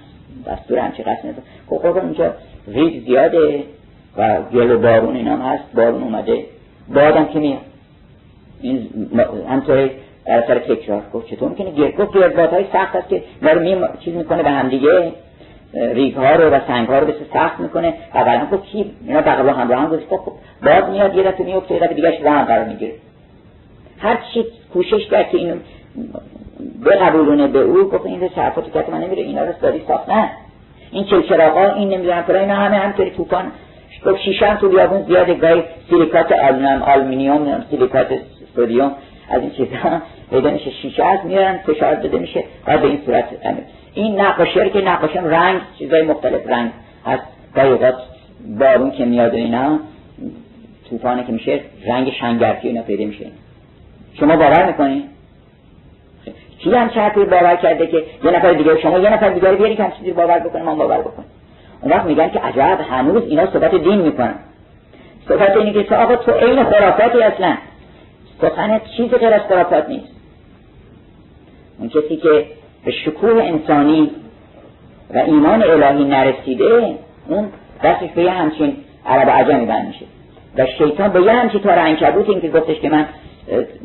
دستور 0.46 0.78
همچی 0.78 1.02
قصد 1.02 1.18
نداشتم 1.18 1.42
خب 1.66 1.76
خب 1.76 1.96
اونجا 1.96 2.34
ریگ 2.66 3.04
زیاده 3.04 3.64
و 4.16 4.42
گل 4.42 4.70
و 4.70 4.78
بارون 4.78 5.16
اینا 5.16 5.36
هست. 5.36 5.64
بارون 5.74 6.02
اومده. 6.02 6.44
بادم 6.94 7.24
که 7.24 7.38
میاد. 7.38 7.60
این 8.60 8.88
همطوری 9.48 9.90
در 10.26 10.46
سر 10.46 10.58
تکرار. 10.58 11.02
گفت 11.12 11.26
چطور 11.26 11.48
می‌کنه 11.48 11.70
گرد 11.70 11.96
گفت 11.96 12.16
های 12.16 12.64
سخت 12.72 12.96
هست 12.96 13.08
که 13.08 13.22
داره 13.42 13.60
می 13.60 13.86
چیز 14.00 14.14
می‌کنه 14.14 14.42
به 14.42 14.50
هم 14.50 14.68
دیگه. 14.68 15.12
ریگ 15.74 16.14
ها 16.14 16.34
رو 16.34 16.50
و 16.50 16.60
سنگ 16.66 16.88
ها 16.88 16.98
رو 16.98 17.06
بسه 17.06 17.26
سخت 17.32 17.60
می‌کنه. 17.60 17.94
بعدا 18.14 18.56
گفت 18.56 18.64
کی 18.64 18.90
اینا 19.06 19.20
بغل 19.20 19.48
هم 19.48 19.72
هم 19.72 19.88
گفت. 19.88 20.08
خب 20.08 20.32
باد 20.64 20.90
میاد 20.90 21.14
یه 21.14 21.22
دفعه 21.22 21.46
میفته 21.46 21.74
یه 21.74 21.80
دفعه 21.80 21.94
دیگه 21.94 22.24
راه 22.24 22.44
قرار 22.44 22.64
می‌گیره. 22.64 22.92
هر 23.98 24.18
چی 24.34 24.44
کوشش 24.72 25.06
کرد 25.10 25.28
که 25.30 25.38
اینو 25.38 25.56
بقبولونه 26.84 27.48
به 27.48 27.58
او 27.58 27.84
گفت 27.84 28.06
این 28.06 28.28
حرفاتو 28.36 28.82
که 28.82 28.90
من 28.92 29.00
نمیره 29.00 29.22
اینا 29.22 29.44
رو 29.44 29.52
داری 29.62 29.82
ساخت 29.88 30.08
نه. 30.08 30.30
این 30.90 31.04
چلچراغا 31.04 31.72
این 31.72 31.88
نمی‌دونم 31.88 32.22
فلان 32.22 32.40
اینا 32.40 32.54
همه 32.54 32.76
همطوری 32.76 33.10
طوفان 33.10 33.44
گفت 34.06 34.20
شیشه 34.20 34.56
تو 34.56 34.68
بیابون 34.68 35.02
زیاده 35.02 35.34
گاهی 35.34 35.62
سیلیکات 35.90 36.32
آلومینیوم 36.82 37.64
سیلیکات 37.70 38.06
سودیوم 38.56 38.92
از 39.30 39.40
این 39.42 39.50
چیزها 39.50 40.02
پیدا 40.30 40.58
شیشه 40.58 41.04
از 41.04 41.18
میارن 41.24 41.58
فشار 41.58 41.94
داده 41.94 42.18
میشه. 42.18 42.44
و 42.66 42.78
به 42.78 42.86
این 42.86 42.98
صورت 43.06 43.24
امید. 43.44 43.64
این 43.94 44.20
نقاشی 44.20 44.70
که 44.70 44.80
نقاشی 44.80 45.18
رنگ 45.18 45.60
چیزای 45.78 46.02
مختلف 46.02 46.46
رنگ 46.46 46.70
هست. 47.06 47.22
گاهی 47.54 47.92
بارون 48.58 48.90
که 48.90 49.04
میاد 49.04 49.34
اینا 49.34 49.78
طوفانه 50.90 51.24
که 51.24 51.32
میشه 51.32 51.60
رنگ 51.86 52.12
شنگرتی 52.12 52.68
اینا 52.68 52.82
پیدا 52.82 53.04
میشه. 53.04 53.26
شما 54.20 54.36
باور 54.36 54.66
می‌کنی؟ 54.66 55.04
کی 56.66 56.74
هم 56.74 56.88
چه 56.88 57.24
باور 57.24 57.56
کرده 57.56 57.86
که 57.86 58.04
یه 58.24 58.30
نفر 58.30 58.52
دیگه 58.52 58.80
شما 58.80 58.98
یه 58.98 59.12
نفر 59.12 59.28
دیگه 59.28 59.52
بیاری 59.52 59.76
که 59.76 59.92
چیزی 59.98 60.12
باور 60.12 60.38
بکنه 60.38 60.62
من 60.62 60.74
باور 60.74 60.98
بکنه 60.98 61.24
اون 61.82 61.92
وقت 61.92 62.04
میگن 62.04 62.28
که 62.28 62.40
عجب 62.40 62.80
هنوز 62.90 63.22
اینا 63.22 63.46
صحبت 63.46 63.74
دین 63.74 63.98
می‌کنن. 64.00 64.34
صحبت 65.28 65.56
اینه 65.56 65.82
که 65.82 65.96
آقا 65.96 66.16
تو 66.16 66.32
عین 66.32 66.64
خرافاتی 66.64 67.22
اصلا. 67.22 67.56
سخنت 68.40 68.82
چیزی 68.96 69.08
غیر 69.08 69.34
از 69.34 69.40
خرافات 69.48 69.88
نیست. 69.88 70.12
اون 71.78 71.88
کسی 71.88 72.16
که 72.16 72.44
به 72.84 72.90
شکوه 72.90 73.42
انسانی 73.42 74.10
و 75.14 75.18
ایمان 75.18 75.62
الهی 75.62 76.04
نرسیده 76.04 76.96
اون 77.28 77.48
دستش 77.84 78.10
به 78.14 78.22
یه 78.22 78.30
همچین 78.30 78.76
عرب 79.06 79.30
عجمی 79.30 79.66
بند 79.66 79.86
میشه. 79.86 80.06
و 80.58 80.66
شیطان 80.78 81.08
به 81.08 81.22
یه 81.22 81.32
همچین 81.32 81.60
تار 81.60 81.78
انکبوت 81.78 82.28
این 82.28 82.40
که 82.40 82.48
گفتش 82.48 82.80
که 82.80 82.88
من 82.88 83.06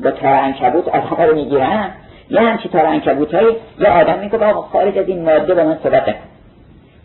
با 0.03 0.11
تار 0.11 0.33
انکبوت 0.33 0.87
آدم 0.87 1.29
رو 1.29 1.35
می‌گیرم 1.35 1.91
یه 2.31 2.41
همچین 2.41 2.71
تار 2.71 2.85
انکبوت 2.85 3.33
های 3.33 3.55
یه 3.79 3.89
آدم 3.89 4.19
میگه 4.19 4.37
آقا 4.37 4.61
خارج 4.61 4.97
از 4.97 5.07
این 5.07 5.25
ماده 5.25 5.53
با 5.53 5.63
من 5.63 5.77
صحبت 5.83 6.09
نکن 6.09 6.19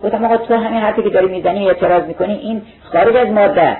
گفتم 0.02 0.24
آقا 0.24 0.36
تو 0.36 0.54
همین 0.54 0.80
حرفی 0.80 1.02
که 1.02 1.10
داری 1.10 1.28
می‌زنی 1.28 1.68
اعتراض 1.68 2.04
می‌کنی 2.04 2.34
این 2.34 2.62
خارج 2.92 3.16
از 3.16 3.28
ماده 3.28 3.76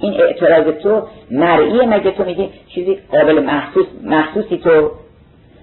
این 0.00 0.20
اعتراض 0.20 0.74
تو 0.74 1.02
مرئی 1.30 1.86
مگه 1.86 2.10
تو 2.10 2.24
میگی 2.24 2.48
چیزی 2.68 2.98
قابل 3.10 3.40
محسوس 3.40 3.86
محسوسی 4.02 4.56
تو؟ 4.56 4.90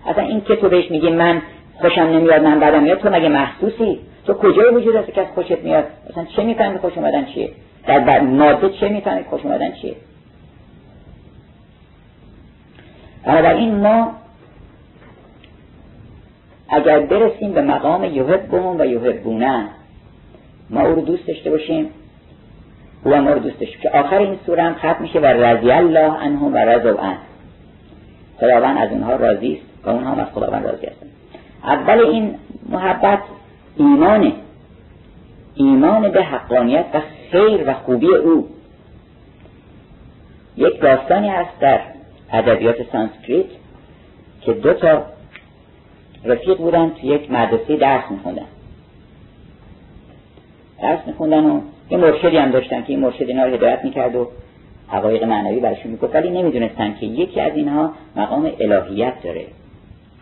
اصلا 0.08 0.24
این 0.24 0.42
که 0.42 0.56
تو 0.56 0.70
بهش 0.70 0.92
میگی 0.92 1.10
من 1.10 1.42
خوشم 1.82 2.02
نمیاد 2.02 2.44
من 2.44 2.60
بدم 2.60 2.84
میاد 2.84 3.00
تو 3.00 3.10
مگه 3.10 3.30
محسوسی؟ 3.30 4.00
تو 4.26 4.34
کجای 4.34 4.76
وجود 4.76 4.96
هست 4.96 5.14
که 5.14 5.22
از 5.22 5.28
خوشت 5.36 5.60
میاد؟ 5.60 5.84
اصلا 6.10 6.26
چه 6.36 6.44
می‌فهمی 6.44 6.78
خوش 6.78 6.98
اومدن 6.98 7.26
چیه؟ 7.26 7.50
در 7.88 8.20
ماده 8.22 8.70
چه 8.70 8.90
می‌فهمی 8.90 9.24
خوش 9.24 9.42
اومدن 9.44 9.72
چیه؟ 9.72 9.96
بنابراین 13.26 13.76
ما 13.76 14.12
اگر 16.70 17.00
برسیم 17.00 17.54
به 17.54 17.62
مقام 17.62 18.04
یحبون 18.04 18.82
و 18.82 18.86
یحبونه 18.86 19.68
ما 20.70 20.82
او 20.82 20.96
رو 20.96 21.02
دوست 21.02 21.28
داشته 21.28 21.50
باشیم 21.50 21.90
او 23.04 23.16
ما 23.16 23.34
رو 23.34 23.40
دوست 23.40 23.60
داشته 23.60 23.78
که 23.78 23.90
آخر 23.90 24.18
این 24.18 24.40
سوره 24.46 24.64
هم 24.64 24.74
ختم 24.74 24.98
میشه 25.00 25.20
و 25.20 25.26
رضی 25.26 25.72
الله 25.72 26.12
عنهم 26.12 26.54
و 26.54 26.58
رضوا 26.58 27.02
عنه. 27.02 27.18
خداوند 28.38 28.78
از 28.78 28.92
اونها 28.92 29.16
راضی 29.16 29.54
است. 29.54 29.88
و 29.88 29.90
اونها 29.90 30.12
هم 30.12 30.20
از 30.20 30.28
خداوند 30.34 30.66
راضی 30.66 30.86
هستن 30.86 31.08
اول 31.64 32.00
این 32.00 32.36
محبت 32.70 33.20
ایمانه. 33.78 34.34
ایمان 35.56 36.12
به 36.12 36.24
حقانیت 36.24 36.86
و 36.94 37.02
خیر 37.32 37.70
و 37.70 37.74
خوبی 37.74 38.16
او. 38.16 38.48
یک 40.58 40.82
داستانی 40.82 41.30
هست 41.30 41.60
در 41.60 41.80
ادبیات 42.34 42.76
سانسکریت 42.92 43.46
که 44.42 44.54
دو 44.54 44.74
تا 44.74 45.06
رفیق 46.24 46.58
بودن 46.58 46.90
تو 46.90 47.08
یک 47.08 47.32
مدرسه 47.32 47.76
درس 47.76 48.04
میخوندن 48.12 48.46
درس 50.82 51.00
میخوندن 51.08 51.46
و 51.46 51.62
یه 51.90 51.98
مرشدی 51.98 52.38
هم 52.38 52.52
داشتن 52.52 52.82
که 52.82 52.90
این 52.90 53.00
مرشد 53.00 53.24
اینا 53.28 53.46
رو 53.46 53.54
هدایت 53.54 53.84
می‌کرد 53.84 54.16
و 54.16 54.28
حقایق 54.88 55.24
معنوی 55.24 55.60
برشون 55.60 55.92
می‌گفت. 55.92 56.16
ولی 56.16 56.30
نمی‌دونستن 56.30 56.96
که 57.00 57.06
یکی 57.06 57.42
از 57.42 57.56
اینها 57.56 57.94
مقام 58.16 58.52
الهیت 58.60 59.24
داره. 59.24 59.46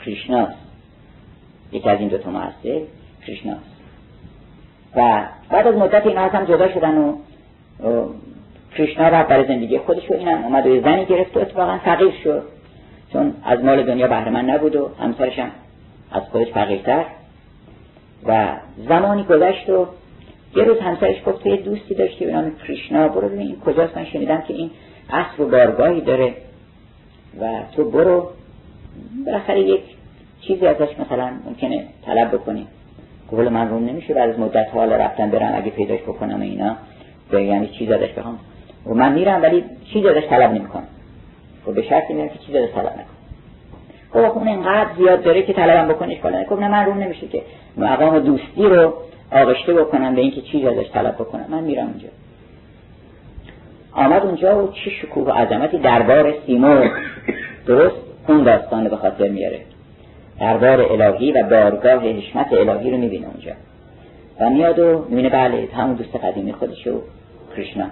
کریشناست 0.05 0.57
یکی 1.71 1.89
از 1.89 1.99
این 1.99 2.07
دو 2.07 2.17
تا 2.17 2.31
هسته 2.31 2.81
کریشناست 3.27 3.75
و 4.95 5.23
بعد 5.49 5.67
از 5.67 5.75
مدت 5.75 6.07
این 6.07 6.17
هم 6.17 6.45
جدا 6.45 6.73
شدن 6.73 6.97
و 6.97 7.15
کریشنا 8.77 9.07
رفت 9.07 9.29
برای 9.29 9.47
زندگی 9.47 9.77
خودش 9.77 10.11
و 10.11 10.13
اینم 10.13 10.43
اومد 10.43 10.67
و 10.67 10.81
زنی 10.81 11.05
گرفت 11.05 11.37
و 11.37 11.39
اتفاقا 11.39 11.77
فقیر 11.77 12.11
شد. 12.23 12.43
چون 13.13 13.33
از 13.43 13.63
مال 13.63 13.83
دنیا 13.83 14.07
بهره 14.07 14.29
نبود 14.29 14.75
و 14.75 14.89
همسرش 14.99 15.39
هم 15.39 15.51
از 16.15 16.23
خودش 16.31 16.47
فقیرتر 16.47 17.05
و 18.25 18.47
زمانی 18.87 19.23
گذشت 19.23 19.69
و 19.69 19.87
یه 20.55 20.63
روز 20.63 20.79
همسرش 20.79 21.15
گفت 21.25 21.45
یه 21.45 21.57
دوستی 21.57 21.95
داشتی 21.95 22.25
به 22.25 22.31
نام 22.31 22.55
کریشنا 22.55 23.07
برو 23.07 23.29
ببین 23.29 23.39
این 23.39 23.59
کجاست. 23.65 23.97
من 23.97 24.05
شنیدم 24.05 24.41
که 24.41 24.53
این 24.53 24.71
اصل 25.09 25.43
و 25.43 25.49
بارگاهی 25.49 26.01
داره 26.01 26.33
و 27.41 27.59
تو 27.75 27.91
برو. 27.91 28.29
بالاخره 29.25 29.59
یک 29.59 29.81
چیزی 30.41 30.67
ازش 30.67 30.99
مثلا 30.99 31.29
ممکنه 31.45 31.85
طلب 32.05 32.31
بکنی. 32.31 32.67
قول 33.31 33.49
من 33.49 33.69
روم 33.69 33.85
نمیشه 33.85 34.13
بعد 34.13 34.29
از 34.29 34.39
مدت 34.39 34.67
حال 34.73 34.93
رفتن 34.93 35.29
برم 35.29 35.55
اگه 35.55 35.71
پیداش 35.71 35.99
بکنم 36.01 36.41
اینا. 36.41 36.75
یعنی 37.31 37.67
چیز 37.67 37.91
ازش 37.91 38.09
بخوام. 38.09 38.39
و 38.85 38.93
من 38.93 39.13
میرم 39.13 39.41
ولی 39.41 39.63
چیز 39.93 40.05
ازش 40.05 40.27
طلب 40.29 40.51
نمی‌کنم. 40.51 40.87
و 41.67 41.71
به 41.71 41.81
شرطی 41.81 42.13
میرم 42.13 42.29
که 42.29 42.39
چیز 42.39 42.55
ازش 42.55 42.71
طلب 42.73 42.85
نکنم. 42.85 43.14
خب 44.15 44.37
اون 44.37 44.47
اینقدر 44.47 44.89
زیاد 44.97 45.23
داره 45.23 45.41
که 45.41 45.53
طلبم 45.53 45.87
بکنه 45.87 46.13
اشکال 46.13 46.31
نداره 46.31 46.49
خب 46.49 46.59
نه 46.59 46.67
من 46.67 46.85
روم 46.85 46.97
نمیشه 46.97 47.27
که 47.27 47.41
مقام 47.77 48.19
دوستی 48.19 48.63
رو 48.63 48.93
آغشته 49.31 49.73
بکنم 49.73 50.15
به 50.15 50.21
اینکه 50.21 50.41
چیز 50.41 50.65
ازش 50.65 50.89
طلب 50.93 51.15
بکنم. 51.15 51.45
من 51.49 51.63
میرم 51.63 51.87
اونجا. 51.87 52.07
آمد 53.93 54.25
اونجا 54.25 54.63
و 54.63 54.71
چه 54.71 54.89
شکوه 54.89 55.23
و 55.27 55.31
عظمتی. 55.31 55.77
دربار 55.77 56.33
سیمور 56.45 56.91
درست 57.67 57.95
اون 58.27 58.43
داستان 58.43 58.87
به 58.87 58.95
خاطر 58.95 59.27
میاره. 59.27 59.59
دربار 60.39 60.81
الهی 60.91 61.31
و 61.31 61.43
بارگاه 61.43 62.07
حشمت 62.07 62.53
الهی 62.53 62.91
رو 62.91 62.97
می‌بینه 62.97 63.27
اونجا. 63.27 63.51
و 64.39 64.49
میاد 64.49 64.79
و 64.79 65.05
می‌بینه 65.09 65.29
بله 65.29 65.67
همون 65.77 65.95
دوست 65.95 66.15
قدیمی 66.15 66.53
خودش 66.53 66.87
و 66.87 67.01
کرشنا 67.57 67.85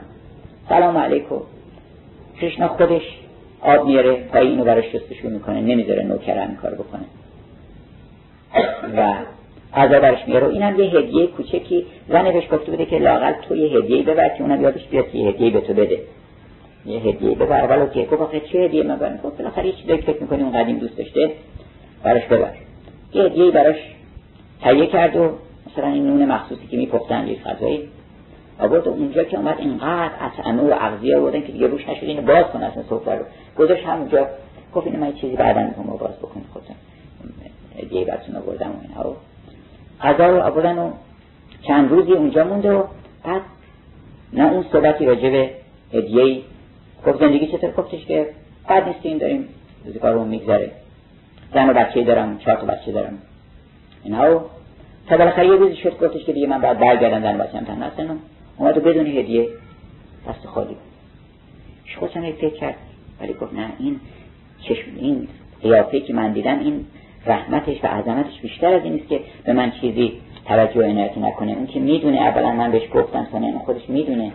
سلام 0.69 0.97
علیکم. 0.97 1.35
کرشنا 2.41 2.67
خودش 2.67 3.22
آب 3.63 3.87
میاره 3.87 4.13
پای 4.13 4.47
اینو 4.47 4.63
براش 4.63 4.85
شستشو 4.85 5.29
می‌کنه 5.29 5.61
نمی‌ذاره 5.61 6.03
نوکر 6.03 6.39
این 6.39 6.55
کار 6.55 6.71
بکنه. 6.73 7.03
و 8.97 9.13
غذا 9.75 9.99
برش 9.99 10.27
میاره. 10.27 10.47
و 10.47 10.49
اینم 10.49 10.79
یه 10.79 10.85
هدیه 10.85 11.27
کوچکی. 11.27 11.85
زنه 12.09 12.31
بهش 12.31 12.43
گفته 12.51 12.71
بوده 12.71 12.85
که 12.85 12.99
لاقل 12.99 13.31
تو 13.31 13.55
یه 13.55 13.77
هدیه 13.77 14.03
ببر 14.03 14.29
که 14.29 14.41
اونم 14.41 14.61
یادش 14.61 14.87
بیاد 14.87 15.11
که 15.11 15.17
یه 15.17 15.29
هدیه 15.29 15.49
به 15.49 15.61
تو 15.61 15.73
بده. 15.73 15.99
یه 16.85 16.99
هدیه 16.99 17.35
ببر. 17.35 17.67
ولو 17.69 17.87
که 17.87 18.05
گفت 18.05 18.21
آخه 18.21 18.39
چه 18.39 18.59
هدیه 18.59 18.83
من 18.83 18.95
برم 18.95 19.19
گفت 19.23 19.37
بالاخره 19.37 19.65
یه 19.65 19.71
چیزی 19.71 19.97
فکر 19.97 20.21
می‌کنی 20.21 20.43
اون 20.43 20.51
قدیم 20.51 20.79
دوست 20.79 20.97
داشته 20.97 21.31
براش 22.03 22.25
ببر. 22.25 22.51
یه 23.13 23.23
هدیه 23.23 23.51
براش 23.51 23.75
تهیه 24.61 24.87
کرد 24.87 25.15
و 25.15 25.29
مثلا 25.71 25.87
این 25.87 26.07
نون 26.07 26.25
مخصوصی 26.25 26.67
که 26.67 26.77
میپختن 26.77 27.27
یه 27.27 27.37
غذایی 27.45 27.89
آورد 28.59 28.87
اونجا 28.87 29.23
که 29.23 29.37
اومد 29.37 29.55
اینقدر 29.59 30.11
اطعمه 30.21 30.61
و 30.61 30.73
اغذیه 30.79 31.17
آوردن 31.17 31.41
که 31.41 31.51
دیگه 31.51 31.67
روش 31.67 31.89
نشد. 31.89 32.03
اینو 32.03 32.21
باز 32.21 32.45
کنه 32.45 32.65
اصلا 32.65 32.83
سفره 32.83 33.17
رو. 33.17 33.25
گذاشت 33.57 33.85
همونجا 33.85 34.27
گفت 34.75 34.87
اینو 34.87 34.99
من 34.99 35.13
چیزی 35.13 35.35
بعدا 35.35 35.63
می‌خوام 35.63 35.87
باز 35.87 36.17
بکنید 36.17 36.45
خودتون 36.53 36.75
هدیه 37.77 38.05
براتون 38.05 38.35
آوردم 38.35 38.69
و 38.69 38.75
اینها 38.81 39.15
غذا 40.01 40.27
رو 40.27 40.43
آوردن 40.43 40.77
و 40.77 40.91
چند 41.61 41.89
روزی 41.89 42.11
اونجا 42.11 42.43
مونده 42.43 42.71
و 42.71 42.83
بعد 43.23 43.41
نه 44.33 44.51
اون 44.51 44.65
صحبتی 44.71 45.05
راجع 45.05 45.29
به 45.29 45.49
هدیه 45.93 46.41
گفت 47.07 47.19
زندگی 47.19 47.47
چطور؟ 47.47 47.71
گفتش 47.71 48.05
که 48.05 48.29
بعد 48.67 48.87
نیستیم 48.87 49.17
داریم 49.17 49.47
روزگار 49.85 50.25
میگذره. 50.25 50.71
زن 51.53 51.69
و 51.69 51.73
بچه 51.73 52.03
دارم 52.03 52.37
چهار 52.37 52.57
تا 52.57 52.65
بچه 52.65 52.91
دارم. 52.91 53.17
اینها 54.03 54.45
تا 55.07 55.17
بالاخره 55.17 55.47
یه 55.47 55.55
روزی 55.55 55.75
شد 55.75 55.99
گفتش 55.99 56.23
که 56.23 56.33
دیگه 56.33 56.47
من 56.47 56.61
باید 56.61 56.79
برگردم 56.79 57.21
زن 57.21 57.37
بچه 57.37 57.57
هم 57.57 57.63
تنها 57.63 57.87
هستن 57.87 58.19
اومد 58.57 58.77
و 58.77 58.81
بدون 58.81 59.07
هدیه 59.07 59.49
دست 60.29 60.47
خالی 60.47 60.77
خودشم 61.99 62.31
فکر 62.31 62.49
کرد. 62.49 62.75
ولی 63.23 63.33
گفت 63.33 63.53
نه 63.53 63.69
این 63.79 63.99
چشم 64.61 64.91
این 64.99 65.27
قیافه 65.61 65.99
که 65.99 66.13
من 66.13 66.33
دیدم 66.33 66.59
این 66.59 66.85
رحمتش 67.25 67.83
و 67.83 67.87
عظمتش 67.87 68.39
بیشتر 68.41 68.73
از 68.73 68.83
این 68.83 68.99
است 68.99 69.09
که 69.09 69.19
به 69.45 69.53
من 69.53 69.71
چیزی 69.71 70.13
توجه 70.45 70.79
و 70.79 70.83
عنایتی 70.83 71.19
نکنه. 71.19 71.51
اون 71.51 71.67
که 71.67 71.79
می‌دونه 71.79 72.17
اولا 72.21 72.51
من 72.51 72.71
بهش 72.71 72.83
گفتم 72.93 73.27
ثانیا 73.31 73.59
خودش 73.59 73.89
می‌دونه 73.89 74.31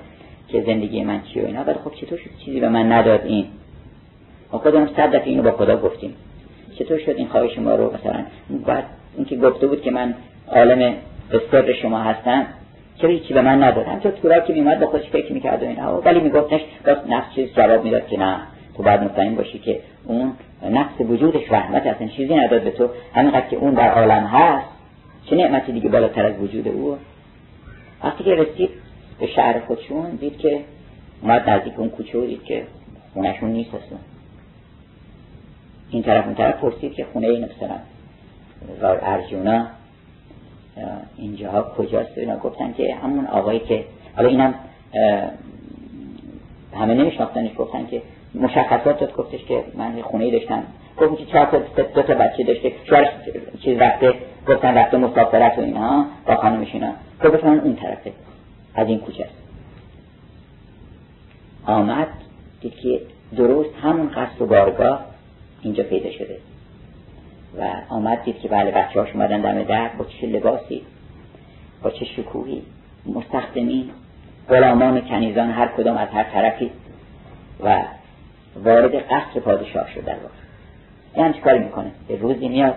که 0.48 0.62
زندگی 0.62 1.04
من 1.04 1.22
چیه 1.22 1.42
و 1.42 1.46
اینا 1.46 1.64
ولی 1.64 1.78
خب 1.84 1.94
چطور 1.94 2.18
شد؟ 2.18 2.30
چیزی 2.44 2.60
به 2.60 2.68
من 2.68 2.92
نداد 2.92 3.26
این. 3.26 3.46
ما 4.52 4.58
خودمون 4.58 4.88
صد 4.96 5.16
دفعه 5.16 5.28
اینو 5.28 5.42
با 5.42 5.52
خدا 5.52 5.76
گفتیم. 5.76 6.14
چطور 6.78 6.98
شد 6.98 7.14
این 7.16 7.26
خواهش 7.26 7.58
ما 7.58 7.74
رو؟ 7.74 7.94
مثلا 7.94 8.24
بعد 8.66 8.84
اینکه 9.16 9.36
گفته 9.36 9.66
بود 9.66 9.82
که 9.82 9.90
من 9.90 10.14
عالم 10.48 10.94
سر 11.50 11.72
شما 11.72 11.98
هستم 11.98 12.46
چرا 12.96 13.10
هیچی 13.10 13.34
به 13.34 13.42
من 13.42 13.62
نداد؟ 13.62 13.86
همچون 13.86 14.12
تورا 14.12 14.40
که 14.40 14.52
میومد 14.52 14.80
با 14.80 14.86
خودش 14.86 15.08
فکر 15.08 15.32
می‌کرد 15.32 15.62
و 15.62 15.66
اینا 15.66 16.00
ولی 16.00 16.20
میگفتش 16.20 16.60
باز 16.86 16.96
نفس 17.08 17.34
چیز 17.34 17.54
جواب 17.54 17.84
می‌داد 17.84 18.06
که 18.06 18.18
نه. 18.18 18.36
تو 18.78 18.84
باید 18.84 19.02
مطمئن 19.02 19.34
باشی 19.34 19.58
که 19.58 19.80
اون 20.04 20.32
نفس 20.62 21.00
وجودش 21.00 21.52
رحمت 21.52 21.86
اصلا 21.86 22.08
چیزی 22.08 22.34
نداد 22.34 22.62
به 22.62 22.70
تو. 22.70 22.88
همینقدر 23.14 23.48
که 23.48 23.56
اون 23.56 23.74
در 23.74 23.90
عالم 23.90 24.26
هست 24.26 24.66
چه 25.24 25.36
نعمتی 25.36 25.72
دیگه 25.72 25.88
بالاتر 25.88 26.26
از 26.26 26.40
وجود 26.40 26.68
او؟ 26.68 26.96
وقتی 28.04 28.24
که 28.24 28.34
رسید 28.34 28.70
به 29.20 29.26
شهر 29.26 29.60
خودشون 29.60 30.10
دید 30.10 30.38
که 30.38 30.60
اومد 31.22 31.50
نزدیک 31.50 31.78
اون 31.78 31.88
کوچه 31.88 32.26
دید 32.26 32.44
که 32.44 32.62
خونشون 33.14 33.50
نیست. 33.50 33.74
اصلا 33.74 33.98
این 35.90 36.02
طرف 36.02 36.24
اون 36.24 36.34
طرف 36.34 36.60
پرسید 36.60 36.94
که 36.94 37.06
خونه 37.12 37.26
این 37.26 37.44
مثلا 37.44 37.76
ارجونا 39.02 39.66
اینجاها 41.16 41.62
کجاست؟ 41.62 42.18
اینا 42.18 42.36
گفتن 42.36 42.72
که 42.72 42.94
همون 42.94 43.26
آقایی 43.26 43.60
که 43.60 43.84
حالا 44.16 44.28
اینم 44.28 44.54
همه 46.74 46.94
نمیشناختنش 46.94 47.50
گفتن 47.58 47.86
که 47.86 48.02
مشخصات 48.34 49.16
گفتش 49.16 49.44
که 49.44 49.64
من 49.74 50.02
خونه 50.02 50.30
داشتم. 50.30 50.62
گفت 50.98 51.18
که 51.18 51.26
چهار 51.26 51.46
تا 51.46 51.82
دو 51.82 52.02
تا 52.02 52.14
بچه 52.14 52.44
داشته 52.44 52.72
شوهرش 52.84 53.08
چیز 53.64 53.78
رفته 53.78 54.14
گفتن 54.48 54.74
رفته 54.74 54.96
مسافرت 54.96 55.58
و 55.58 55.60
اینها 55.60 56.06
با 56.26 56.36
خانمش 56.36 56.74
اینا. 56.74 56.92
گفت 57.24 57.44
اون 57.44 57.76
طرفه 57.76 58.12
از 58.74 58.88
این 58.88 58.98
کوچه. 58.98 59.26
آمد 61.66 62.08
دید 62.60 62.74
که 62.74 63.00
درست 63.36 63.70
همون 63.82 64.08
قصد 64.08 64.42
و 64.42 64.46
بارگاه 64.46 65.04
اینجا 65.62 65.82
پیدا 65.82 66.10
شده. 66.10 66.38
و 67.58 67.64
آمد 67.88 68.22
دید 68.24 68.38
که 68.38 68.48
بله 68.48 68.70
بچه 68.70 69.00
هاش 69.00 69.12
اومدن 69.14 69.40
دم 69.40 69.62
در 69.62 69.88
با 69.88 70.04
چه 70.04 70.26
لباسی 70.26 70.82
با 71.82 71.90
چه 71.90 72.04
شکوهی. 72.04 72.62
مستخدمین 73.06 73.90
غلامان 74.48 75.00
کنیزان 75.00 75.50
هر 75.50 75.68
کدام 75.68 75.96
از 75.96 76.08
هر 76.08 76.24
طرفی. 76.24 76.70
و 77.64 77.82
وارد 78.64 78.94
قصر 78.94 79.40
پادشاه 79.40 79.90
شد 79.94 80.04
در 80.04 80.12
واقع 80.12 80.34
یعنی 81.16 81.34
چی 81.34 81.40
کاری 81.40 81.58
می‌کنه؟ 81.58 81.90
به 82.08 82.16
روزی 82.16 82.48
میاد 82.48 82.74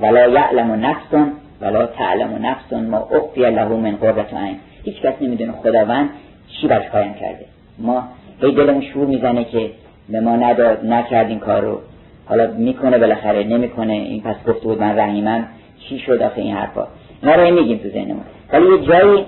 ولا 0.00 0.28
یعلم 0.28 0.86
نفس 0.86 1.30
ولا 1.60 1.86
تعلم 1.86 2.46
نفس 2.46 2.72
ما 2.72 2.98
اخفی 2.98 3.40
له 3.40 3.64
من 3.64 3.96
قربت 3.96 4.34
عین. 4.34 4.56
هیچ 4.84 5.00
کس 5.00 5.14
نمی‌دونه 5.20 5.52
خداوند 5.52 6.10
چی 6.48 6.68
برش 6.68 6.88
قایم 6.88 7.14
کرده. 7.14 7.44
ما 7.78 8.08
هی 8.42 8.54
دلمون 8.54 8.82
شور 8.82 9.06
می‌زنه 9.06 9.44
که 9.44 9.70
به 10.08 10.20
ما 10.20 10.36
نداد 10.36 10.84
نکرد 10.86 11.28
این 11.28 11.38
کار 11.38 11.62
رو 11.62 11.80
حالا 12.26 12.46
می‌کنه 12.46 12.98
بالاخره 12.98 13.44
نمی‌کنه. 13.44 13.92
این 13.92 14.22
پس 14.22 14.36
گفته 14.46 14.64
بود 14.64 14.80
من 14.80 14.98
رحیمم 14.98 15.48
چی 15.88 15.98
شد 15.98 16.22
آخه 16.22 16.40
این 16.40 16.56
حرفا؟ 16.56 16.86
اینا 17.22 17.34
رو 17.34 17.54
میگیم 17.54 17.78
تو 17.78 17.88
ذهنمون. 17.88 18.24
ولی 18.52 18.66
یه 18.66 18.86
جایی 18.86 19.24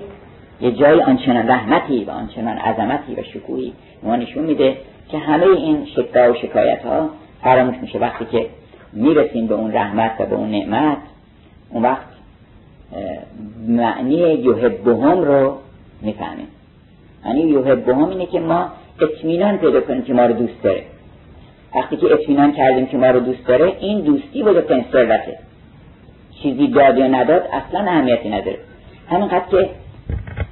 یه 0.61 0.71
جایی 0.71 1.01
آنچنان 1.01 1.49
رحمتی 1.49 2.03
و 2.03 2.11
آنچنان 2.11 2.57
عظمتی 2.57 3.15
و 3.15 3.23
شکوهی 3.23 3.73
ما 4.03 4.15
نشون 4.15 4.43
میده. 4.43 4.77
که 5.11 5.17
همه 5.17 5.45
این 5.45 5.85
شکا 5.85 6.31
و 6.31 6.35
شکایت 6.35 6.85
ها 6.85 7.09
فراموش 7.43 7.75
میشه. 7.81 7.99
وقتی 7.99 8.25
که 8.25 8.45
می‌رسیم 8.93 9.47
به 9.47 9.55
اون 9.55 9.73
رحمت 9.73 10.11
و 10.19 10.25
به 10.25 10.35
اون 10.35 10.51
نعمت 10.51 10.97
اون 11.69 11.83
وقت 11.83 12.05
معنی 13.67 14.13
یحبهم 14.15 15.21
رو 15.21 15.57
می‌فهمیم. 16.01 16.47
معنی 17.25 17.41
یحبهم 17.41 18.09
اینه 18.09 18.25
که 18.25 18.39
ما 18.39 18.65
اطمینان 19.01 19.57
پیدا 19.57 19.81
کنیم 19.81 20.01
که 20.01 20.13
ما 20.13 20.25
رو 20.25 20.33
دوست 20.33 20.63
داره. 20.63 20.83
وقتی 21.75 21.97
که 21.97 22.13
اطمینان 22.13 22.51
کردیم 22.51 22.85
که 22.85 22.97
ما 22.97 23.07
رو 23.07 23.19
دوست 23.19 23.47
داره 23.47 23.73
این 23.79 24.01
دوستی 24.01 24.43
بزرگترین 24.43 24.85
ثروته. 24.91 25.37
چیزی 26.43 26.67
داد 26.67 26.97
یا 26.97 27.07
نداد 27.07 27.41
اصلا 27.41 27.79
اهمیتی 27.79 28.29
نداره. 28.29 28.57
همینقدر 29.09 29.45
که 29.49 29.69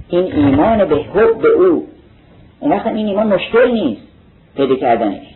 این 0.09 0.33
ایمان 0.33 0.85
به 0.85 0.95
حب 0.95 1.45
او 1.57 1.87
اون 2.59 2.71
وقت 2.71 2.87
این 2.87 3.07
ایمان 3.07 3.27
مشکل 3.27 3.71
نیست. 3.71 4.01
پیدا 4.59 4.75
کردنش. 4.75 5.27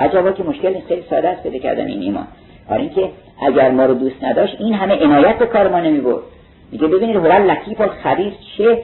عجبا 0.00 0.32
که 0.32 0.42
مشکل 0.42 0.80
خیلی 0.88 1.02
ساده 1.10 1.28
است 1.28 1.42
پیدا 1.42 1.58
کردن 1.58 1.86
این 1.86 2.02
ایمان. 2.02 2.26
برای 2.68 2.82
اینکه 2.82 3.10
اگر 3.42 3.70
ما 3.70 3.84
رو 3.84 3.94
دوست 3.94 4.24
نداشت 4.24 4.56
این 4.60 4.74
همه 4.74 4.94
عنایت 4.94 5.38
به 5.38 5.46
کار 5.46 5.68
ما 5.68 5.80
نمی 5.80 6.00
برد 6.00 6.22
میگه 6.72 6.86
ببینید 6.86 7.16
هو 7.16 7.50
لطیف 7.50 7.80
الخبیر 7.80 8.32
چه 8.56 8.82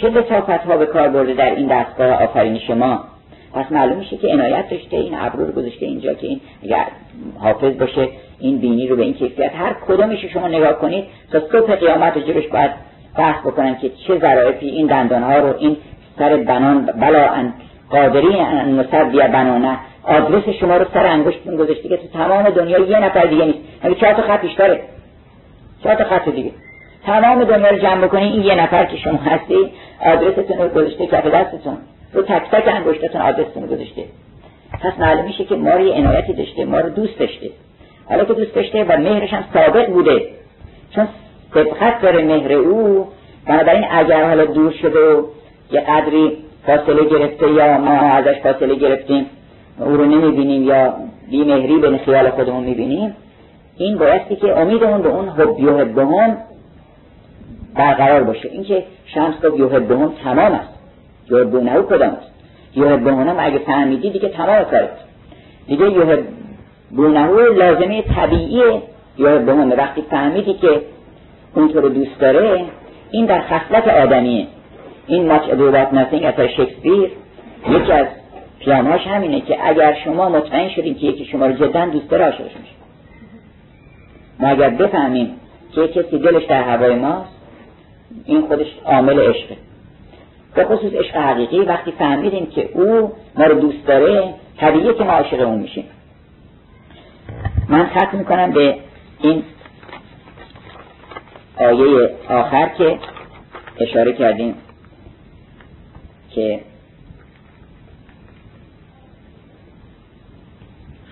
چه 0.00 0.08
لطافت 0.08 0.50
ها 0.50 0.76
به 0.76 0.86
کار 0.86 1.08
برده 1.08 1.34
در 1.34 1.54
این 1.54 1.68
دستگاه 1.68 2.22
آفرینش 2.22 2.70
ما 2.70 3.04
پس 3.54 3.72
معلوم 3.72 3.98
میشه 3.98 4.16
که 4.16 4.28
عنایت 4.28 4.70
داشته 4.70 4.96
این 4.96 5.14
ابرو 5.18 5.46
رو 5.46 5.52
گذاشته 5.52 5.86
اینجا 5.86 6.14
که 6.14 6.26
این 6.26 6.40
اگر 6.62 6.86
حافظ 7.38 7.78
باشه 7.78 8.08
این 8.38 8.58
بینی 8.58 8.88
رو 8.88 8.96
به 8.96 9.02
این 9.02 9.14
کیفیت 9.14 9.54
هر 9.54 9.76
کدومش 9.88 10.24
شما 10.24 10.48
نگاه 10.48 10.78
کنید 10.78 11.04
تا 11.32 11.40
صبح 11.40 11.74
قیامت 11.74 12.18
جلوش 12.18 12.46
باید 12.46 12.70
بحث 13.18 13.40
بکنن 13.40 13.78
که 13.78 13.90
چه 14.06 14.18
ظرافی 14.18 14.66
این 14.66 14.86
دندان 14.86 15.22
ها 15.22 15.38
رو 15.38 15.54
این 15.58 15.76
سر 16.18 16.36
بنان 16.36 16.86
بلا 16.86 17.28
ان 17.28 17.54
قادری 17.92 18.40
ان 18.40 18.82
بیا 19.12 19.28
بنانه. 19.28 19.78
آدرس 20.04 20.48
شما 20.60 20.76
رو 20.76 20.84
سر 20.94 21.06
انگشتتون 21.06 21.56
گذاشته 21.56 21.88
که 21.88 21.96
تو 21.96 22.08
تمام 22.12 22.50
دنیا 22.50 22.78
یه 22.78 23.00
نفر 23.00 23.26
دیگه 23.26 23.44
نیست. 23.44 23.58
یعنی 23.84 23.96
چهار 23.96 24.12
تا 24.12 24.22
خط 24.22 24.40
بیشتره. 24.40 24.80
چهار 25.82 25.94
تا 25.94 26.04
خط 26.04 26.28
دیگه. 26.28 26.50
تمام 27.06 27.44
دنیا 27.44 27.68
رو 27.68 27.78
جمع 27.78 28.06
بکنید 28.06 28.32
این 28.32 28.42
یه 28.42 28.54
نفر 28.54 28.84
که 28.84 28.96
شما 28.96 29.18
هستی 29.18 29.70
آدرستون 30.06 30.58
رو 30.58 30.68
گذاشته 30.68 31.06
کف 31.06 31.26
دستتون. 31.26 31.76
رو 32.12 32.22
تک 32.22 32.50
تک 32.50 32.68
انگشتتون 32.68 33.20
آدرستون 33.20 33.66
گذاشته. 33.66 34.04
پس 34.82 34.92
معلوم 34.98 35.24
میشه 35.24 35.44
که 35.44 35.54
ما 35.54 35.70
رو 35.70 35.80
یه 35.80 35.94
عنایتی 35.94 36.32
داشته 36.32 36.64
ما 36.64 36.78
رو 36.78 36.88
دوست 36.88 37.18
داشته. 37.18 37.50
حالا 38.08 38.24
که 38.24 38.34
دوست 38.34 38.54
داشته 38.54 38.84
و 38.84 38.96
مهرش 38.96 39.32
هم 39.32 39.44
ثابت 39.54 39.86
بوده. 39.86 40.22
چون 40.94 41.08
سبقت 41.54 42.00
داره 42.00 42.24
مهر 42.24 42.52
او. 42.52 43.08
بنابراین 43.46 43.84
اگر 43.90 44.24
حالا 44.28 44.44
دور 44.44 44.72
شده 44.72 45.14
و 45.14 45.22
یه 45.72 45.80
قدری 45.80 46.38
فاصله 46.66 47.04
گرفته 47.04 47.50
یا 47.50 47.78
ما 47.78 47.90
ازش 47.90 48.40
فاصله 48.42 48.74
گرفتیم؟ 48.74 49.26
او 49.78 49.96
رو 49.96 50.04
نمی‌بینیم 50.04 50.62
یا 50.62 50.94
مهری 51.32 51.78
به 51.78 51.98
خیال 51.98 52.30
خودمون 52.30 52.64
می‌بینیم؟ 52.64 53.16
این 53.76 53.98
بایستی 53.98 54.36
که 54.36 54.60
امیدمون 54.60 55.02
به 55.02 55.08
اون 55.08 55.28
حب 55.28 55.98
هم 55.98 56.36
برقرار 57.74 58.22
باشه. 58.22 58.48
اینکه 58.48 58.84
شمس 59.06 59.34
رو 59.42 59.58
یحبهم 59.58 60.12
تمام 60.24 60.52
است. 60.52 60.68
یحبونه 61.30 61.82
کدام 61.82 62.10
است؟ 62.10 62.30
یحبهم 62.76 63.36
اگه 63.38 63.58
فهمیدی 63.58 64.10
دیگه 64.10 64.28
تمام 64.28 64.64
کارت 64.64 64.90
دیگه 65.66 65.90
یحبونه 65.90 67.28
لازمه 67.28 68.02
طبیعی 68.02 68.62
یحبهم 69.18 69.70
وقتی 69.70 70.02
فهمیدی 70.10 70.54
که 70.54 70.80
اون 71.54 71.68
تو 71.68 71.80
رو 71.80 71.88
دوست 71.88 72.18
داره 72.20 72.64
این 73.10 73.26
در 73.26 73.40
خصلت 73.40 73.88
آدمیه. 73.88 74.46
این 75.12 75.26
ماچ 75.26 75.42
ادوبات 75.48 75.92
ناسینگ 75.94 76.24
اثر 76.24 76.48
شکسپیر 76.48 77.10
یکی 77.68 77.92
از 77.92 78.06
پیامهاش 78.60 79.06
همینه 79.06 79.40
که 79.40 79.68
اگر 79.68 79.96
شما 80.04 80.28
مطمئن 80.28 80.68
شدین 80.68 80.94
که 80.94 81.06
یکی 81.06 81.24
شما 81.24 81.46
رو 81.46 81.52
جدا 81.52 81.86
دوست 81.86 82.10
داره 82.10 82.24
عاشقش 82.24 82.40
میشه. 82.40 82.74
ما 84.40 84.48
اگر 84.48 84.70
بفهمیم 84.70 85.30
که 85.72 85.88
کسی 85.88 86.18
دلش 86.18 86.44
در 86.44 86.62
هوای 86.62 86.94
ماست 86.94 87.28
این 88.24 88.40
خودش 88.40 88.66
عامل 88.84 89.20
عشقه. 89.20 89.56
به 90.54 90.64
خصوص 90.64 90.92
عشق 90.92 91.16
حقیقی 91.16 91.60
وقتی 91.60 91.92
فهمیدیم 91.92 92.46
که 92.46 92.68
او 92.74 93.12
ما 93.38 93.44
رو 93.44 93.60
دوست 93.60 93.86
داره 93.86 94.34
طبیعیه 94.58 94.94
که 94.94 95.04
ما 95.04 95.12
عاشق 95.12 95.40
اون 95.40 95.58
میشیم. 95.58 95.84
من 97.68 97.86
ختم 97.86 98.18
می‌کنم 98.18 98.50
به 98.50 98.76
این 99.20 99.42
آیه 101.56 102.10
آخر 102.28 102.68
که 102.68 102.98
اشاره 103.80 104.12
کردیم 104.12 104.54
که 106.34 106.60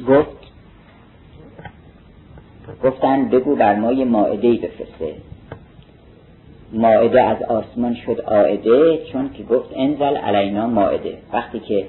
گفت 0.09 0.40
گفتن 2.84 3.28
بگو 3.28 3.56
بر 3.56 3.74
ما 3.74 3.92
یه 3.92 4.05
ماعده 4.05 4.52
بفرسته. 4.52 5.14
ماعده 6.72 7.22
از 7.22 7.42
آسمان 7.42 7.94
شد 7.94 8.20
آعده 8.20 9.06
چون 9.12 9.30
که 9.32 9.42
گفت 9.42 9.70
انزل 9.76 10.16
علینا 10.16 10.66
ماعده 10.66 11.18
وقتی 11.32 11.60
که 11.60 11.86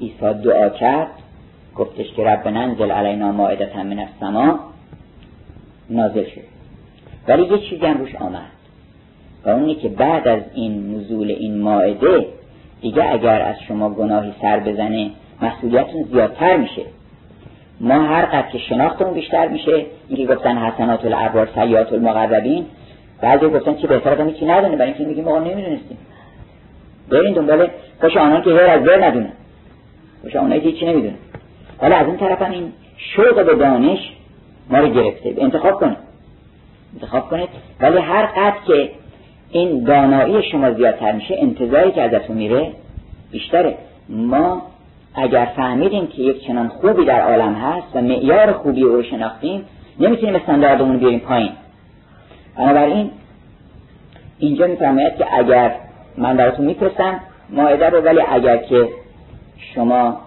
عیسی 0.00 0.34
دعا 0.44 0.68
کرد 0.68 1.08
گفتش 1.76 2.12
که 2.12 2.24
رب 2.24 2.48
ننزل 2.48 2.90
علینا 2.90 3.32
ماعده 3.32 3.82
من 3.82 3.98
السما 3.98 4.60
نازل 5.90 6.24
شد. 6.24 6.40
ولی 7.28 7.42
یه 7.42 7.58
چیزی 7.58 7.86
هم 7.86 7.98
روش 7.98 8.14
آمد. 8.14 8.51
و 9.44 9.50
اونی 9.50 9.74
که 9.74 9.88
بعد 9.88 10.28
از 10.28 10.42
این 10.54 10.94
نزول 10.94 11.30
این 11.30 11.60
ماعده 11.60 12.26
دیگه 12.80 13.12
اگر 13.12 13.42
از 13.42 13.56
شما 13.68 13.90
گناهی 13.90 14.32
سر 14.40 14.60
بزنه 14.60 15.10
مسئولیتون 15.42 16.02
زیادتر 16.12 16.56
میشه. 16.56 16.82
ما 17.80 17.94
هر 17.94 18.24
قد 18.24 18.48
که 18.48 18.58
شناختمون 18.58 19.14
بیشتر 19.14 19.48
میشه 19.48 19.86
اینکه 20.08 20.34
گفتن 20.34 20.58
حسنات 20.58 21.04
الابرار 21.04 21.48
سیات 21.54 21.92
المقربین 21.92 22.66
بعضی 23.20 23.46
گفتن 23.46 23.74
چی 23.74 23.86
بهتر 23.86 24.10
آدم 24.10 24.32
چی 24.32 24.46
ندونه 24.46 24.76
برای 24.76 24.88
اینکه 24.88 25.04
میگیم 25.04 25.24
ما 25.24 25.38
نمی‌دونستیم. 25.38 25.98
برین 27.10 27.32
دنبال 27.34 27.68
خوش 28.00 28.16
آنان 28.16 28.42
که 28.42 28.50
هر 28.50 28.60
از 28.60 28.84
بر 28.84 29.06
ندونه. 29.06 29.32
خوش 30.22 30.36
آنان 30.36 30.60
که 30.60 30.72
چی 30.72 30.86
نمی‌دونه. 30.86 31.14
حالا 31.78 31.96
از 31.96 32.06
این 32.06 32.16
طرف 32.16 32.42
هم 32.42 32.50
این 32.50 32.72
شوق 32.96 33.46
به 33.46 33.54
دانش 33.54 34.12
ما 34.70 34.78
رو 34.78 34.88
گرفته. 34.88 35.34
انتخاب 35.38 35.80
کنید. 35.80 35.96
انتخاب 36.94 37.30
کنید. 37.30 37.48
ولی 37.80 37.98
هر 37.98 38.26
قد 38.26 38.54
که 38.66 38.90
این 39.52 39.84
دانایی 39.84 40.42
شما 40.42 40.72
زیادتر 40.72 41.12
میشه 41.12 41.36
انتظاری 41.38 41.92
که 41.92 42.02
ازتون 42.02 42.36
میره 42.36 42.72
بیشتره. 43.30 43.74
ما 44.08 44.62
اگر 45.14 45.48
فهمیدیم 45.56 46.06
که 46.06 46.22
یک 46.22 46.46
چنان 46.46 46.68
خوبی 46.68 47.04
در 47.04 47.20
عالم 47.20 47.54
هست 47.54 47.86
و 47.96 48.00
معیار 48.00 48.52
خوبی 48.52 48.80
رو 48.82 49.02
شناختیم 49.02 49.64
نمی‌تونیم 50.00 50.34
استانداردمون 50.34 50.98
بیاریم 50.98 51.18
پایین. 51.18 51.52
بنابراین 52.56 53.10
اینجا 54.38 54.66
میفرماید 54.66 55.16
که 55.16 55.38
اگر 55.38 55.74
من 56.18 56.36
براتون 56.36 56.66
میفرستم 56.66 57.20
ماعده 57.50 57.88
رو 57.88 58.00
ولی 58.00 58.20
اگر 58.28 58.56
که 58.56 58.88
شما 59.74 60.20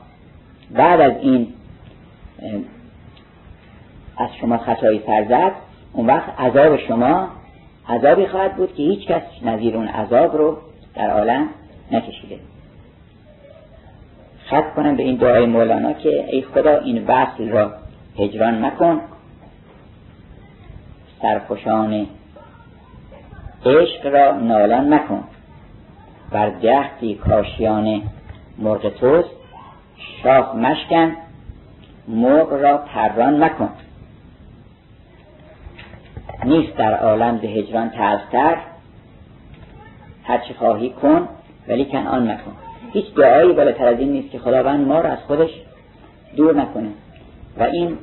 بعد 0.71 1.01
از 1.01 1.13
این 1.21 1.47
از 4.17 4.29
شما 4.41 4.57
خطایی 4.57 5.01
سر 5.05 5.51
اون 5.93 6.05
وقت 6.05 6.39
عذاب 6.39 6.77
شما 6.77 7.27
عذابی 7.89 8.27
خواهد 8.27 8.55
بود 8.55 8.75
که 8.75 8.83
هیچ 8.83 9.07
کس 9.07 9.21
نظیر 9.41 9.75
اون 9.75 9.87
عذاب 9.87 10.37
رو 10.37 10.57
در 10.95 11.09
عالم 11.11 11.49
نکشیده. 11.91 12.39
خط 14.45 14.73
کنم 14.75 14.95
به 14.95 15.03
این 15.03 15.15
دعای 15.15 15.45
مولانا 15.45 15.93
که 15.93 16.25
ای 16.29 16.41
خدا 16.41 16.77
این 16.77 17.05
وصل 17.07 17.49
را 17.49 17.73
هجران 18.19 18.65
مکن. 18.65 19.01
سرخوشان 21.21 22.07
عشق 23.65 24.05
را 24.05 24.31
نالان 24.31 24.93
مکن. 24.93 25.23
بر 26.31 26.49
درختی 26.49 27.15
کاشیان 27.15 28.01
مرغ 28.57 28.89
توست. 28.89 29.29
شاخ 30.23 30.55
مشکن 30.55 31.15
مرغ 32.07 32.53
را 32.53 32.77
پران 32.77 33.43
مکن. 33.43 33.69
نیست 36.45 36.75
در 36.77 36.93
عالم 36.93 37.37
ز 37.37 37.43
هجران 37.43 37.91
هر 40.23 40.37
چه 40.37 40.53
خواهی 40.53 40.89
کن 40.89 41.27
ولی 41.67 41.85
کن 41.85 42.07
آن 42.07 42.31
مکن 42.31 42.51
هیچ 42.93 43.05
دعایی 43.15 43.53
بالاتر 43.53 43.87
از 43.87 43.99
این 43.99 44.11
نیست 44.11 44.31
که 44.31 44.39
خداوند 44.39 44.87
ما 44.87 45.01
را 45.01 45.09
از 45.09 45.19
خودش 45.27 45.49
دور 46.35 46.55
نکنه. 46.55 46.89
و 47.59 47.63
این 47.63 47.97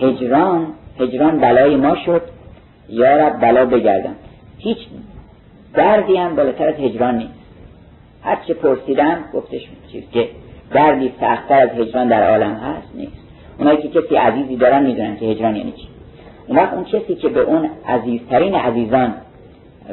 هجران 0.00 0.66
هجران 1.00 1.40
بلای 1.40 1.76
ما 1.76 1.96
شد. 2.06 2.22
یا 2.88 3.16
رب 3.16 3.40
بلا 3.40 3.66
بگردم. 3.66 4.14
هیچ 4.58 4.78
دردی 5.74 6.16
هم 6.16 6.36
بالاتر 6.36 6.68
از 6.68 6.74
هجران 6.74 7.16
نیست. 7.16 7.34
هر 8.22 8.38
چه 8.46 8.54
پرسیدم 8.54 9.24
گفتش 9.34 9.68
چیز 9.92 10.04
که 10.12 10.28
دردی 10.70 11.12
سختتر 11.20 11.60
از 11.60 11.70
هجران 11.70 12.08
در 12.08 12.30
عالم 12.30 12.54
هست 12.54 12.88
نیست. 12.94 13.18
اونایی 13.58 13.78
که 13.78 13.88
کسی 13.88 14.16
عزیزی 14.16 14.56
دارن 14.56 14.82
می‌دونن 14.82 15.16
که 15.16 15.26
هجران 15.26 15.56
یعنی 15.56 15.72
چی. 15.72 15.88
وقت 16.56 16.72
اون 16.72 16.84
کسی 16.84 17.14
که 17.14 17.28
به 17.28 17.40
اون 17.40 17.70
عزیزترین 17.88 18.54
عزیزان 18.54 19.14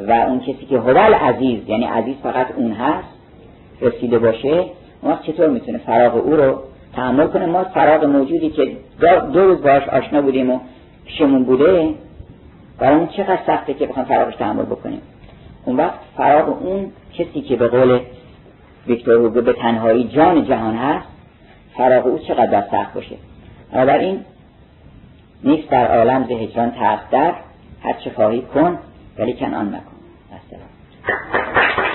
و 0.08 0.12
اون 0.12 0.40
کسی 0.40 0.66
که 0.70 0.78
هوال 0.78 1.14
عزیز 1.14 1.60
یعنی 1.68 1.84
عزیز 1.84 2.16
فقط 2.22 2.46
اون 2.56 2.72
هست 2.72 3.08
رسیده 3.80 4.18
باشه 4.18 4.64
اون 5.02 5.12
وقت 5.12 5.22
چطور 5.22 5.48
می‌تونه 5.48 5.78
فراغ 5.78 6.16
او 6.16 6.36
رو 6.36 6.58
تحمل 6.92 7.26
کنه؟ 7.26 7.46
ما 7.46 7.64
فراغ 7.64 8.04
موجودی 8.04 8.50
که 8.50 8.76
دو 9.32 9.40
روز 9.40 9.62
باش 9.62 9.88
آشنا 9.88 10.22
بودیم 10.22 10.50
و 10.50 10.58
پیشمون 11.06 11.44
بوده 11.44 11.94
برامون 12.78 13.06
چقدر 13.06 13.38
سخته 13.46 13.74
که 13.74 13.86
بخوام 13.86 14.06
فراغش 14.06 14.36
تحمل 14.36 14.64
بکنیم؟ 14.64 15.00
اون 15.64 15.76
وقت 15.76 15.98
فراغ 16.16 16.62
اون 16.62 16.92
کسی 17.14 17.40
که 17.40 17.56
به 17.56 17.68
قول 17.68 18.00
ویکتور 18.86 19.14
هوگو 19.14 19.40
به 19.40 19.52
تنهایی 19.52 20.04
جان 20.04 20.44
جهان 20.44 20.74
هست 20.74 21.06
فراغ 21.76 22.06
او 22.06 22.18
چقدر 22.18 22.64
سخت 22.70 22.94
باشه؟ 22.94 23.16
این 24.00 24.20
نیست 25.44 25.70
در 25.70 25.96
عالم 25.98 26.24
ز 26.24 26.30
هجران 26.30 26.70
در 27.10 27.34
هر 27.82 27.92
چه 28.04 28.10
خواهی 28.10 28.42
کن 28.42 28.78
ولی 29.18 29.32
کن 29.32 29.54
آن 29.54 29.68
مکن. 29.68 29.96
احترام 30.32 31.85